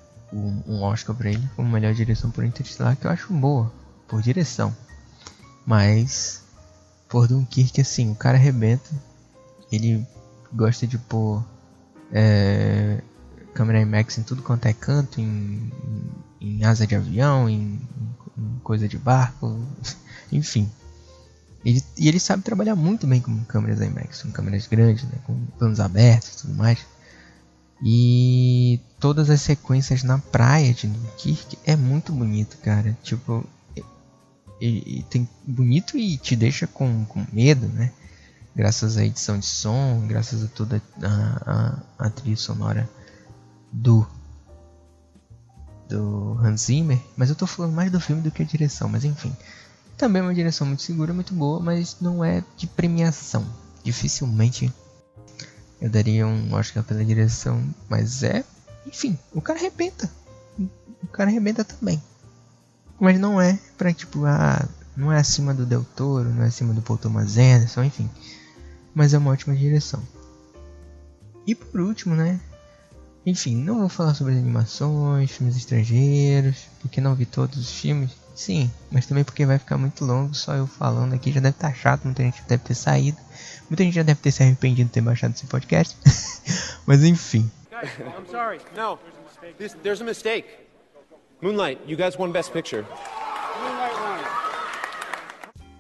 um 0.68 0.82
Oscar 0.84 1.16
para 1.16 1.30
ele 1.30 1.50
como 1.56 1.70
melhor 1.70 1.94
direção 1.94 2.32
por 2.32 2.44
Interestelar, 2.44 2.98
que 2.98 3.08
eu 3.08 3.12
acho 3.12 3.32
boa 3.34 3.72
por 4.08 4.22
direção. 4.22 4.76
Mas 5.66 6.43
por 7.14 7.28
Dunkirk 7.28 7.80
assim, 7.80 8.12
o 8.12 8.16
cara 8.16 8.40
arrebenta. 8.40 8.90
Ele 9.72 10.04
gosta 10.52 10.88
de 10.88 10.98
pôr 10.98 11.46
é, 12.12 13.04
câmera 13.54 13.80
IMAX 13.82 14.18
em 14.18 14.24
tudo 14.24 14.42
quanto 14.42 14.66
é 14.66 14.74
canto, 14.74 15.22
em, 15.22 15.72
em, 16.42 16.58
em 16.58 16.66
asa 16.66 16.88
de 16.88 16.96
avião, 16.96 17.48
em, 17.48 17.80
em, 18.36 18.60
coisa 18.64 18.88
de 18.88 18.98
barco, 18.98 19.64
enfim. 20.34 20.68
Ele, 21.64 21.84
e 21.96 22.08
ele 22.08 22.20
sabe 22.20 22.42
trabalhar 22.42 22.76
muito 22.76 23.06
bem 23.06 23.22
com 23.22 23.44
câmeras 23.44 23.80
IMAX, 23.80 24.24
com 24.24 24.32
câmeras 24.32 24.66
grandes, 24.66 25.04
né, 25.04 25.20
com 25.24 25.36
planos 25.60 25.80
abertos 25.80 26.30
e 26.30 26.38
tudo 26.42 26.56
mais. 26.56 26.80
E 27.86 28.80
todas 29.00 29.30
as 29.30 29.42
sequências 29.42 30.02
na 30.02 30.18
praia 30.18 30.74
de 30.74 30.88
Dunkirk 30.88 31.60
é 31.64 31.76
muito 31.76 32.12
bonito, 32.12 32.58
cara. 32.58 32.98
Tipo, 33.04 33.46
e, 34.60 35.00
e, 35.00 35.04
tem 35.04 35.28
bonito 35.46 35.98
e 35.98 36.18
te 36.18 36.36
deixa 36.36 36.68
com, 36.68 37.06
com 37.06 37.26
medo, 37.32 37.68
né? 37.68 37.92
Graças 38.56 38.98
à 38.98 39.06
edição 39.06 39.40
de 39.40 39.46
som, 39.46 40.06
graças 40.08 40.44
a 40.44 40.48
toda 40.48 40.82
a, 41.02 41.84
a, 42.00 42.06
a 42.06 42.10
trilha 42.10 42.38
sonora 42.38 42.90
do 43.72 44.08
do 45.90 46.40
Hans 46.42 46.62
Zimmer, 46.62 47.00
mas 47.16 47.30
eu 47.30 47.36
tô 47.36 47.46
falando 47.46 47.74
mais 47.74 47.92
do 47.92 48.00
filme 48.00 48.22
do 48.22 48.32
que 48.32 48.42
a 48.42 48.46
direção, 48.46 48.88
mas 48.88 49.04
enfim. 49.04 49.36
Também 49.98 50.22
é 50.22 50.26
uma 50.26 50.34
direção 50.34 50.66
muito 50.66 50.82
segura, 50.82 51.14
muito 51.14 51.34
boa, 51.34 51.60
mas 51.60 51.98
não 52.02 52.24
é 52.24 52.44
de 52.58 52.66
premiação. 52.66 53.46
Dificilmente 53.84 54.74
eu 55.84 55.90
daria 55.90 56.26
um 56.26 56.54
Oscar 56.54 56.82
pela 56.84 57.04
direção, 57.04 57.62
mas 57.90 58.24
é, 58.24 58.44
enfim, 58.88 59.20
o 59.34 59.42
cara 59.42 59.60
arrebenta. 59.60 60.10
O 61.04 61.08
cara 61.08 61.30
arrebenta 61.30 61.64
também. 61.64 62.02
Mas 63.04 63.20
não 63.20 63.42
é 63.42 63.60
pra 63.78 63.92
tipo, 63.92 64.24
ah, 64.26 64.66
não 64.96 65.12
é 65.12 65.20
acima 65.20 65.54
do 65.54 65.66
Del 65.66 65.86
Toro, 65.94 66.30
não 66.30 66.42
é 66.42 66.48
acima 66.48 66.74
do 66.74 66.82
Paul 66.82 66.98
Thomas 66.98 67.38
Anderson, 67.38 67.84
enfim. 67.84 68.10
Mas 68.96 69.14
é 69.14 69.18
uma 69.18 69.32
ótima 69.32 69.54
direção. 69.54 70.02
E 71.46 71.54
por 71.54 71.82
último, 71.82 72.16
né? 72.16 72.40
Enfim, 73.26 73.58
não 73.58 73.80
vou 73.80 73.90
falar 73.90 74.14
sobre 74.14 74.32
as 74.32 74.40
animações, 74.40 75.32
filmes 75.32 75.58
estrangeiros, 75.58 76.70
porque 76.80 77.02
não 77.02 77.14
vi 77.14 77.26
todos 77.26 77.58
os 77.58 77.74
filmes. 77.74 78.12
Sim, 78.34 78.72
mas 78.90 79.06
também 79.06 79.26
porque 79.26 79.46
vai 79.46 79.60
ficar 79.60 79.78
muito 79.78 80.06
longo 80.06 80.34
só 80.34 80.54
eu 80.54 80.66
falando 80.66 81.14
aqui. 81.14 81.30
Já 81.30 81.42
deve 81.42 81.58
estar 81.58 81.72
tá 81.72 81.76
chato, 81.76 82.06
muita 82.06 82.24
gente 82.24 82.42
deve 82.48 82.64
ter 82.64 82.74
saído. 82.74 83.18
Muita 83.70 83.84
gente 83.84 83.96
já 83.96 84.04
deve 84.04 84.22
ter 84.22 84.32
se 84.32 84.44
arrependido 84.44 84.88
de 84.88 84.94
ter 84.94 85.02
baixado 85.02 85.34
esse 85.34 85.46
podcast. 85.46 85.98
mas 86.88 87.04
enfim. 87.04 87.52
Guys, 87.70 87.92
I'm 88.00 88.26
sorry. 88.32 88.62
No, 88.78 88.98
this, 89.58 89.76
there's 89.84 90.00
a 90.00 90.06
mistake. 90.06 90.63
Moonlight, 91.44 91.82
you 91.86 91.98
guys 91.98 92.18
won 92.18 92.32
Best 92.32 92.54
Picture. 92.54 92.86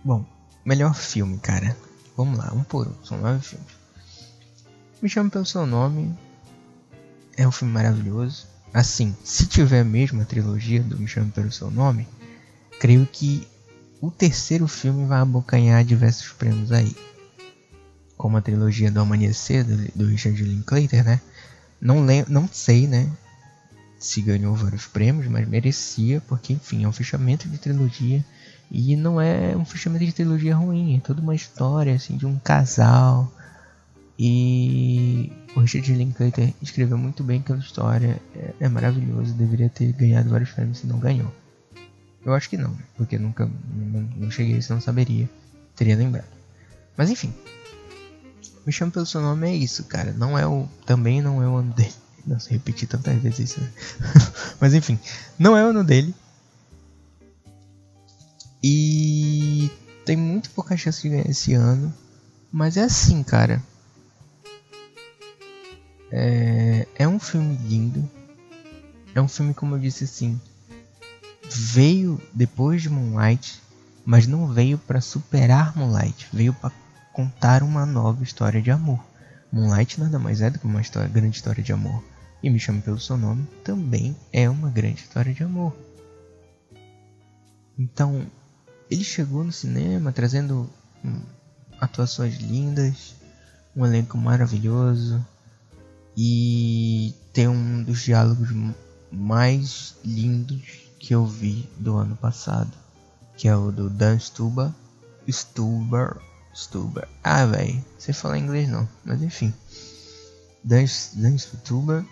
Bom, 0.03 0.25
melhor 0.65 0.93
filme, 0.93 1.37
cara. 1.37 1.77
Vamos 2.17 2.37
lá, 2.37 2.51
um 2.53 2.65
por 2.65 2.85
um. 2.85 3.05
São 3.05 3.17
nove 3.17 3.39
filmes. 3.39 3.69
Me 5.01 5.07
chama 5.07 5.29
pelo 5.29 5.45
seu 5.45 5.65
nome. 5.65 6.13
É 7.37 7.47
um 7.47 7.51
filme 7.51 7.73
maravilhoso. 7.73 8.45
Assim, 8.73 9.15
se 9.23 9.47
tiver 9.47 9.85
mesmo 9.85 10.21
a 10.21 10.25
trilogia 10.25 10.83
do 10.83 10.99
Me 10.99 11.07
Chame 11.07 11.31
Pelo 11.31 11.49
Seu 11.49 11.71
Nome, 11.71 12.09
creio 12.77 13.07
que 13.09 13.47
o 14.01 14.11
terceiro 14.11 14.67
filme 14.67 15.05
vai 15.05 15.21
abocanhar 15.21 15.85
diversos 15.85 16.33
prêmios 16.33 16.73
aí. 16.73 16.93
Como 18.17 18.35
a 18.35 18.41
trilogia 18.41 18.91
do 18.91 18.99
Amanhecer, 18.99 19.63
do, 19.63 19.77
do 19.95 20.07
Richard 20.07 20.43
Linklater, 20.43 21.05
né? 21.05 21.21
Não, 21.79 22.03
não 22.27 22.49
sei, 22.51 22.85
né? 22.85 23.09
Se 24.03 24.21
ganhou 24.21 24.53
vários 24.53 24.85
prêmios, 24.85 25.27
mas 25.27 25.47
merecia, 25.47 26.21
porque 26.27 26.51
enfim, 26.51 26.83
é 26.83 26.87
um 26.87 26.91
fechamento 26.91 27.47
de 27.47 27.57
trilogia. 27.57 28.23
E 28.69 28.97
não 28.97 29.21
é 29.21 29.55
um 29.55 29.63
fechamento 29.63 30.03
de 30.03 30.11
trilogia 30.11 30.57
ruim, 30.57 30.97
é 30.97 30.99
toda 30.99 31.21
uma 31.21 31.33
história 31.33 31.93
assim 31.93 32.17
de 32.17 32.25
um 32.25 32.37
casal. 32.37 33.33
E 34.19 35.31
o 35.55 35.61
Richard 35.61 35.93
Linklater 35.93 36.53
escreveu 36.61 36.97
muito 36.97 37.23
bem 37.23 37.39
aquela 37.39 37.59
história, 37.59 38.21
é, 38.35 38.53
é 38.59 38.67
maravilhoso, 38.67 39.33
deveria 39.35 39.69
ter 39.69 39.93
ganhado 39.93 40.29
vários 40.29 40.51
prêmios 40.51 40.79
se 40.79 40.87
não 40.87 40.99
ganhou. 40.99 41.33
Eu 42.25 42.33
acho 42.33 42.49
que 42.49 42.57
não, 42.57 42.77
porque 42.97 43.17
nunca 43.17 43.49
não, 43.73 44.01
não 44.17 44.29
cheguei, 44.29 44.61
se 44.61 44.69
não 44.69 44.81
saberia, 44.81 45.29
teria 45.77 45.95
lembrado. 45.95 46.27
Mas 46.97 47.09
enfim, 47.09 47.33
me 48.65 48.73
chama 48.73 48.91
pelo 48.91 49.05
seu 49.05 49.21
nome 49.21 49.49
é 49.49 49.55
isso, 49.55 49.85
cara. 49.85 50.11
Não 50.11 50.37
é 50.37 50.45
o 50.45 50.67
também 50.85 51.21
não 51.21 51.41
é 51.41 51.47
o 51.47 51.55
ano 51.55 51.73
dele. 51.73 52.02
Nossa, 52.25 52.49
repeti 52.49 52.87
tantas 52.87 53.21
vezes 53.21 53.51
isso. 53.51 53.61
Né? 53.61 53.71
Mas 54.59 54.73
enfim, 54.73 54.99
não 55.37 55.57
é 55.57 55.63
o 55.63 55.67
ano 55.67 55.83
dele. 55.83 56.15
E 58.63 59.69
tem 60.05 60.15
muito 60.15 60.49
pouca 60.51 60.77
chance 60.77 61.01
de 61.01 61.09
ganhar 61.09 61.29
esse 61.29 61.53
ano. 61.53 61.93
Mas 62.51 62.77
é 62.77 62.83
assim, 62.83 63.23
cara. 63.23 63.61
É, 66.11 66.87
é 66.95 67.07
um 67.07 67.19
filme 67.19 67.57
lindo. 67.57 68.09
É 69.15 69.21
um 69.21 69.27
filme, 69.27 69.53
como 69.53 69.75
eu 69.75 69.79
disse 69.79 70.05
assim, 70.05 70.39
veio 71.49 72.21
depois 72.33 72.81
de 72.81 72.89
Moonlight, 72.89 73.61
mas 74.05 74.25
não 74.25 74.47
veio 74.47 74.77
para 74.77 75.01
superar 75.01 75.75
Moonlight, 75.75 76.27
veio 76.33 76.53
para 76.53 76.71
contar 77.11 77.61
uma 77.61 77.85
nova 77.85 78.23
história 78.23 78.61
de 78.61 78.71
amor. 78.71 78.99
Moonlight 79.51 79.99
nada 79.99 80.17
mais 80.17 80.41
é 80.41 80.49
do 80.49 80.57
que 80.57 80.65
uma 80.65 80.81
história, 80.81 81.07
grande 81.07 81.35
história 81.35 81.63
de 81.63 81.71
amor. 81.71 82.03
E 82.43 82.49
Me 82.49 82.59
Chame 82.59 82.81
Pelo 82.81 82.99
Seu 82.99 83.15
Nome 83.15 83.47
também 83.63 84.13
é 84.33 84.49
uma 84.49 84.69
grande 84.69 84.99
história 84.99 85.33
de 85.33 85.41
amor. 85.41 85.73
Então, 87.79 88.27
ele 88.91 89.03
chegou 89.03 89.45
no 89.45 89.51
cinema 89.51 90.11
trazendo 90.11 90.69
hum, 91.05 91.21
atuações 91.79 92.35
lindas, 92.39 93.15
um 93.73 93.85
elenco 93.85 94.17
maravilhoso 94.17 95.25
e 96.17 97.15
tem 97.31 97.47
um 97.47 97.81
dos 97.81 98.01
diálogos 98.01 98.49
mais 99.09 99.95
lindos 100.03 100.89
que 100.99 101.15
eu 101.15 101.25
vi 101.25 101.69
do 101.77 101.95
ano 101.95 102.17
passado, 102.17 102.71
que 103.37 103.47
é 103.47 103.55
o 103.55 103.71
do 103.71 103.89
Dan 103.89 104.19
Stuber, 104.19 104.69
Stuber, 105.29 106.17
Stuber. 106.53 107.07
Ah, 107.23 107.45
velho, 107.45 107.83
você 107.97 108.11
fala 108.11 108.37
inglês 108.37 108.67
não, 108.67 108.87
mas 109.05 109.21
enfim. 109.21 109.53
Dan, 110.61 110.85
Dan 111.13 111.37
Stuber, 111.37 112.05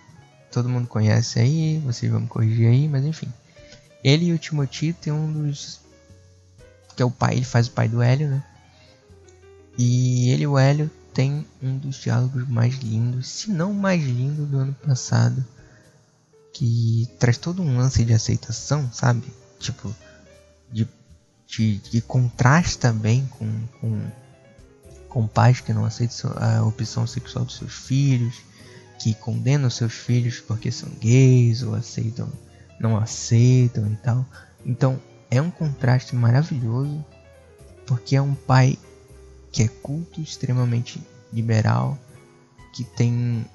todo 0.52 0.70
mundo 0.70 0.88
conhece 0.88 1.40
aí, 1.40 1.80
vocês 1.80 2.12
vão 2.12 2.22
me 2.22 2.28
corrigir 2.28 2.68
aí, 2.68 2.88
mas 2.88 3.06
enfim. 3.06 3.32
Ele 4.04 4.26
e 4.26 4.34
o 4.34 4.38
Timothy 4.38 4.94
tem 4.94 5.14
um 5.14 5.32
dos 5.32 5.80
que 6.96 7.02
é 7.02 7.06
o 7.06 7.12
pai, 7.12 7.36
ele 7.36 7.46
faz 7.46 7.68
o 7.68 7.72
pai 7.72 7.88
do 7.88 8.02
Hélio, 8.02 8.30
né? 8.30 8.44
E 9.78 10.30
ele 10.30 10.44
e 10.44 10.48
o 10.48 10.58
Hélio 10.58 10.92
tem 11.14 11.46
um 11.62 11.78
dos 11.78 11.98
diálogos 11.98 12.48
mais 12.48 12.76
lindos, 12.76 13.28
se 13.28 13.50
não 13.50 13.74
mais 13.74 14.04
lindo 14.04 14.46
do 14.46 14.58
ano 14.58 14.74
passado 14.74 15.46
que 16.54 17.10
traz 17.18 17.38
todo 17.38 17.62
um 17.62 17.78
lance 17.78 18.04
de 18.04 18.14
aceitação, 18.14 18.92
sabe? 18.92 19.24
Tipo, 19.60 19.96
de, 20.72 20.88
de, 21.48 21.78
de 21.78 22.02
contrasta 22.02 22.92
bem 22.92 23.26
com, 23.28 23.68
com, 23.80 24.12
com 25.08 25.28
pais 25.28 25.62
que 25.62 25.74
não 25.74 25.86
aceitam 25.86 26.34
a 26.36 26.64
opção 26.64 27.08
sexual 27.08 27.46
dos 27.46 27.56
seus 27.56 27.74
filhos, 27.74 28.36
que 29.02 29.16
condenam 29.16 29.70
seus 29.70 29.94
filhos 29.94 30.40
porque 30.40 30.72
são 30.72 30.90
gays 31.00 31.64
ou 31.64 31.74
aceitam, 31.74 32.32
não 32.80 32.98
aceitam 32.98 33.92
e 33.92 33.96
tal. 33.96 34.26
Então 34.66 35.02
é 35.30 35.42
um 35.42 35.50
contraste 35.50 36.16
maravilhoso, 36.16 37.04
porque 37.86 38.16
é 38.16 38.22
um 38.22 38.36
pai 38.36 38.78
que 39.52 39.64
é 39.64 39.68
culto, 39.68 40.22
extremamente 40.22 41.02
liberal, 41.34 41.98
que 42.74 42.84
tem 42.84 43.46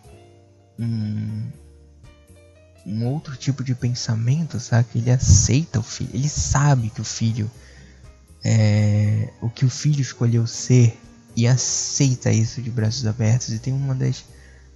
um 0.79 1.51
um 2.89 3.05
outro 3.05 3.37
tipo 3.37 3.65
de 3.65 3.75
pensamento, 3.75 4.61
sabe? 4.61 4.87
Ele 4.95 5.11
aceita 5.11 5.81
o 5.81 5.83
filho, 5.83 6.11
ele 6.15 6.29
sabe 6.29 6.89
que 6.89 7.01
o 7.01 7.05
filho 7.05 7.51
é 8.45 9.33
o 9.41 9.51
que 9.51 9.65
o 9.65 9.71
filho 9.71 10.01
escolheu 10.01 10.47
ser 10.47 10.97
e 11.35 11.49
aceita 11.49 12.31
isso 12.31 12.63
de 12.63 12.71
braços 12.71 13.05
abertos. 13.05 13.49
E 13.49 13.59
tem 13.59 13.73
uma 13.73 13.93
das 13.95 14.25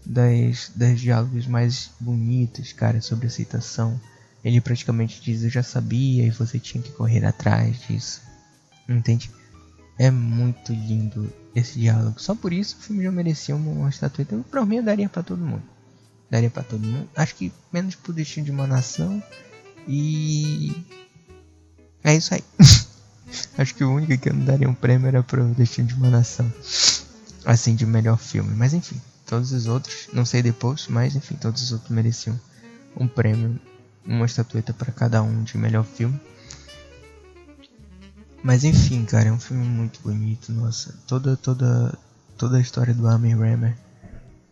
das, 0.05 0.73
das 0.75 1.01
diálogos 1.01 1.47
mais 1.47 1.91
bonitos, 2.01 2.73
cara, 2.73 3.01
sobre 3.01 3.27
aceitação. 3.27 4.01
Ele 4.45 4.61
praticamente 4.61 5.21
diz: 5.21 5.43
Eu 5.43 5.51
já 5.51 5.63
sabia 5.63 6.27
e 6.27 6.31
você 6.31 6.59
tinha 6.59 6.83
que 6.83 6.93
correr 6.93 7.25
atrás 7.25 7.81
disso. 7.87 8.23
Entende? 8.89 9.31
É 9.99 10.11
muito 10.11 10.73
lindo 10.73 11.33
esse 11.55 11.79
diálogo. 11.79 12.21
Só 12.21 12.35
por 12.35 12.53
isso 12.53 12.77
o 12.79 12.83
filme 12.83 13.05
já 13.05 13.13
merecia 13.13 13.55
uma, 13.55 13.71
uma 13.71 13.89
estatueta. 13.89 14.39
Pra 14.51 14.65
mim, 14.65 14.77
eu 14.77 14.83
daria 14.83 15.09
pra 15.09 15.23
todo 15.23 15.45
mundo 15.45 15.63
daria 16.31 16.49
para 16.49 16.63
todo 16.63 16.87
mundo. 16.87 17.09
Acho 17.17 17.35
que 17.35 17.53
menos 17.73 17.97
pro 17.97 18.13
destino 18.13 18.47
de 18.47 18.53
uma 18.53 18.67
nação. 18.67 19.23
E 19.89 20.73
é 22.05 22.15
isso 22.15 22.33
aí. 22.33 22.45
Acho 23.59 23.75
que 23.75 23.85
o 23.85 23.93
único 23.93 24.17
que 24.17 24.29
eu 24.29 24.35
não 24.35 24.45
daria 24.45 24.69
um 24.69 24.75
prêmio 24.75 25.09
era 25.09 25.23
pro 25.23 25.45
destino 25.55 25.89
de 25.89 25.95
uma 25.95 26.09
nação. 26.09 26.51
Assim, 27.45 27.75
de 27.75 27.85
melhor 27.85 28.19
filme. 28.19 28.55
Mas 28.55 28.73
enfim, 28.73 29.01
todos 29.31 29.53
os 29.53 29.69
outros, 29.69 30.09
não 30.13 30.25
sei 30.27 30.43
depois, 30.43 30.89
mas 30.89 31.15
enfim, 31.15 31.37
todos 31.37 31.63
os 31.63 31.71
outros 31.71 31.91
mereciam 31.91 32.39
um 32.97 33.07
prêmio, 33.07 33.61
uma 34.05 34.27
estatueta 34.27 34.75
para 34.75 34.91
cada 34.91 35.23
um 35.23 35.45
de 35.45 35.57
melhor 35.57 35.85
filme. 35.85 36.21
Mas 38.43 38.65
enfim, 38.65 39.05
cara, 39.05 39.29
é 39.29 39.33
um 39.33 39.39
filme 39.39 39.65
muito 39.65 40.01
bonito, 40.03 40.51
nossa. 40.51 40.99
Toda 41.07 41.37
toda 41.37 41.97
toda 42.37 42.57
a 42.57 42.61
história 42.61 42.93
do 42.93 43.07
Amy 43.07 43.33
Rammer 43.33 43.77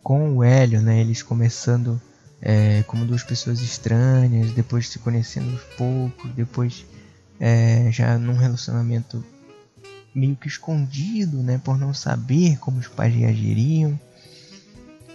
com 0.01 0.37
o 0.37 0.45
Hélio, 0.45 0.81
né, 0.81 1.01
eles 1.01 1.23
começando 1.23 2.01
é, 2.41 2.85
como 2.85 3.05
duas 3.05 3.25
pessoas 3.25 3.61
estranhas, 3.61 4.53
depois 4.53 4.89
se 4.89 5.01
conhecendo 5.01 5.51
aos 5.51 5.63
poucos, 5.77 6.31
depois 6.35 6.87
é, 7.41 7.91
já 7.91 8.17
num 8.17 8.37
relacionamento 8.37 9.25
meio 10.15 10.37
que 10.37 10.47
escondido, 10.47 11.43
né, 11.43 11.61
por 11.63 11.77
não 11.77 11.93
saber 11.93 12.59
como 12.59 12.79
os 12.79 12.87
pais 12.87 13.13
reagiriam, 13.13 13.99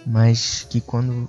mas 0.06 0.66
que 0.68 0.80
quando 0.80 1.28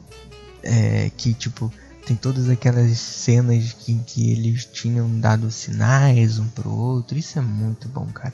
é, 0.63 1.09
que 1.15 1.33
tipo 1.33 1.71
tem 2.05 2.15
todas 2.15 2.49
aquelas 2.49 2.99
cenas 2.99 3.73
que, 3.73 3.97
que 3.99 4.31
eles 4.31 4.63
tinham 4.65 5.19
dado 5.19 5.49
sinais 5.49 6.37
um 6.37 6.47
pro 6.47 6.69
outro, 6.69 7.17
isso 7.17 7.39
é 7.39 7.41
muito 7.41 7.89
bom, 7.89 8.05
cara, 8.07 8.33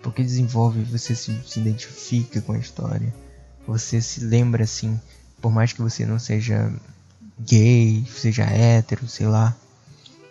porque 0.00 0.22
desenvolve, 0.22 0.84
você 0.84 1.14
se, 1.14 1.36
se 1.44 1.58
identifica 1.58 2.40
com 2.40 2.52
a 2.52 2.58
história. 2.58 3.12
Você 3.66 4.00
se 4.00 4.20
lembra 4.20 4.62
assim, 4.62 4.98
por 5.40 5.50
mais 5.50 5.72
que 5.72 5.82
você 5.82 6.06
não 6.06 6.18
seja 6.20 6.72
gay, 7.40 8.06
seja 8.16 8.44
hétero, 8.44 9.08
sei 9.08 9.26
lá, 9.26 9.56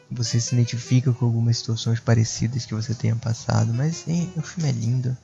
você 0.10 0.40
se 0.40 0.56
identifica 0.56 1.12
com 1.12 1.26
algumas 1.26 1.58
situações 1.58 2.00
parecidas 2.00 2.66
que 2.66 2.74
você 2.74 2.94
tenha 2.94 3.16
passado, 3.16 3.74
mas 3.74 4.08
hein, 4.08 4.32
o 4.38 4.42
filme 4.42 4.70
é 4.70 4.72
lindo, 4.72 5.18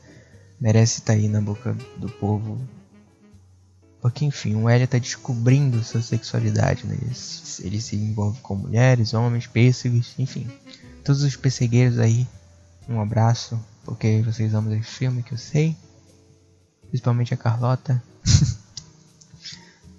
merece 0.59 0.99
estar 0.99 1.13
tá 1.13 1.19
aí 1.19 1.27
na 1.27 1.41
boca 1.41 1.75
do 1.97 2.09
povo. 2.09 2.59
Porque 4.05 4.23
enfim, 4.23 4.55
o 4.55 4.69
Elliot 4.69 4.85
está 4.85 4.97
descobrindo 4.99 5.83
sua 5.83 6.01
sexualidade, 6.01 6.85
né? 6.85 6.95
ele, 7.01 7.15
ele 7.61 7.81
se 7.81 7.95
envolve 7.95 8.39
com 8.41 8.55
mulheres, 8.55 9.15
homens, 9.15 9.47
pêssegos, 9.47 10.13
enfim. 10.19 10.47
Todos 11.03 11.23
os 11.23 11.35
pessegueiros 11.35 11.97
aí, 11.97 12.27
um 12.87 13.01
abraço, 13.01 13.59
porque 13.83 14.21
vocês 14.23 14.53
amam 14.53 14.75
esse 14.75 14.89
filme 14.89 15.23
que 15.23 15.33
eu 15.33 15.37
sei 15.37 15.75
principalmente 16.89 17.33
a 17.33 17.37
Carlota. 17.37 18.01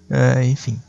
Uh, 0.09 0.41
enfim. 0.49 0.81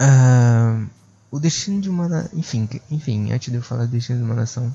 Uh, 0.00 0.88
o 1.30 1.38
Destino 1.38 1.80
de 1.80 1.88
uma. 1.88 2.28
Enfim, 2.32 2.68
enfim, 2.90 3.32
antes 3.32 3.50
de 3.50 3.56
eu 3.56 3.62
falar 3.62 3.84
do 3.86 3.92
Destino 3.92 4.18
de 4.18 4.24
uma 4.24 4.34
Nação, 4.34 4.74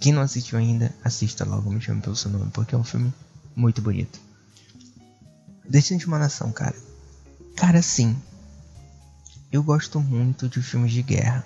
quem 0.00 0.12
não 0.12 0.22
assistiu 0.22 0.58
ainda, 0.58 0.94
assista 1.04 1.44
logo, 1.44 1.70
me 1.70 1.80
chame 1.80 2.00
pelo 2.00 2.16
seu 2.16 2.30
nome, 2.30 2.50
porque 2.52 2.74
é 2.74 2.78
um 2.78 2.84
filme 2.84 3.12
muito 3.54 3.82
bonito. 3.82 4.27
Destino 5.68 6.00
de 6.00 6.06
uma 6.06 6.18
Nação, 6.18 6.50
cara. 6.50 6.74
Cara, 7.54 7.82
sim. 7.82 8.16
Eu 9.52 9.62
gosto 9.62 10.00
muito 10.00 10.48
de 10.48 10.62
filmes 10.62 10.92
de 10.92 11.02
guerra. 11.02 11.44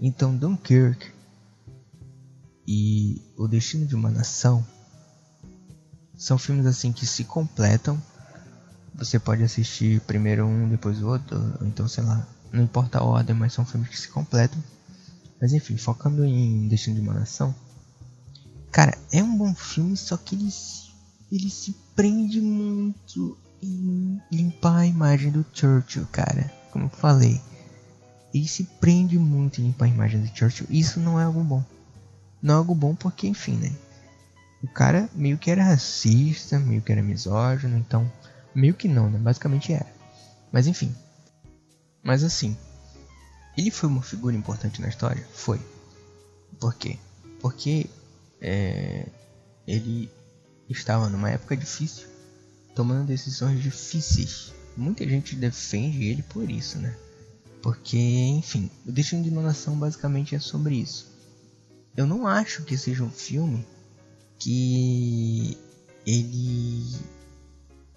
Então, 0.00 0.34
Dunkirk 0.34 1.12
e 2.66 3.22
O 3.36 3.46
Destino 3.46 3.86
de 3.86 3.94
uma 3.94 4.10
Nação 4.10 4.66
são 6.16 6.38
filmes 6.38 6.64
assim 6.64 6.92
que 6.92 7.06
se 7.06 7.24
completam. 7.24 8.02
Você 8.94 9.18
pode 9.18 9.42
assistir 9.42 10.00
primeiro 10.00 10.46
um, 10.46 10.68
depois 10.68 11.02
o 11.02 11.06
outro, 11.06 11.36
então 11.60 11.86
sei 11.86 12.02
lá, 12.02 12.26
não 12.50 12.64
importa 12.64 12.98
a 12.98 13.04
ordem, 13.04 13.36
mas 13.36 13.52
são 13.52 13.66
filmes 13.66 13.90
que 13.90 14.00
se 14.00 14.08
completam. 14.08 14.62
Mas 15.38 15.52
enfim, 15.52 15.76
focando 15.76 16.24
em 16.24 16.66
Destino 16.68 16.96
de 16.96 17.02
uma 17.02 17.12
Nação, 17.12 17.54
cara, 18.72 18.96
é 19.12 19.22
um 19.22 19.36
bom 19.36 19.54
filme, 19.54 19.94
só 19.94 20.16
que 20.16 20.34
ele, 20.34 20.48
ele 21.30 21.50
se 21.50 21.76
prende 21.96 22.42
muito 22.42 23.36
em 23.62 24.20
limpar 24.30 24.80
a 24.80 24.86
imagem 24.86 25.32
do 25.32 25.44
Churchill, 25.52 26.06
cara. 26.12 26.52
Como 26.70 26.84
eu 26.84 26.90
falei, 26.90 27.40
ele 28.32 28.46
se 28.46 28.64
prende 28.64 29.18
muito 29.18 29.60
em 29.60 29.64
limpar 29.64 29.86
a 29.86 29.88
imagem 29.88 30.20
do 30.20 30.36
Churchill. 30.36 30.66
Isso 30.68 31.00
não 31.00 31.18
é 31.18 31.24
algo 31.24 31.42
bom. 31.42 31.64
Não 32.42 32.54
é 32.54 32.56
algo 32.58 32.74
bom 32.74 32.94
porque, 32.94 33.26
enfim, 33.26 33.56
né? 33.56 33.74
O 34.62 34.68
cara 34.68 35.08
meio 35.14 35.38
que 35.38 35.50
era 35.50 35.64
racista, 35.64 36.58
meio 36.58 36.82
que 36.82 36.92
era 36.92 37.02
misógino, 37.02 37.78
então. 37.78 38.10
Meio 38.54 38.74
que 38.74 38.88
não, 38.88 39.10
né? 39.10 39.18
Basicamente 39.18 39.72
era. 39.72 39.86
Mas 40.52 40.66
enfim. 40.66 40.94
Mas 42.02 42.22
assim. 42.22 42.56
Ele 43.56 43.70
foi 43.70 43.88
uma 43.88 44.02
figura 44.02 44.36
importante 44.36 44.82
na 44.82 44.88
história? 44.88 45.26
Foi. 45.32 45.58
Por 46.60 46.74
quê? 46.74 46.98
Porque 47.40 47.88
é, 48.40 49.06
ele 49.66 50.10
estava 50.68 51.08
numa 51.08 51.30
época 51.30 51.56
difícil, 51.56 52.06
tomando 52.74 53.06
decisões 53.06 53.62
difíceis. 53.62 54.52
Muita 54.76 55.08
gente 55.08 55.34
defende 55.34 56.04
ele 56.04 56.22
por 56.22 56.50
isso, 56.50 56.78
né? 56.78 56.96
Porque, 57.62 57.98
enfim, 57.98 58.70
o 58.86 58.92
Destino 58.92 59.22
de 59.22 59.30
uma 59.30 59.42
Nação 59.42 59.78
basicamente 59.78 60.34
é 60.34 60.38
sobre 60.38 60.76
isso. 60.76 61.10
Eu 61.96 62.06
não 62.06 62.26
acho 62.26 62.62
que 62.62 62.76
seja 62.76 63.02
um 63.02 63.10
filme 63.10 63.66
que 64.38 65.56
ele 66.06 66.94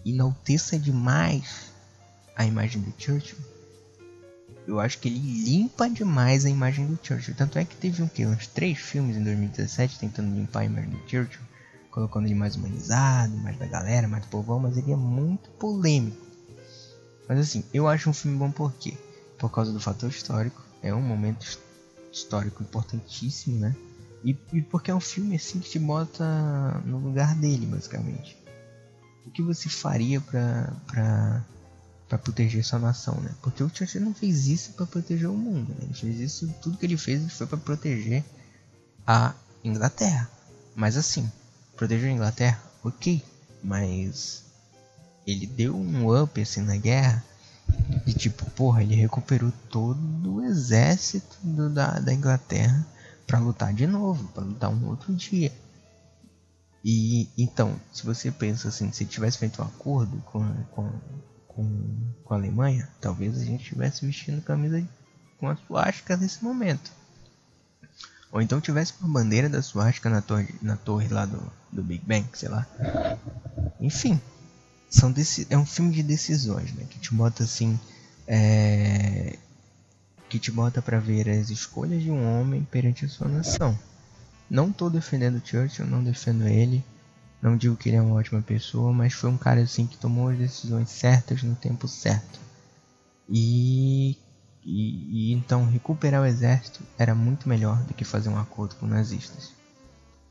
enalteça 0.05 0.79
demais 0.79 1.71
a 2.35 2.45
imagem 2.45 2.81
do 2.81 2.93
Churchill. 2.97 3.37
Eu 4.65 4.79
acho 4.79 4.99
que 4.99 5.09
ele 5.09 5.19
limpa 5.19 5.89
demais 5.89 6.45
a 6.45 6.49
imagem 6.49 6.87
do 6.87 6.97
Churchill. 7.03 7.35
Tanto 7.35 7.59
é 7.59 7.65
que 7.65 7.75
teve 7.75 8.01
um 8.01 8.07
que 8.07 8.25
uns 8.25 8.47
três 8.47 8.77
filmes 8.77 9.17
em 9.17 9.23
2017 9.23 9.99
tentando 9.99 10.35
limpar 10.35 10.61
a 10.61 10.65
imagem 10.65 10.91
do 10.91 10.99
Churchill, 11.09 11.41
colocando 11.99 12.25
ele 12.25 12.35
mais 12.35 12.55
humanizado, 12.55 13.35
mais 13.37 13.57
da 13.57 13.67
galera, 13.67 14.07
mais 14.07 14.23
do 14.23 14.29
povão, 14.29 14.59
mas 14.59 14.77
ele 14.77 14.93
é 14.93 14.95
muito 14.95 15.49
polêmico. 15.51 16.25
Mas 17.27 17.39
assim, 17.39 17.63
eu 17.73 17.87
acho 17.87 18.09
um 18.09 18.13
filme 18.13 18.37
bom 18.37 18.49
por 18.49 18.73
quê? 18.73 18.97
Por 19.37 19.51
causa 19.51 19.73
do 19.73 19.79
fator 19.79 20.09
histórico. 20.09 20.63
É 20.81 20.93
um 20.93 21.01
momento 21.01 21.45
histórico 22.11 22.63
importantíssimo, 22.63 23.59
né? 23.59 23.75
E, 24.23 24.35
e, 24.53 24.61
porque 24.61 24.89
é 24.89 24.95
um 24.95 24.99
filme 24.99 25.35
assim 25.35 25.59
que 25.59 25.69
te 25.69 25.79
bota 25.79 26.81
no 26.85 26.99
lugar 26.99 27.35
dele, 27.35 27.65
basicamente. 27.65 28.37
O 29.25 29.31
que 29.31 29.41
você 29.41 29.67
faria 29.69 30.21
pra, 30.21 30.73
pra, 30.87 31.45
pra 32.07 32.17
proteger 32.17 32.63
sua 32.63 32.79
nação, 32.79 33.15
né? 33.15 33.31
Porque 33.41 33.61
o 33.61 33.69
Churchill 33.69 34.01
não 34.01 34.13
fez 34.13 34.47
isso 34.47 34.71
para 34.71 34.85
proteger 34.85 35.29
o 35.29 35.37
mundo, 35.37 35.69
né? 35.69 35.83
Ele 35.83 35.93
fez 35.93 36.19
isso, 36.19 36.47
tudo 36.61 36.77
que 36.77 36.85
ele 36.85 36.97
fez 36.97 37.31
foi 37.33 37.45
para 37.45 37.57
proteger 37.57 38.23
a 39.05 39.33
Inglaterra. 39.63 40.29
Mas 40.75 40.97
assim, 40.97 41.29
proteger 41.79 42.09
a 42.09 42.13
Inglaterra, 42.13 42.61
ok. 42.83 43.23
Mas 43.63 44.43
ele 45.25 45.47
deu 45.47 45.75
um 45.75 46.13
up 46.21 46.39
assim 46.41 46.61
na 46.61 46.75
guerra. 46.75 47.23
E 48.05 48.13
tipo, 48.13 48.45
porra, 48.51 48.83
ele 48.83 48.95
recuperou 48.95 49.51
todo 49.69 50.35
o 50.35 50.43
exército 50.43 51.37
do, 51.41 51.69
da, 51.69 51.99
da 51.99 52.13
Inglaterra 52.13 52.85
para 53.25 53.39
lutar 53.39 53.73
de 53.73 53.87
novo, 53.87 54.27
para 54.29 54.43
lutar 54.43 54.69
um 54.69 54.87
outro 54.87 55.13
dia. 55.13 55.53
E 56.83 57.29
então, 57.37 57.79
se 57.93 58.05
você 58.05 58.29
pensa 58.29 58.67
assim, 58.67 58.91
se 58.91 59.05
tivesse 59.05 59.37
feito 59.37 59.61
um 59.61 59.65
acordo 59.65 60.17
com, 60.25 60.43
com, 60.71 60.91
com, 61.47 62.13
com 62.23 62.33
a 62.33 62.37
Alemanha, 62.37 62.89
talvez 62.99 63.37
a 63.37 63.45
gente 63.45 63.61
estivesse 63.61 64.05
vestindo 64.05 64.41
camisa 64.41 64.85
com 65.39 65.47
a 65.47 65.55
suástica 65.55 66.17
nesse 66.17 66.43
momento. 66.43 66.91
Ou 68.31 68.41
então 68.41 68.59
tivesse 68.59 68.93
uma 68.99 69.13
bandeira 69.13 69.47
da 69.47 69.61
suástica 69.61 70.09
na 70.09 70.21
torre, 70.21 70.53
na 70.61 70.75
torre 70.75 71.07
lá 71.07 71.25
do, 71.25 71.51
do 71.71 71.83
Big 71.83 72.03
Bang, 72.05 72.25
sei 72.33 72.49
lá. 72.49 72.67
Enfim, 73.79 74.19
são 74.89 75.13
é 75.49 75.57
um 75.57 75.65
filme 75.65 75.93
de 75.93 76.03
decisões, 76.03 76.73
né? 76.73 76.85
Que 76.89 76.99
te 76.99 77.13
bota 77.13 77.43
assim. 77.43 77.79
É, 78.27 79.37
que 80.29 80.37
te 80.37 80.51
bota 80.51 80.81
para 80.81 80.99
ver 80.99 81.27
as 81.27 81.49
escolhas 81.49 82.03
de 82.03 82.11
um 82.11 82.39
homem 82.39 82.63
perante 82.69 83.05
a 83.05 83.09
sua 83.09 83.27
nação. 83.27 83.77
Não 84.49 84.71
tô 84.71 84.89
defendendo 84.89 85.41
Churchill, 85.43 85.87
não 85.87 86.03
defendo 86.03 86.47
ele, 86.47 86.83
não 87.41 87.57
digo 87.57 87.75
que 87.75 87.89
ele 87.89 87.97
é 87.97 88.01
uma 88.01 88.15
ótima 88.15 88.41
pessoa, 88.41 88.93
mas 88.93 89.13
foi 89.13 89.29
um 89.29 89.37
cara 89.37 89.61
assim 89.61 89.87
que 89.87 89.97
tomou 89.97 90.29
as 90.29 90.37
decisões 90.37 90.89
certas 90.89 91.41
no 91.41 91.55
tempo 91.55 91.87
certo. 91.87 92.39
E, 93.27 94.17
e, 94.63 95.31
e 95.31 95.33
então 95.33 95.65
recuperar 95.65 96.21
o 96.21 96.25
exército 96.25 96.81
era 96.97 97.15
muito 97.15 97.49
melhor 97.49 97.81
do 97.83 97.93
que 97.93 98.03
fazer 98.03 98.29
um 98.29 98.39
acordo 98.39 98.75
com 98.75 98.85
nazistas. 98.85 99.51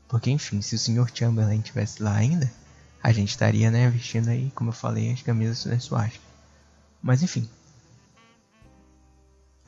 Porque 0.09 0.31
enfim, 0.31 0.61
se 0.61 0.75
o 0.75 0.79
Sr. 0.79 1.09
Chamberlain 1.13 1.61
tivesse 1.61 2.03
lá 2.03 2.15
ainda, 2.15 2.51
a 3.01 3.13
gente 3.13 3.29
estaria 3.29 3.71
né, 3.71 3.89
vestindo 3.89 4.27
aí, 4.27 4.51
como 4.55 4.71
eu 4.71 4.73
falei, 4.73 5.13
as 5.13 5.21
camisas 5.21 5.63
da 5.63 5.79
Suástica. 5.79 6.25
Mas 7.01 7.23
enfim, 7.23 7.47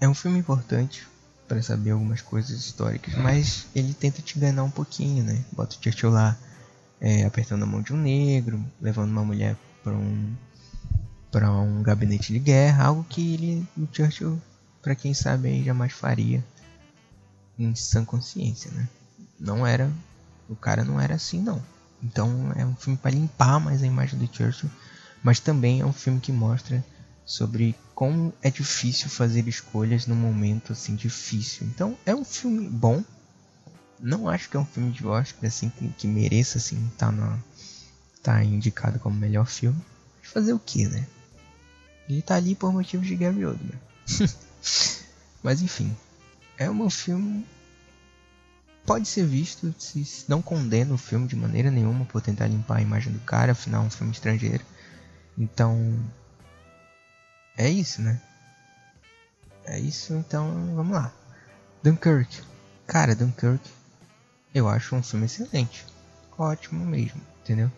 é 0.01 0.09
um 0.09 0.15
filme 0.15 0.39
importante 0.39 1.07
para 1.47 1.61
saber 1.61 1.91
algumas 1.91 2.21
coisas 2.21 2.59
históricas, 2.59 3.13
mas 3.15 3.67
ele 3.75 3.93
tenta 3.93 4.21
te 4.21 4.37
enganar 4.37 4.63
um 4.63 4.71
pouquinho, 4.71 5.23
né? 5.23 5.43
Bota 5.51 5.75
o 5.75 5.83
Churchill 5.83 6.09
lá 6.09 6.35
é, 6.99 7.23
apertando 7.23 7.63
a 7.63 7.65
mão 7.65 7.81
de 7.81 7.93
um 7.93 7.97
negro, 7.97 8.63
levando 8.81 9.11
uma 9.11 9.23
mulher 9.23 9.55
para 9.83 9.93
um 9.93 10.35
para 11.31 11.49
um 11.49 11.81
gabinete 11.81 12.33
de 12.33 12.39
guerra, 12.39 12.85
algo 12.85 13.05
que 13.05 13.33
ele, 13.33 13.67
o 13.77 13.87
Churchill, 13.89 14.41
para 14.81 14.95
quem 14.95 15.13
sabe 15.13 15.63
jamais 15.63 15.93
faria 15.93 16.43
em 17.57 17.73
sã 17.73 18.03
consciência, 18.03 18.69
né? 18.71 18.89
Não 19.39 19.65
era, 19.65 19.89
o 20.51 20.55
cara 20.55 20.83
não 20.83 20.99
era 20.99 21.15
assim 21.15 21.41
não. 21.41 21.63
Então 22.03 22.51
é 22.55 22.65
um 22.65 22.75
filme 22.75 22.97
para 22.97 23.11
limpar 23.11 23.59
mais 23.59 23.81
a 23.81 23.87
imagem 23.87 24.19
do 24.19 24.35
Churchill, 24.35 24.69
mas 25.23 25.39
também 25.39 25.81
é 25.81 25.85
um 25.85 25.93
filme 25.93 26.19
que 26.19 26.31
mostra 26.31 26.83
sobre 27.25 27.75
como 27.95 28.33
é 28.41 28.49
difícil 28.49 29.09
fazer 29.09 29.47
escolhas 29.47 30.07
num 30.07 30.15
momento 30.15 30.73
assim 30.73 30.95
difícil. 30.95 31.67
Então 31.67 31.97
é 32.05 32.13
um 32.13 32.25
filme 32.25 32.67
bom. 32.67 33.03
Não 33.99 34.27
acho 34.27 34.49
que 34.49 34.57
é 34.57 34.59
um 34.59 34.65
filme 34.65 34.91
de 34.91 35.05
Oscar 35.05 35.45
assim 35.45 35.69
que, 35.69 35.87
que 35.89 36.07
mereça 36.07 36.57
assim 36.57 36.83
estar 36.87 37.11
tá 37.13 37.39
tá 38.21 38.43
indicado 38.43 38.99
como 38.99 39.15
melhor 39.15 39.45
filme. 39.45 39.79
Mas 40.19 40.31
fazer 40.31 40.53
o 40.53 40.59
que, 40.59 40.87
né? 40.87 41.05
Ele 42.09 42.21
tá 42.21 42.35
ali 42.35 42.55
por 42.55 42.73
motivos 42.73 43.07
de 43.07 43.15
Gary 43.15 43.45
Oldman. 43.45 43.79
Mas 45.43 45.61
enfim, 45.61 45.95
é 46.57 46.69
um 46.69 46.89
filme 46.89 47.45
pode 48.85 49.07
ser 49.07 49.25
visto 49.25 49.73
se 49.77 50.25
não 50.27 50.41
condena 50.41 50.93
o 50.93 50.97
filme 50.97 51.27
de 51.27 51.35
maneira 51.35 51.71
nenhuma 51.71 52.05
por 52.05 52.21
tentar 52.21 52.47
limpar 52.47 52.77
a 52.77 52.81
imagem 52.81 53.13
do 53.13 53.19
cara, 53.19 53.51
afinal 53.51 53.83
é 53.83 53.87
um 53.87 53.89
filme 53.89 54.11
estrangeiro. 54.11 54.63
Então, 55.37 55.97
é 57.57 57.69
isso, 57.69 58.01
né? 58.01 58.21
É 59.65 59.79
isso, 59.79 60.13
então 60.13 60.73
vamos 60.75 60.93
lá. 60.93 61.13
Dunkirk. 61.83 62.41
Cara, 62.87 63.15
Dunkirk 63.15 63.61
eu 64.53 64.67
acho 64.67 64.95
um 64.95 65.03
filme 65.03 65.25
excelente. 65.25 65.85
Ótimo 66.37 66.85
mesmo, 66.85 67.21
entendeu? 67.41 67.71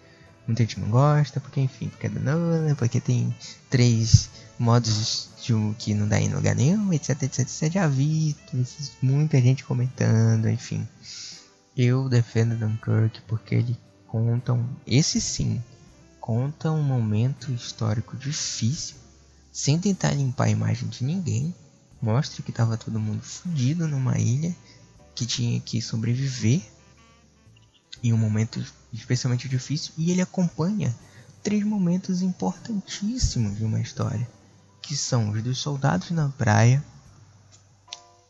Muita 0.48 0.64
gente 0.64 0.80
não 0.80 0.90
gosta, 0.90 1.40
porque 1.40 1.62
enfim, 1.62 1.90
porque 1.90 2.08
é 2.08 2.10
do 2.10 2.20
Nolan, 2.20 2.76
porque 2.76 3.00
tem 3.00 3.36
três 3.70 4.30
modos 4.64 5.30
de 5.44 5.54
que 5.78 5.94
não 5.94 6.08
dá 6.08 6.20
em 6.20 6.34
lugar 6.34 6.56
nenhum, 6.56 6.94
etc, 6.94 7.24
etc, 7.24 7.40
etc. 7.40 7.72
Já 7.72 7.88
vi 7.88 8.36
muita 9.02 9.40
gente 9.42 9.66
comentando, 9.66 10.50
enfim. 10.50 10.88
Eu 11.76 12.08
defendo 12.08 12.58
Dunkirk 12.58 13.22
porque 13.28 13.56
ele 13.56 13.78
conta 14.08 14.54
um, 14.54 14.66
esse 14.88 15.20
sim, 15.20 15.62
conta 16.20 16.72
um 16.72 16.82
momento 16.82 17.52
histórico 17.52 18.16
difícil 18.16 18.96
sem 19.52 19.78
tentar 19.78 20.12
limpar 20.12 20.46
a 20.46 20.52
imagem 20.52 20.88
de 20.88 21.04
ninguém, 21.04 21.54
mostra 22.02 22.42
que 22.42 22.52
estava 22.52 22.78
todo 22.78 23.00
mundo 23.00 23.22
fudido 23.22 23.88
numa 23.88 24.18
ilha 24.18 24.56
que 25.14 25.26
tinha 25.26 25.60
que 25.60 25.82
sobreviver 25.82 26.62
em 28.02 28.14
um 28.14 28.18
momento 28.18 28.64
especialmente 28.92 29.50
difícil 29.50 29.94
e 29.98 30.12
ele 30.12 30.22
acompanha 30.22 30.96
três 31.42 31.64
momentos 31.64 32.22
importantíssimos 32.22 33.58
de 33.58 33.66
uma 33.66 33.82
história, 33.82 34.28
que 34.84 34.96
são 34.96 35.32
os 35.32 35.42
dos 35.42 35.58
soldados 35.58 36.12
na 36.12 36.30
praia, 36.30 36.84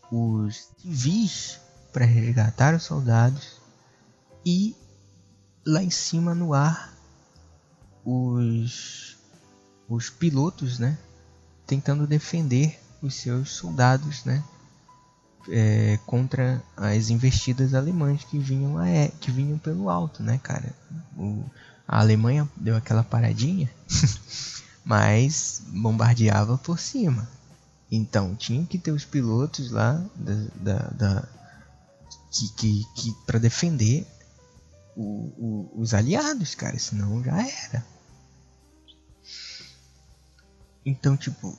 os 0.09 0.69
civis 0.79 1.59
para 1.91 2.05
resgatar 2.05 2.73
os 2.73 2.83
soldados 2.83 3.59
e 4.45 4.75
lá 5.65 5.83
em 5.83 5.89
cima 5.89 6.33
no 6.33 6.53
ar 6.53 6.93
os 8.05 9.17
os 9.89 10.09
pilotos, 10.09 10.79
né, 10.79 10.97
tentando 11.67 12.07
defender 12.07 12.79
os 13.01 13.15
seus 13.15 13.51
soldados, 13.51 14.23
né, 14.23 14.43
é, 15.49 15.99
contra 16.05 16.63
as 16.75 17.09
investidas 17.09 17.73
alemãs 17.73 18.23
que 18.23 18.39
vinham 18.39 18.77
a, 18.77 18.85
que 19.19 19.29
vinham 19.29 19.57
pelo 19.57 19.89
alto, 19.89 20.23
né, 20.23 20.39
cara? 20.41 20.73
O, 21.17 21.43
a 21.87 21.99
Alemanha 21.99 22.49
deu 22.55 22.75
aquela 22.75 23.03
paradinha, 23.03 23.69
mas 24.83 25.61
bombardeava 25.67 26.57
por 26.57 26.79
cima. 26.79 27.27
Então 27.91 28.35
tinha 28.35 28.65
que 28.65 28.77
ter 28.77 28.91
os 28.91 29.05
pilotos 29.05 29.71
lá 29.71 30.03
da, 30.15 30.33
da, 30.55 30.77
da 30.89 31.29
que, 32.31 32.49
que, 32.53 32.85
que 32.95 33.13
para 33.25 33.39
defender 33.39 34.07
o, 34.95 35.31
o, 35.37 35.71
os 35.75 35.93
aliados, 35.93 36.55
cara, 36.55 36.77
senão 36.77 37.23
já 37.23 37.37
era. 37.39 37.85
Então, 40.85 41.15
tipo, 41.15 41.57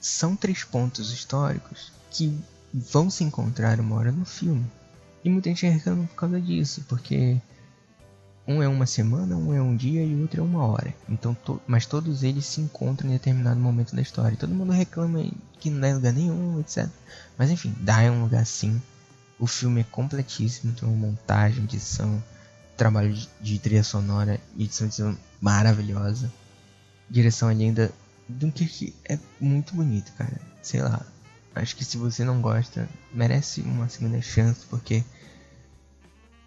são 0.00 0.34
três 0.34 0.64
pontos 0.64 1.12
históricos 1.12 1.92
que 2.10 2.38
vão 2.72 3.10
se 3.10 3.24
encontrar 3.24 3.78
uma 3.80 3.96
hora 3.96 4.12
no 4.12 4.24
filme. 4.24 4.64
E 5.24 5.30
muita 5.30 5.48
gente 5.50 5.66
reclama 5.66 6.06
por 6.06 6.14
causa 6.14 6.40
disso, 6.40 6.84
porque 6.88 7.40
um 8.46 8.62
é 8.62 8.68
uma 8.68 8.86
semana, 8.86 9.36
um 9.36 9.54
é 9.54 9.60
um 9.60 9.74
dia 9.74 10.04
e 10.04 10.14
o 10.14 10.22
outro 10.22 10.40
é 10.40 10.44
uma 10.44 10.66
hora. 10.66 10.94
Então, 11.08 11.34
to 11.34 11.60
mas 11.66 11.86
todos 11.86 12.22
eles 12.22 12.44
se 12.44 12.60
encontram 12.60 13.08
em 13.08 13.12
determinado 13.12 13.58
momento 13.58 13.96
da 13.96 14.02
história. 14.02 14.36
Todo 14.36 14.54
mundo 14.54 14.72
reclama 14.72 15.24
que 15.58 15.70
não 15.70 15.80
dá 15.80 15.94
lugar 15.94 16.12
nenhum, 16.12 16.60
etc. 16.60 16.88
Mas 17.38 17.50
enfim, 17.50 17.74
dá 17.80 17.98
um 18.10 18.22
lugar 18.22 18.44
sim. 18.44 18.80
O 19.38 19.46
filme 19.46 19.80
é 19.80 19.84
completíssimo, 19.84 20.74
tem 20.74 20.88
uma 20.88 21.08
montagem, 21.08 21.64
edição, 21.64 22.22
trabalho 22.76 23.16
de 23.40 23.58
trilha 23.58 23.82
sonora, 23.82 24.38
edição 24.58 24.88
de 24.88 24.94
som 24.94 25.16
maravilhosa. 25.40 26.32
Direção 27.08 27.50
linda. 27.50 27.92
Dunkirk 28.28 28.94
é 29.04 29.18
muito 29.40 29.74
bonito, 29.74 30.12
cara. 30.12 30.40
Sei 30.62 30.82
lá. 30.82 31.04
Acho 31.54 31.76
que 31.76 31.84
se 31.84 31.96
você 31.96 32.24
não 32.24 32.40
gosta, 32.40 32.88
merece 33.12 33.60
uma 33.60 33.88
segunda 33.88 34.20
chance, 34.20 34.66
porque 34.68 35.04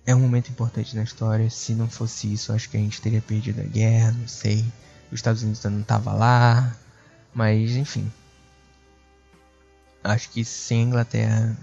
é 0.07 0.15
um 0.15 0.21
momento 0.21 0.49
importante 0.49 0.95
na 0.95 1.03
história. 1.03 1.49
Se 1.49 1.73
não 1.73 1.89
fosse 1.89 2.31
isso, 2.31 2.53
acho 2.53 2.69
que 2.69 2.77
a 2.77 2.79
gente 2.79 3.01
teria 3.01 3.21
perdido 3.21 3.59
a 3.59 3.65
guerra, 3.65 4.13
não 4.13 4.27
sei. 4.27 4.65
Os 5.11 5.19
Estados 5.19 5.43
Unidos 5.43 5.61
não 5.65 5.83
tava 5.83 6.13
lá, 6.13 6.75
mas 7.33 7.71
enfim. 7.71 8.09
Acho 10.01 10.29
que 10.29 10.45
sem 10.45 10.79
a 10.79 10.83
Inglaterra, 10.83 11.57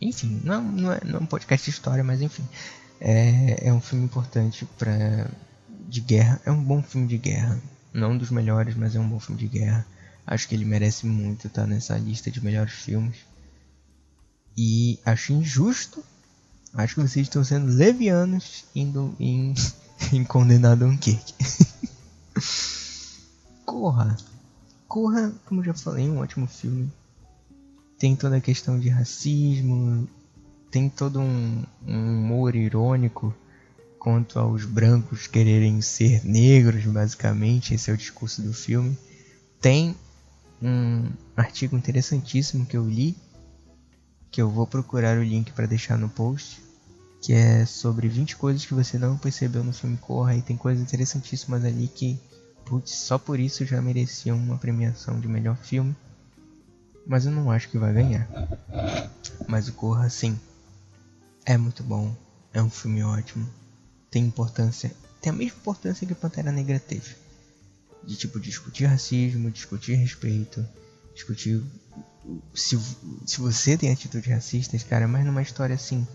enfim, 0.00 0.40
não, 0.42 0.62
não, 0.62 0.92
é, 0.92 1.00
não 1.04 1.18
é 1.18 1.22
um 1.22 1.26
podcast 1.26 1.70
de 1.70 1.76
história, 1.76 2.02
mas 2.02 2.22
enfim, 2.22 2.48
é, 2.98 3.68
é 3.68 3.72
um 3.72 3.82
filme 3.82 4.06
importante 4.06 4.64
para 4.78 5.30
de 5.86 6.00
guerra. 6.00 6.40
É 6.46 6.50
um 6.50 6.64
bom 6.64 6.82
filme 6.82 7.06
de 7.06 7.18
guerra, 7.18 7.60
não 7.92 8.12
um 8.12 8.18
dos 8.18 8.30
melhores, 8.30 8.74
mas 8.74 8.96
é 8.96 8.98
um 8.98 9.08
bom 9.08 9.20
filme 9.20 9.38
de 9.38 9.46
guerra. 9.46 9.86
Acho 10.26 10.48
que 10.48 10.54
ele 10.54 10.64
merece 10.64 11.04
muito 11.04 11.48
estar 11.48 11.66
nessa 11.66 11.98
lista 11.98 12.30
de 12.30 12.42
melhores 12.42 12.72
filmes. 12.72 13.18
E 14.56 14.98
acho 15.04 15.34
injusto 15.34 16.02
Acho 16.74 16.96
que 16.96 17.02
vocês 17.02 17.26
estão 17.26 17.44
sendo 17.44 17.72
levianos 17.72 18.64
indo 18.74 19.14
em, 19.20 19.54
em 20.12 20.24
condenar 20.24 20.76
Dunkirk. 20.76 21.34
Corra. 23.64 24.16
Corra, 24.88 25.32
como 25.46 25.62
já 25.62 25.72
falei, 25.72 26.06
é 26.06 26.10
um 26.10 26.18
ótimo 26.18 26.46
filme. 26.46 26.92
Tem 27.98 28.16
toda 28.16 28.36
a 28.36 28.40
questão 28.40 28.78
de 28.78 28.88
racismo, 28.88 30.08
tem 30.70 30.88
todo 30.88 31.20
um, 31.20 31.64
um 31.86 32.18
humor 32.18 32.56
irônico 32.56 33.32
quanto 34.04 34.38
aos 34.38 34.64
brancos 34.64 35.26
quererem 35.28 35.80
ser 35.80 36.24
negros, 36.24 36.84
basicamente, 36.84 37.72
esse 37.72 37.90
é 37.90 37.94
o 37.94 37.96
discurso 37.96 38.42
do 38.42 38.52
filme. 38.52 38.98
Tem 39.60 39.96
um 40.60 41.08
artigo 41.36 41.76
interessantíssimo 41.76 42.66
que 42.66 42.76
eu 42.76 42.86
li, 42.86 43.16
que 44.30 44.42
eu 44.42 44.50
vou 44.50 44.66
procurar 44.66 45.16
o 45.16 45.22
link 45.22 45.52
para 45.52 45.64
deixar 45.64 45.96
no 45.96 46.08
post, 46.08 46.63
que 47.24 47.32
é 47.32 47.64
sobre 47.64 48.06
20 48.06 48.36
coisas 48.36 48.66
que 48.66 48.74
você 48.74 48.98
não 48.98 49.16
percebeu 49.16 49.64
no 49.64 49.72
filme 49.72 49.96
Corra 49.96 50.36
e 50.36 50.42
tem 50.42 50.58
coisas 50.58 50.82
interessantíssimas 50.82 51.64
ali 51.64 51.88
que 51.88 52.20
putz, 52.66 52.90
só 52.90 53.18
por 53.18 53.40
isso 53.40 53.64
já 53.64 53.80
mereciam 53.80 54.36
uma 54.36 54.58
premiação 54.58 55.18
de 55.18 55.26
melhor 55.26 55.56
filme. 55.56 55.96
Mas 57.06 57.24
eu 57.24 57.32
não 57.32 57.50
acho 57.50 57.70
que 57.70 57.78
vai 57.78 57.94
ganhar. 57.94 58.28
Mas 59.48 59.68
o 59.68 59.72
Corra 59.72 60.10
sim. 60.10 60.38
É 61.46 61.56
muito 61.56 61.82
bom, 61.82 62.14
é 62.52 62.62
um 62.62 62.68
filme 62.68 63.02
ótimo. 63.02 63.48
Tem 64.10 64.22
importância, 64.22 64.94
tem 65.22 65.32
a 65.32 65.34
mesma 65.34 65.56
importância 65.58 66.06
que 66.06 66.14
Pantera 66.14 66.52
Negra 66.52 66.78
teve. 66.78 67.16
De 68.02 68.16
tipo 68.16 68.38
discutir 68.38 68.84
racismo, 68.84 69.50
discutir 69.50 69.94
respeito, 69.94 70.62
discutir 71.14 71.64
se, 72.54 72.78
se 73.24 73.40
você 73.40 73.78
tem 73.78 73.90
atitudes 73.90 74.30
racistas, 74.30 74.82
cara, 74.82 75.08
mas 75.08 75.24
numa 75.24 75.40
história 75.40 75.74
assim 75.74 76.06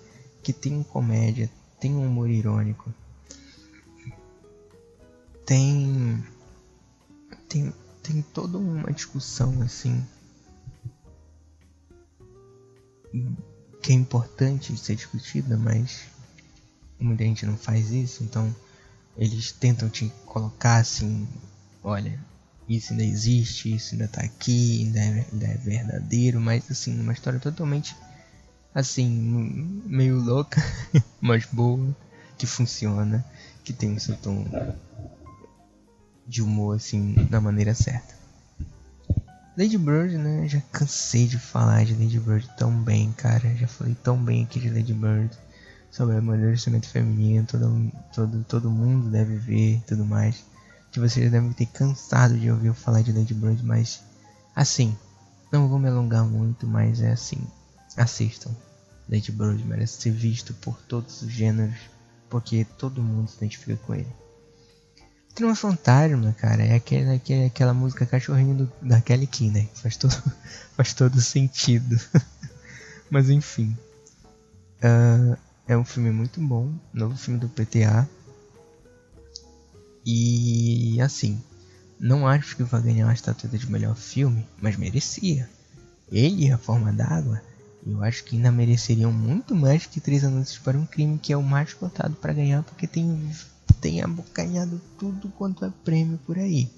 que 0.41 0.53
tem 0.53 0.83
comédia, 0.83 1.49
tem 1.79 1.93
um 1.93 2.05
humor 2.05 2.29
irônico, 2.29 2.93
tem 5.45 6.23
tem 7.47 7.73
tem 8.03 8.21
toda 8.21 8.57
uma 8.57 8.91
discussão 8.91 9.61
assim 9.61 10.05
que 13.81 13.91
é 13.91 13.95
importante 13.95 14.75
ser 14.77 14.95
discutida, 14.95 15.57
mas 15.57 16.05
muita 16.99 17.23
gente 17.23 17.45
não 17.45 17.57
faz 17.57 17.91
isso, 17.91 18.23
então 18.23 18.53
eles 19.17 19.51
tentam 19.51 19.89
te 19.89 20.11
colocar 20.25 20.77
assim, 20.77 21.27
olha, 21.83 22.19
isso 22.67 22.93
ainda 22.93 23.03
existe, 23.03 23.73
isso 23.75 23.95
ainda 23.95 24.07
tá 24.07 24.21
aqui, 24.21 24.83
ainda 24.85 24.99
é, 24.99 25.25
ainda 25.31 25.47
é 25.47 25.57
verdadeiro, 25.57 26.39
mas 26.39 26.69
assim, 26.69 26.99
uma 26.99 27.13
história 27.13 27.39
totalmente 27.39 27.95
assim, 28.73 29.09
meio 29.85 30.19
louca, 30.19 30.61
mas 31.19 31.45
boa, 31.45 31.95
que 32.37 32.45
funciona, 32.45 33.25
que 33.63 33.73
tem 33.73 33.95
o 33.95 33.99
seu 33.99 34.15
tom 34.17 34.45
de 36.27 36.41
humor 36.41 36.75
assim 36.75 37.15
na 37.29 37.41
maneira 37.41 37.73
certa. 37.73 38.19
Lady 39.57 39.77
Bird, 39.77 40.17
né? 40.17 40.47
Já 40.47 40.61
cansei 40.71 41.27
de 41.27 41.37
falar 41.37 41.83
de 41.83 41.93
Lady 41.93 42.17
Bird 42.17 42.49
tão 42.55 42.71
bem, 42.71 43.11
cara. 43.11 43.53
Já 43.55 43.67
falei 43.67 43.93
tão 43.95 44.15
bem 44.15 44.43
aqui 44.43 44.57
de 44.57 44.69
Lady 44.69 44.93
Bird 44.93 45.37
sobre 45.91 46.15
amadurecimento 46.15 46.87
feminino, 46.87 47.45
todo, 47.45 47.91
todo, 48.13 48.43
todo 48.45 48.71
mundo 48.71 49.09
deve 49.09 49.35
ver 49.35 49.81
tudo 49.85 50.05
mais. 50.05 50.45
Que 50.91 50.99
vocês 50.99 51.29
devem 51.29 51.51
ter 51.51 51.65
cansado 51.65 52.37
de 52.37 52.49
ouvir 52.49 52.67
eu 52.67 52.73
falar 52.73 53.01
de 53.01 53.11
Lady 53.11 53.33
Bird, 53.33 53.61
mas 53.65 54.01
assim, 54.55 54.95
não 55.51 55.67
vou 55.67 55.77
me 55.77 55.89
alongar 55.89 56.23
muito, 56.23 56.65
mas 56.65 57.01
é 57.01 57.11
assim. 57.11 57.41
Assistam. 57.97 58.51
Lady 59.09 59.31
Bird 59.31 59.63
merece 59.65 60.01
ser 60.01 60.11
visto 60.11 60.53
por 60.55 60.79
todos 60.87 61.21
os 61.21 61.31
gêneros, 61.31 61.77
porque 62.29 62.65
todo 62.77 63.01
mundo 63.01 63.29
se 63.29 63.37
identifica 63.37 63.75
com 63.77 63.95
ele. 63.95 64.13
Trama 65.33 65.55
Fantasma, 65.55 66.33
cara, 66.33 66.63
é 66.63 66.75
aquele, 66.75 67.11
aquele, 67.11 67.45
aquela 67.45 67.73
música 67.73 68.05
cachorrinho 68.05 68.55
do, 68.55 68.71
da 68.81 69.01
Kelly 69.01 69.25
Key, 69.25 69.49
né? 69.49 69.67
Faz 69.73 69.97
todo, 69.97 70.11
faz 70.75 70.93
todo 70.93 71.19
sentido. 71.21 71.99
Mas 73.09 73.29
enfim. 73.29 73.75
Uh, 74.77 75.37
é 75.67 75.77
um 75.77 75.85
filme 75.85 76.11
muito 76.11 76.39
bom, 76.41 76.73
novo 76.93 77.15
filme 77.17 77.39
do 77.39 77.49
PTA. 77.49 78.07
E 80.05 80.99
assim, 81.01 81.41
não 81.99 82.27
acho 82.27 82.55
que 82.55 82.63
vai 82.63 82.81
ganhar 82.81 83.09
a 83.09 83.13
estatueta 83.13 83.57
de 83.57 83.69
melhor 83.69 83.95
filme, 83.95 84.47
mas 84.59 84.77
merecia. 84.77 85.49
Ele 86.11 86.47
e 86.47 86.51
a 86.51 86.57
Forma 86.57 86.91
d'Água 86.91 87.41
eu 87.85 88.03
acho 88.03 88.23
que 88.23 88.35
ainda 88.35 88.51
mereceriam 88.51 89.11
muito 89.11 89.55
mais 89.55 89.85
que 89.85 90.01
Três 90.01 90.23
Anúncios 90.23 90.57
para 90.57 90.77
um 90.77 90.85
Crime, 90.85 91.17
que 91.17 91.31
é 91.33 91.37
o 91.37 91.43
mais 91.43 91.73
cotado 91.73 92.15
para 92.15 92.33
ganhar, 92.33 92.63
porque 92.63 92.87
tem, 92.87 93.31
tem 93.79 94.01
abocanhado 94.01 94.81
tudo 94.97 95.29
quanto 95.29 95.65
é 95.65 95.71
prêmio 95.83 96.19
por 96.25 96.37
aí. 96.37 96.69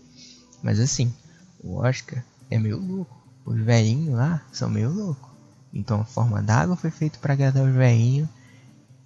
Mas 0.62 0.80
assim, 0.80 1.12
o 1.60 1.78
Oscar 1.78 2.24
é 2.50 2.60
meio 2.60 2.80
louco. 2.80 3.20
Os 3.46 3.60
velhinhos 3.60 4.14
lá 4.14 4.46
são 4.52 4.70
meio 4.70 4.92
loucos. 4.92 5.30
Então 5.74 6.02
a 6.02 6.06
forma 6.06 6.42
d'água 6.42 6.76
foi 6.76 6.92
feita 6.92 7.18
para 7.20 7.34
agradar 7.34 7.64
os 7.66 7.74
velhinhos 7.74 8.30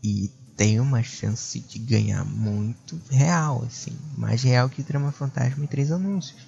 e 0.03 0.31
tem 0.57 0.79
uma 0.79 1.03
chance 1.03 1.59
de 1.59 1.79
ganhar 1.79 2.23
muito 2.25 2.99
real, 3.09 3.63
assim, 3.65 3.97
mais 4.17 4.41
real 4.41 4.69
que 4.69 4.83
Trama 4.83 5.11
Fantasma 5.11 5.63
e 5.63 5.67
Três 5.67 5.91
Anúncios. 5.91 6.45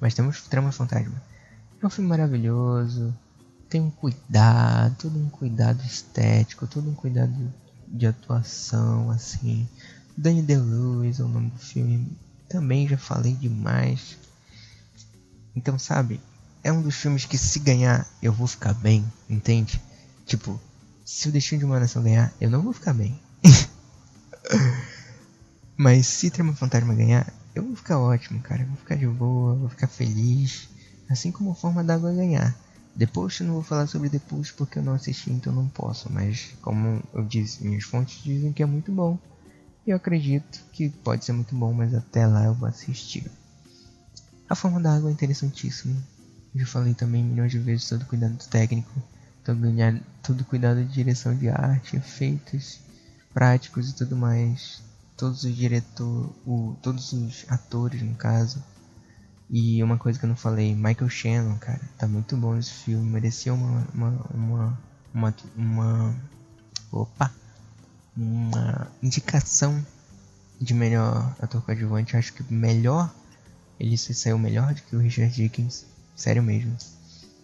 Mas 0.00 0.14
temos 0.14 0.42
Trama 0.42 0.72
Fantasma. 0.72 1.22
É 1.82 1.86
um 1.86 1.90
filme 1.90 2.08
maravilhoso, 2.08 3.14
tem 3.70 3.80
um 3.80 3.90
cuidado, 3.90 4.96
todo 4.98 5.16
um 5.16 5.28
cuidado 5.28 5.80
estético, 5.84 6.66
todo 6.66 6.90
um 6.90 6.94
cuidado 6.94 7.54
de 7.86 8.04
atuação, 8.04 9.10
assim. 9.10 9.66
Danny 10.16 10.42
DeLuise 10.42 11.22
é 11.22 11.24
o 11.24 11.28
nome 11.28 11.50
do 11.50 11.58
filme. 11.58 12.18
também 12.48 12.88
já 12.88 12.98
falei 12.98 13.32
demais. 13.32 14.18
Então, 15.54 15.78
sabe, 15.78 16.20
é 16.64 16.72
um 16.72 16.82
dos 16.82 16.96
filmes 16.96 17.24
que 17.24 17.38
se 17.38 17.60
ganhar 17.60 18.06
eu 18.20 18.32
vou 18.32 18.48
ficar 18.48 18.74
bem, 18.74 19.04
entende? 19.28 19.80
Tipo, 20.26 20.60
se 21.04 21.28
o 21.28 21.32
Destino 21.32 21.60
de 21.60 21.64
uma 21.64 21.78
Nação 21.78 22.02
ganhar, 22.02 22.32
eu 22.40 22.50
não 22.50 22.62
vou 22.62 22.72
ficar 22.72 22.92
bem. 22.92 23.20
Mas 25.76 26.08
se 26.08 26.28
Trama 26.28 26.54
Fantasma 26.54 26.92
ganhar, 26.92 27.32
eu 27.54 27.62
vou 27.64 27.76
ficar 27.76 27.98
ótimo, 27.98 28.40
cara. 28.40 28.62
Eu 28.62 28.66
vou 28.66 28.76
ficar 28.76 28.96
de 28.96 29.06
boa, 29.06 29.54
vou 29.54 29.68
ficar 29.68 29.86
feliz. 29.86 30.68
Assim 31.08 31.30
como 31.30 31.54
Forma 31.54 31.84
d'Água 31.84 32.12
ganhar. 32.12 32.54
Depois 32.94 33.38
eu 33.38 33.46
não 33.46 33.54
vou 33.54 33.62
falar 33.62 33.86
sobre 33.86 34.08
depois 34.08 34.50
porque 34.50 34.78
eu 34.78 34.82
não 34.82 34.94
assisti, 34.94 35.30
então 35.30 35.52
não 35.52 35.68
posso. 35.68 36.12
Mas 36.12 36.54
como 36.60 37.02
eu 37.14 37.24
disse, 37.24 37.64
minhas 37.64 37.84
fontes 37.84 38.22
dizem 38.22 38.52
que 38.52 38.62
é 38.62 38.66
muito 38.66 38.92
bom. 38.92 39.18
E 39.86 39.90
eu 39.90 39.96
acredito 39.96 40.64
que 40.72 40.88
pode 40.88 41.24
ser 41.24 41.32
muito 41.32 41.54
bom, 41.54 41.72
mas 41.72 41.94
até 41.94 42.26
lá 42.26 42.44
eu 42.44 42.54
vou 42.54 42.68
assistir. 42.68 43.30
A 44.48 44.54
forma 44.54 44.80
da 44.80 44.94
água 44.94 45.08
é 45.08 45.12
interessantíssima. 45.12 45.96
Já 46.54 46.66
falei 46.66 46.94
também 46.94 47.22
milhões 47.22 47.52
de 47.52 47.58
vezes 47.58 47.88
todo 47.88 48.04
cuidado 48.04 48.36
técnico, 48.48 48.90
todo, 49.44 49.60
todo 50.22 50.44
cuidado 50.44 50.84
de 50.84 50.92
direção 50.92 51.34
de 51.34 51.48
arte, 51.48 51.96
efeitos 51.96 52.80
práticos 53.32 53.90
e 53.90 53.94
tudo 53.94 54.16
mais. 54.16 54.82
Todos 55.16 55.44
os 55.44 55.54
diretores, 55.54 56.32
todos 56.82 57.12
os 57.12 57.44
atores 57.48 58.02
no 58.02 58.14
caso. 58.14 58.62
E 59.50 59.82
uma 59.82 59.98
coisa 59.98 60.18
que 60.18 60.24
eu 60.24 60.28
não 60.28 60.36
falei, 60.36 60.74
Michael 60.74 61.10
Shannon, 61.10 61.58
cara, 61.58 61.80
tá 61.98 62.06
muito 62.06 62.36
bom 62.36 62.56
esse 62.56 62.70
filme, 62.70 63.10
merecia 63.10 63.52
uma 63.52 63.84
uma 63.92 64.26
uma 64.32 64.78
uma, 65.12 65.34
uma 65.56 66.16
opa, 66.92 67.34
uma 68.16 68.86
indicação 69.02 69.84
de 70.60 70.72
melhor 70.72 71.34
ator 71.40 71.62
coadjuvante. 71.62 72.16
Acho 72.16 72.32
que 72.32 72.52
melhor 72.52 73.12
ele 73.78 73.96
se 73.96 74.14
saiu 74.14 74.38
melhor 74.38 74.72
do 74.72 74.82
que 74.82 74.94
o 74.94 75.00
Richard 75.00 75.34
Dickens. 75.34 75.84
Sério 76.14 76.42
mesmo. 76.42 76.76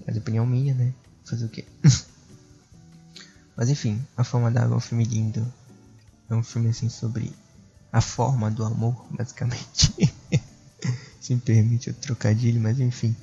A 0.07 0.13
opinião 0.13 0.47
minha, 0.47 0.75
né? 0.75 0.93
Fazer 1.25 1.47
o 1.47 1.49
quê? 1.49 1.65
Mas 3.57 3.71
enfim, 3.71 4.01
A 4.17 4.23
Forma 4.23 4.51
d'Água 4.51 4.75
é 4.75 4.77
um 4.77 4.81
filme 4.81 5.05
lindo. 5.05 5.53
É 6.29 6.35
um 6.35 6.43
filme 6.43 6.69
assim 6.69 6.89
sobre 6.89 7.33
a 7.91 8.01
forma 8.01 8.51
do 8.51 8.65
amor, 8.65 9.07
basicamente. 9.11 9.95
Se 11.27 11.35
me 11.35 11.41
permite 11.41 11.91
o 11.91 11.95
trocadilho, 11.95 12.61
mas 12.61 12.79
enfim. 12.79 13.17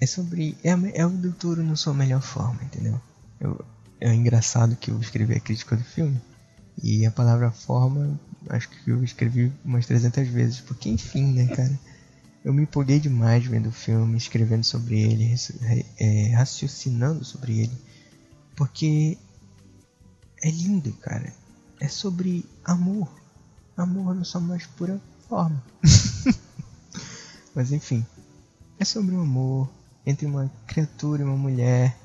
É 0.00 0.06
sobre. 0.06 0.56
É, 0.62 0.70
é 0.94 1.04
o 1.04 1.10
Doutor 1.10 1.56
na 1.56 1.74
sua 1.74 1.92
melhor 1.92 2.22
forma, 2.22 2.62
entendeu? 2.62 3.00
Eu, 3.40 3.64
é 4.00 4.14
engraçado 4.14 4.76
que 4.76 4.92
eu 4.92 5.00
escrevi 5.00 5.34
a 5.34 5.40
crítica 5.40 5.74
do 5.76 5.82
filme. 5.82 6.20
E 6.80 7.04
a 7.04 7.10
palavra 7.10 7.50
forma, 7.50 8.20
acho 8.50 8.68
que 8.68 8.88
eu 8.88 9.02
escrevi 9.02 9.52
umas 9.64 9.84
300 9.84 10.28
vezes. 10.28 10.60
Porque, 10.60 10.88
enfim, 10.88 11.32
né, 11.32 11.48
cara? 11.56 11.76
Eu 12.44 12.54
me 12.54 12.62
empolguei 12.62 13.00
demais 13.00 13.44
vendo 13.44 13.70
o 13.70 13.72
filme, 13.72 14.16
escrevendo 14.16 14.62
sobre 14.62 15.00
ele, 15.00 15.34
é, 15.98 16.36
raciocinando 16.36 17.24
sobre 17.24 17.62
ele. 17.62 17.76
Porque 18.54 19.18
é 20.40 20.50
lindo, 20.52 20.92
cara. 20.92 21.34
É 21.80 21.88
sobre 21.88 22.44
amor. 22.64 23.10
Amor 23.76 24.14
na 24.14 24.22
sua 24.22 24.40
mais 24.40 24.66
pura 24.66 25.00
forma. 25.28 25.60
Mas 27.56 27.72
enfim. 27.72 28.06
É 28.78 28.84
sobre 28.84 29.16
o 29.16 29.18
um 29.18 29.22
amor 29.22 29.68
entre 30.06 30.26
uma 30.26 30.48
criatura 30.68 31.22
e 31.22 31.24
uma 31.24 31.36
mulher. 31.36 31.98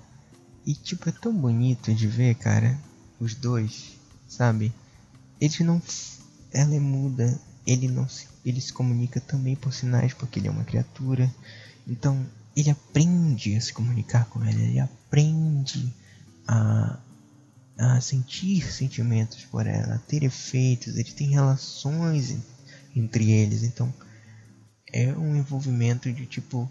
E 0.66 0.74
tipo, 0.74 1.08
é 1.08 1.12
tão 1.12 1.32
bonito 1.32 1.94
de 1.94 2.08
ver, 2.08 2.34
cara. 2.34 2.80
Os 3.20 3.36
dois 3.36 4.02
sabe? 4.32 4.74
Ele 5.40 5.64
não. 5.64 5.82
Ela 6.54 6.76
é 6.76 6.80
muda, 6.80 7.40
ele 7.68 7.88
não 7.88 8.08
se. 8.08 8.28
Ele 8.44 8.60
se 8.60 8.74
comunica 8.74 9.20
também 9.20 9.56
por 9.56 9.72
sinais, 9.74 10.14
porque 10.14 10.40
ele 10.40 10.48
é 10.48 10.52
uma 10.52 10.64
criatura. 10.64 11.32
Então, 11.88 12.26
ele 12.56 12.70
aprende 12.70 13.56
a 13.56 13.62
se 13.62 13.72
comunicar 13.72 14.26
com 14.26 14.44
ela, 14.44 14.60
ele 14.60 14.80
aprende 14.80 15.94
a, 16.48 16.98
a 17.78 18.02
sentir 18.02 18.72
sentimentos 18.72 19.46
por 19.46 19.68
ela, 19.68 19.96
a 19.96 20.00
ter 20.00 20.24
efeitos, 20.24 20.96
ele 20.98 21.12
tem 21.12 21.30
relações 21.30 22.36
entre 22.96 23.30
eles. 23.30 23.64
Então, 23.64 23.94
é 24.92 25.12
um 25.14 25.36
envolvimento 25.36 26.12
de 26.12 26.26
tipo 26.26 26.70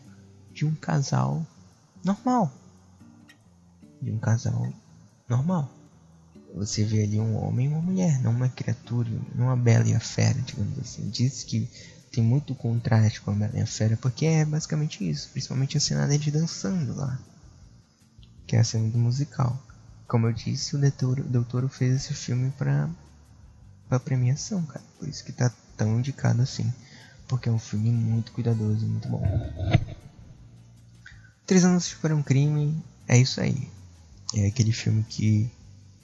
de 0.53 0.65
um 0.65 0.75
casal 0.75 1.47
normal. 2.05 2.53
De 4.01 4.11
um 4.11 4.19
casal 4.19 4.73
normal. 5.29 5.71
Você 6.55 6.85
vê 6.85 7.05
ali 7.05 7.21
um 7.21 7.37
homem 7.37 7.67
e 7.67 7.69
uma 7.69 7.81
mulher, 7.81 8.21
não 8.21 8.33
uma 8.33 8.49
criatura, 8.49 9.09
não 9.35 9.47
uma 9.47 9.57
bela 9.57 9.89
e 9.89 9.95
a 9.95 10.01
fera, 10.01 10.41
digamos 10.41 10.79
assim. 10.79 11.09
Diz 11.09 11.45
que 11.45 11.69
tem 12.11 12.25
muito 12.25 12.55
contraste 12.55 13.21
com 13.21 13.31
a 13.31 13.35
Bela 13.35 13.57
e 13.57 13.61
a 13.61 13.67
Fera, 13.67 13.97
porque 13.97 14.27
é 14.27 14.45
basicamente 14.45 15.09
isso, 15.09 15.29
principalmente 15.31 15.77
a 15.77 15.81
cena 15.81 16.07
deles 16.07 16.33
dançando 16.33 16.95
lá, 16.95 17.19
que 18.47 18.57
é 18.57 18.59
a 18.59 18.65
cena 18.65 18.89
do 18.89 18.99
musical. 18.99 19.59
Como 20.09 20.27
eu 20.27 20.33
disse, 20.33 20.75
o 20.75 20.79
Del 20.79 21.45
Toro, 21.45 21.69
fez 21.69 21.95
esse 21.95 22.15
filme 22.15 22.53
pra, 22.59 22.91
pra 23.89 24.01
premiação, 24.01 24.65
cara, 24.65 24.85
por 24.99 25.09
isso 25.09 25.25
que 25.25 25.31
tá 25.31 25.53
tão 25.77 26.01
indicado 26.01 26.43
assim, 26.43 26.73
porque 27.31 27.49
é 27.49 27.53
um 27.53 27.59
filme 27.61 27.93
muito 27.93 28.33
cuidadoso, 28.33 28.85
muito 28.85 29.09
bom. 29.09 29.23
Três 31.47 31.65
anos 31.65 31.95
para 31.95 32.15
um 32.15 32.23
crime, 32.23 32.77
é 33.07 33.17
isso 33.17 33.41
aí. 33.41 33.71
É 34.35 34.47
aquele 34.47 34.73
filme 34.73 35.05
que 35.09 35.49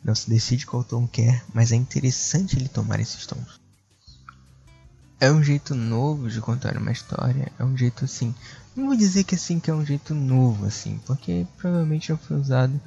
não 0.05 0.15
se 0.15 0.31
decide 0.31 0.65
qual 0.65 0.85
tom 0.85 1.07
quer, 1.07 1.45
mas 1.53 1.73
é 1.73 1.75
interessante 1.77 2.57
ele 2.57 2.69
tomar 2.69 3.01
esses 3.01 3.27
tons. 3.27 3.59
É 5.19 5.33
um 5.33 5.43
jeito 5.43 5.75
novo 5.75 6.31
de 6.31 6.41
contar 6.41 6.77
uma 6.77 6.93
história, 6.93 7.51
é 7.59 7.65
um 7.65 7.77
jeito 7.77 8.05
assim. 8.05 8.33
Não 8.77 8.87
vou 8.87 8.97
dizer 8.97 9.25
que 9.25 9.35
assim 9.35 9.59
que 9.59 9.71
é 9.71 9.75
um 9.75 9.85
jeito 9.85 10.15
novo 10.15 10.65
assim, 10.65 11.01
porque 11.07 11.45
provavelmente 11.57 12.09
já 12.09 12.17
foi 12.17 12.37
usado 12.37 12.81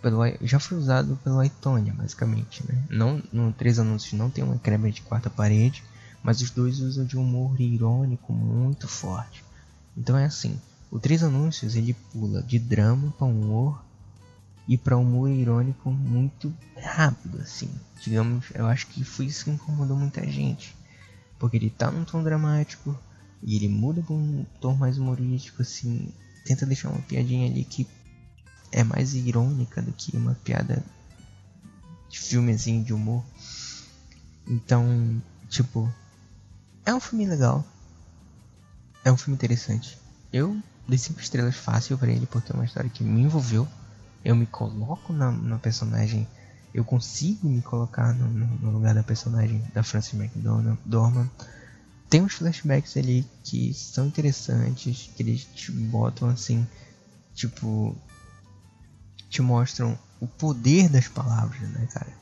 pelo 0.00 0.22
já 0.40 0.58
foi 0.58 0.78
usado 0.78 1.18
pelo 1.22 1.40
Aitonia, 1.40 1.92
basicamente, 1.92 2.64
né? 2.66 2.82
Não 2.88 3.22
no 3.30 3.52
três 3.52 3.78
anúncios 3.78 4.14
não 4.14 4.30
tem 4.30 4.42
uma 4.42 4.58
quebra 4.58 4.90
de 4.90 5.02
quarta 5.02 5.28
parede, 5.28 5.84
mas 6.22 6.40
os 6.40 6.50
dois 6.50 6.80
usam 6.80 7.04
de 7.04 7.16
um 7.16 7.22
humor 7.22 7.60
irônico 7.60 8.32
muito 8.32 8.86
forte. 8.86 9.44
Então 9.96 10.16
é 10.16 10.24
assim, 10.24 10.58
o 10.90 10.98
três 10.98 11.22
anúncios 11.22 11.74
ele 11.74 11.94
pula 12.12 12.42
de 12.42 12.58
drama 12.58 13.12
para 13.18 13.26
humor 13.26 13.82
e 14.68 14.76
para 14.76 14.96
um 14.96 15.02
humor 15.02 15.30
irônico 15.30 15.90
muito 15.90 16.54
rápido, 16.76 17.40
assim. 17.40 17.70
Digamos, 18.00 18.46
eu 18.54 18.66
acho 18.66 18.86
que 18.88 19.04
foi 19.04 19.26
isso 19.26 19.44
que 19.44 19.50
incomodou 19.50 19.96
muita 19.96 20.24
gente. 20.30 20.74
Porque 21.38 21.56
ele 21.56 21.70
tá 21.70 21.90
num 21.90 22.04
tom 22.04 22.22
dramático 22.22 22.96
e 23.42 23.56
ele 23.56 23.68
muda 23.68 24.02
para 24.02 24.14
um 24.14 24.46
tom 24.60 24.74
mais 24.74 24.98
humorístico, 24.98 25.62
assim. 25.62 26.12
Tenta 26.44 26.66
deixar 26.66 26.90
uma 26.90 27.02
piadinha 27.02 27.50
ali 27.50 27.64
que 27.64 27.86
é 28.70 28.84
mais 28.84 29.14
irônica 29.14 29.82
do 29.82 29.92
que 29.92 30.16
uma 30.16 30.34
piada 30.34 30.84
de 32.08 32.18
filme, 32.18 32.52
assim, 32.52 32.82
de 32.82 32.92
humor. 32.92 33.24
Então, 34.46 35.20
tipo, 35.48 35.92
é 36.84 36.94
um 36.94 37.00
filme 37.00 37.26
legal. 37.26 37.64
É 39.04 39.10
um 39.10 39.16
filme 39.16 39.34
interessante. 39.34 39.98
Eu 40.32 40.56
dei 40.88 40.98
5 40.98 41.20
estrelas 41.20 41.56
fácil 41.56 41.98
para 41.98 42.10
ele 42.10 42.26
porque 42.26 42.52
é 42.52 42.54
uma 42.54 42.64
história 42.64 42.90
que 42.90 43.04
me 43.04 43.22
envolveu 43.22 43.68
eu 44.24 44.36
me 44.36 44.46
coloco 44.46 45.12
na, 45.12 45.30
na 45.30 45.58
personagem, 45.58 46.26
eu 46.72 46.84
consigo 46.84 47.48
me 47.48 47.60
colocar 47.60 48.14
no, 48.14 48.28
no, 48.28 48.70
lugar 48.70 48.94
da 48.94 49.02
personagem 49.02 49.62
da 49.74 49.82
Frances 49.82 50.14
McDormand. 50.14 51.28
Tem 52.08 52.22
uns 52.22 52.34
flashbacks 52.34 52.96
ali 52.96 53.26
que 53.42 53.72
são 53.74 54.06
interessantes, 54.06 55.10
que 55.16 55.22
eles 55.22 55.44
te 55.44 55.72
botam 55.72 56.28
assim, 56.28 56.66
tipo, 57.34 57.96
te 59.28 59.42
mostram 59.42 59.98
o 60.20 60.26
poder 60.26 60.88
das 60.88 61.08
palavras, 61.08 61.68
né, 61.70 61.88
cara? 61.92 62.12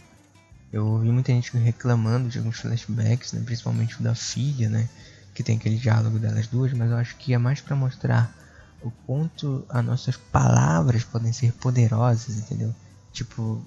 Eu 0.72 0.86
ouvi 0.86 1.10
muita 1.10 1.32
gente 1.32 1.56
reclamando 1.56 2.28
de 2.28 2.38
alguns 2.38 2.58
flashbacks, 2.60 3.32
né, 3.32 3.42
principalmente 3.44 4.00
o 4.00 4.02
da 4.02 4.14
filha, 4.14 4.68
né, 4.68 4.88
que 5.34 5.42
tem 5.42 5.56
aquele 5.56 5.76
diálogo 5.76 6.18
delas 6.18 6.46
duas, 6.46 6.72
mas 6.72 6.90
eu 6.90 6.96
acho 6.96 7.16
que 7.16 7.34
é 7.34 7.38
mais 7.38 7.60
para 7.60 7.74
mostrar 7.74 8.32
o 8.82 8.90
quanto 9.06 9.64
as 9.68 9.84
nossas 9.84 10.16
palavras 10.16 11.04
podem 11.04 11.32
ser 11.32 11.52
poderosas, 11.52 12.36
entendeu? 12.36 12.74
Tipo, 13.12 13.62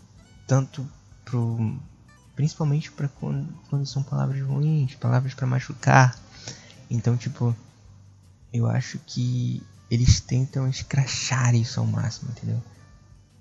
tanto 0.48 0.88
pro 1.26 1.78
principalmente 2.36 2.92
para 2.92 3.08
quando, 3.08 3.48
quando 3.70 3.86
são 3.86 4.02
palavras 4.02 4.42
ruins, 4.42 4.96
palavras 4.96 5.36
para 5.36 5.46
machucar. 5.46 6.18
Então, 6.90 7.16
tipo, 7.16 7.56
eu 8.52 8.68
acho 8.68 9.00
que 9.06 9.62
eles 9.90 10.20
tentam 10.20 10.68
escrachar 10.68 11.54
isso 11.54 11.80
ao 11.80 11.86
máximo, 11.86 12.32
entendeu? 12.32 12.62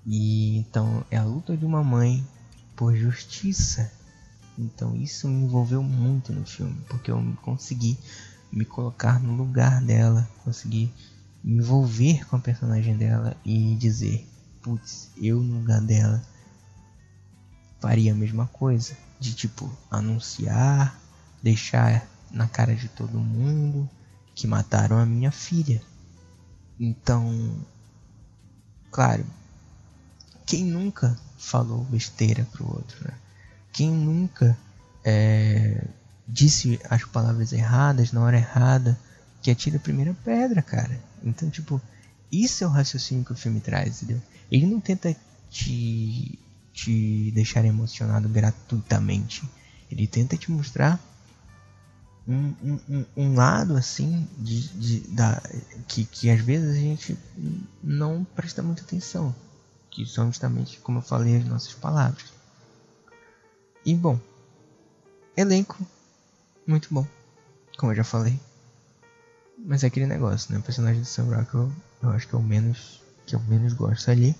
E 0.05 0.57
então 0.57 1.03
é 1.09 1.17
a 1.17 1.23
luta 1.23 1.57
de 1.57 1.65
uma 1.65 1.83
mãe 1.83 2.25
por 2.75 2.95
justiça. 2.95 3.91
Então 4.57 4.95
isso 4.95 5.27
me 5.27 5.43
envolveu 5.43 5.81
muito 5.81 6.31
no 6.31 6.45
filme, 6.45 6.79
porque 6.87 7.11
eu 7.11 7.21
consegui 7.41 7.97
me 8.51 8.65
colocar 8.65 9.19
no 9.19 9.35
lugar 9.35 9.81
dela, 9.81 10.29
consegui 10.43 10.91
me 11.43 11.57
envolver 11.57 12.25
com 12.27 12.35
a 12.35 12.39
personagem 12.39 12.95
dela 12.95 13.35
e 13.43 13.75
dizer, 13.75 14.27
putz, 14.61 15.09
eu 15.17 15.41
no 15.41 15.59
lugar 15.59 15.81
dela 15.81 16.23
faria 17.79 18.13
a 18.13 18.15
mesma 18.15 18.47
coisa, 18.47 18.95
de 19.19 19.33
tipo 19.33 19.69
anunciar, 19.91 20.97
deixar 21.41 22.07
na 22.31 22.47
cara 22.47 22.75
de 22.75 22.87
todo 22.87 23.19
mundo 23.19 23.89
que 24.33 24.47
mataram 24.47 24.97
a 24.97 25.05
minha 25.05 25.31
filha. 25.31 25.81
Então, 26.79 27.57
claro, 28.89 29.25
quem 30.45 30.63
nunca 30.63 31.17
falou 31.43 31.83
besteira 31.85 32.47
pro 32.51 32.65
outro, 32.65 32.97
né? 33.05 33.13
Quem 33.71 33.91
nunca 33.91 34.57
é, 35.03 35.83
disse 36.27 36.79
as 36.89 37.03
palavras 37.05 37.51
erradas 37.51 38.11
na 38.11 38.21
hora 38.21 38.37
errada, 38.37 38.97
que 39.41 39.51
atira 39.51 39.77
a 39.77 39.79
primeira 39.79 40.15
pedra, 40.23 40.61
cara. 40.61 40.99
Então, 41.23 41.49
tipo, 41.49 41.81
isso 42.31 42.63
é 42.63 42.67
o 42.67 42.69
raciocínio 42.69 43.25
que 43.25 43.33
o 43.33 43.35
filme 43.35 43.59
traz, 43.59 44.01
entendeu? 44.01 44.21
Ele 44.49 44.65
não 44.65 44.79
tenta 44.79 45.15
te, 45.49 46.39
te 46.73 47.31
deixar 47.31 47.65
emocionado 47.65 48.29
gratuitamente. 48.29 49.43
Ele 49.91 50.07
tenta 50.07 50.37
te 50.37 50.49
mostrar 50.51 50.99
um, 52.27 52.53
um, 52.63 53.05
um 53.17 53.35
lado 53.35 53.75
assim 53.75 54.27
de, 54.37 54.67
de, 54.69 54.99
da, 55.09 55.41
que, 55.87 56.05
que 56.05 56.29
às 56.29 56.39
vezes 56.39 56.69
a 56.69 56.79
gente 56.79 57.17
não 57.83 58.25
presta 58.35 58.63
muita 58.63 58.81
atenção. 58.81 59.35
Que 59.93 60.05
são 60.05 60.25
justamente, 60.25 60.79
como 60.79 60.97
eu 60.97 61.01
falei, 61.03 61.37
as 61.37 61.45
nossas 61.45 61.73
palavras. 61.73 62.25
E 63.85 63.93
bom, 63.93 64.19
elenco 65.37 65.77
muito 66.65 66.87
bom, 66.91 67.05
como 67.77 67.91
eu 67.91 67.95
já 67.97 68.03
falei. 68.03 68.39
Mas 69.57 69.83
é 69.83 69.87
aquele 69.87 70.07
negócio, 70.07 70.51
né? 70.51 70.59
O 70.59 70.63
personagem 70.63 71.01
do 71.01 71.05
Sam 71.05 71.25
Rockwell 71.25 71.71
eu 72.01 72.09
acho 72.09 72.27
que 72.27 72.35
é 72.35 72.37
o 72.37 72.41
menos 72.41 73.01
que 73.25 73.35
eu 73.35 73.39
menos 73.41 73.73
gosto 73.73 74.09
ali. 74.09 74.35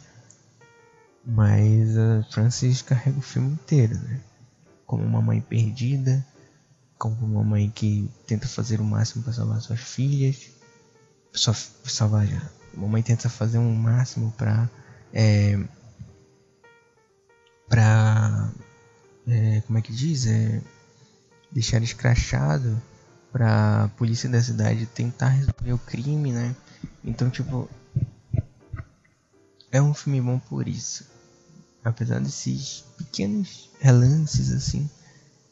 Mas 1.24 1.95
a 1.97 2.24
Francis 2.32 2.82
carrega 2.82 3.20
o 3.20 3.22
filme 3.22 3.54
inteiro, 3.54 3.95
né? 3.99 4.20
Como 4.88 5.04
uma 5.04 5.22
mãe 5.22 5.39
perdida, 5.39 6.26
como 6.97 7.16
uma 7.26 7.43
mãe 7.43 7.70
que 7.70 8.10
tenta 8.26 8.47
fazer 8.47 8.82
o 8.82 8.84
máximo 8.84 9.24
para 9.24 9.34
salvar 9.34 9.62
suas 9.62 9.80
filhas, 9.80 10.49
só 11.32 11.54
salvar, 11.54 12.26
a 12.26 12.80
mamãe 12.80 13.04
tenta 13.04 13.30
fazer 13.30 13.58
o 13.58 13.62
um 13.62 13.76
máximo 13.76 14.32
para 14.34 14.70
é, 15.14 15.59
para 17.70 18.51
é, 19.28 19.61
como 19.61 19.78
é 19.78 19.82
que 19.82 19.93
diz, 19.93 20.26
é, 20.26 20.61
deixar 21.51 21.82
escrachado 21.84 22.82
para 23.32 23.89
polícia 23.97 24.30
da 24.30 24.41
cidade 24.41 24.86
tentar 24.86 25.30
resolver 25.30 25.74
o 25.74 25.78
crime, 25.78 26.32
né? 26.32 26.55
Então, 27.03 27.30
tipo, 27.30 27.70
é 29.72 29.82
um 29.82 29.93
filme 29.93 30.22
bom 30.22 30.39
por 30.39 30.68
isso. 30.68 31.05
Apesar 31.84 32.20
desses 32.20 32.86
pequenos 32.97 33.70
relances 33.80 34.51
assim 34.51 34.89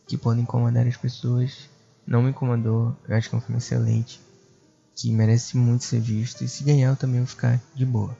que 0.08 0.18
podem 0.18 0.44
incomodar 0.44 0.88
as 0.88 0.98
pessoas, 0.98 1.70
não 2.06 2.22
me 2.22 2.30
incomodou. 2.30 2.96
Eu 3.08 3.16
acho 3.16 3.30
que 3.30 3.36
é 3.36 3.38
um 3.38 3.42
filme 3.42 3.58
excelente 3.58 4.22
que 4.96 5.12
merece 5.12 5.58
muito 5.58 5.84
ser 5.84 6.00
visto 6.00 6.44
e 6.44 6.48
se 6.48 6.64
ganhar 6.64 6.90
eu 6.90 6.96
também 6.96 7.20
vou 7.20 7.28
ficar 7.28 7.60
de 7.74 7.86
boa. 7.86 8.16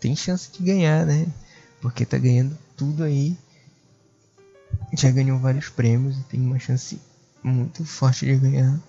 Tem 0.00 0.16
chance 0.16 0.50
de 0.50 0.62
ganhar, 0.62 1.04
né? 1.04 1.26
Porque 1.80 2.06
tá 2.06 2.18
ganhando 2.18 2.56
tudo 2.76 3.04
aí. 3.04 3.36
Já 4.94 5.10
ganhou 5.10 5.38
vários 5.38 5.68
prêmios 5.68 6.18
e 6.18 6.22
tem 6.24 6.40
uma 6.40 6.58
chance 6.58 7.00
muito 7.42 7.84
forte 7.84 8.26
de 8.26 8.36
ganhar. 8.36 8.80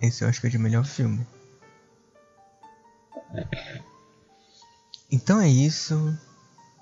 Esse 0.00 0.24
eu 0.24 0.28
acho 0.28 0.40
que 0.40 0.46
é 0.46 0.50
de 0.50 0.58
melhor 0.58 0.84
filme. 0.84 1.26
Então 5.10 5.40
é 5.40 5.48
isso. 5.48 6.16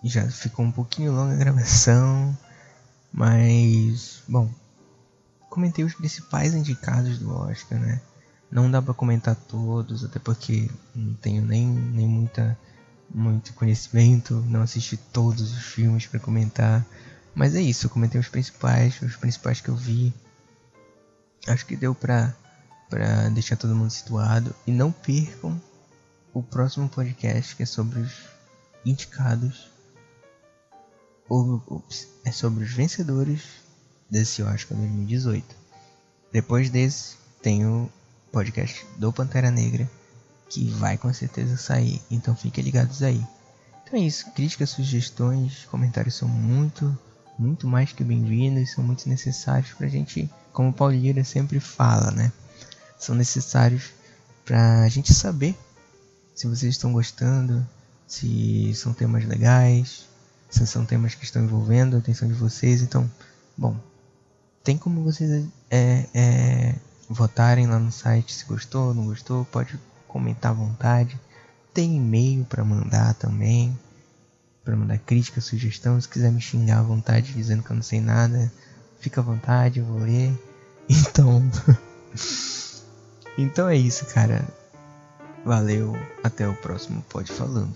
Já 0.03 0.29
ficou 0.31 0.65
um 0.65 0.73
pouquinho 0.73 1.13
longa 1.13 1.35
a 1.35 1.39
gravação. 1.39 2.37
Mas, 3.13 4.23
bom, 4.29 4.49
comentei 5.49 5.85
os 5.85 5.95
principais 5.95 6.55
indicados 6.55 7.19
do 7.19 7.35
Oscar, 7.35 7.79
né? 7.79 8.01
Não 8.51 8.71
dá 8.71 8.81
para 8.81 8.95
comentar 8.95 9.35
todos, 9.35 10.05
até 10.05 10.19
porque 10.19 10.71
não 10.95 11.15
tenho 11.15 11.45
nem, 11.45 11.67
nem 11.67 12.07
muita, 12.07 12.59
muito 13.13 13.53
conhecimento, 13.55 14.35
não 14.49 14.63
assisti 14.63 14.97
todos 14.97 15.53
os 15.53 15.65
filmes 15.65 16.07
para 16.07 16.21
comentar. 16.21 16.87
Mas 17.35 17.55
é 17.55 17.61
isso, 17.61 17.87
eu 17.87 17.91
comentei 17.91 18.21
os 18.21 18.29
principais, 18.29 19.01
os 19.03 19.17
principais 19.17 19.61
que 19.61 19.69
eu 19.69 19.77
vi. 19.77 20.13
Acho 21.47 21.67
que 21.67 21.77
deu 21.77 21.95
pra, 21.95 22.35
pra 22.89 23.29
deixar 23.31 23.57
todo 23.57 23.75
mundo 23.75 23.91
situado. 23.91 24.55
E 24.67 24.73
não 24.73 24.93
percam 24.93 25.61
o 26.33 26.43
próximo 26.43 26.89
podcast 26.89 27.57
que 27.57 27.63
é 27.63 27.67
sobre 27.67 28.01
os 28.01 28.13
indicados. 28.85 29.71
Ou, 31.29 31.63
ups, 31.69 32.09
é 32.25 32.33
sobre 32.33 32.65
os 32.65 32.73
vencedores 32.73 33.43
desse 34.11 34.43
Oscar 34.43 34.77
2018. 34.77 35.57
Depois 36.33 36.71
desse, 36.71 37.17
tem 37.41 37.65
o 37.67 37.91
podcast 38.33 38.87
do 38.97 39.13
Pantera 39.13 39.51
Negra, 39.51 39.89
que 40.51 40.69
vai 40.69 40.99
com 40.99 41.13
certeza 41.15 41.57
sair. 41.57 42.03
Então 42.11 42.37
fiquem 42.37 42.63
ligados 42.63 43.03
aí. 43.03 43.25
Então 43.83 43.99
é 43.99 44.03
isso. 44.03 44.31
Críticas, 44.33 44.71
sugestões, 44.71 45.65
comentários 45.71 46.17
são 46.17 46.29
muito 46.29 46.99
muito 47.39 47.67
mais 47.67 47.91
que 47.91 48.05
bem-vindos, 48.05 48.73
são 48.73 48.85
muito 48.85 49.09
necessários 49.09 49.73
para 49.73 49.87
a 49.87 49.89
gente, 49.89 50.29
como 50.53 50.69
o 50.69 50.73
Paulira 50.75 51.25
sempre 51.25 51.59
fala, 51.59 52.11
né? 52.11 52.31
São 52.99 53.15
necessários 53.15 53.93
para 54.45 54.83
a 54.83 54.89
gente 54.89 55.15
saber 55.15 55.57
se 56.35 56.47
vocês 56.47 56.75
estão 56.75 56.93
gostando, 56.93 57.67
se 58.07 58.75
são 58.75 58.93
temas 58.93 59.25
legais, 59.25 60.07
se 60.51 60.67
são 60.67 60.85
temas 60.85 61.15
que 61.15 61.25
estão 61.25 61.43
envolvendo 61.43 61.97
a 61.97 61.99
atenção 61.99 62.29
de 62.29 62.35
vocês. 62.35 62.83
Então, 62.83 63.11
bom, 63.57 63.75
tem 64.63 64.77
como 64.77 65.03
vocês 65.03 65.47
é, 65.71 66.07
é, 66.13 66.75
votarem 67.09 67.67
lá 67.67 67.79
no 67.79 67.91
site 67.91 68.35
se 68.35 68.45
gostou, 68.45 68.93
não 68.93 69.07
gostou, 69.07 69.47
pode 69.47 69.79
comentar 70.11 70.53
à 70.53 70.55
vontade. 70.55 71.19
Tem 71.73 71.97
e-mail 71.97 72.45
para 72.45 72.65
mandar 72.65 73.15
também 73.15 73.79
para 74.65 74.77
mandar 74.77 74.99
crítica, 74.99 75.41
sugestão. 75.41 76.01
Se 76.01 76.09
quiser 76.09 76.31
me 76.31 76.41
xingar 76.41 76.79
à 76.79 76.83
vontade 76.83 77.33
dizendo 77.33 77.63
que 77.63 77.71
eu 77.71 77.77
não 77.77 77.83
sei 77.83 78.01
nada, 78.01 78.53
fica 79.01 79.21
à 79.21 79.25
vontade, 79.25 79.81
vou 79.81 79.99
ler. 79.99 80.33
Então. 80.93 81.41
então 83.39 83.69
é 83.69 83.77
isso, 83.77 84.05
cara. 84.07 84.45
Valeu, 85.45 85.95
até 86.25 86.49
o 86.49 86.55
próximo 86.57 87.01
Pode 87.09 87.31
Falando. 87.31 87.73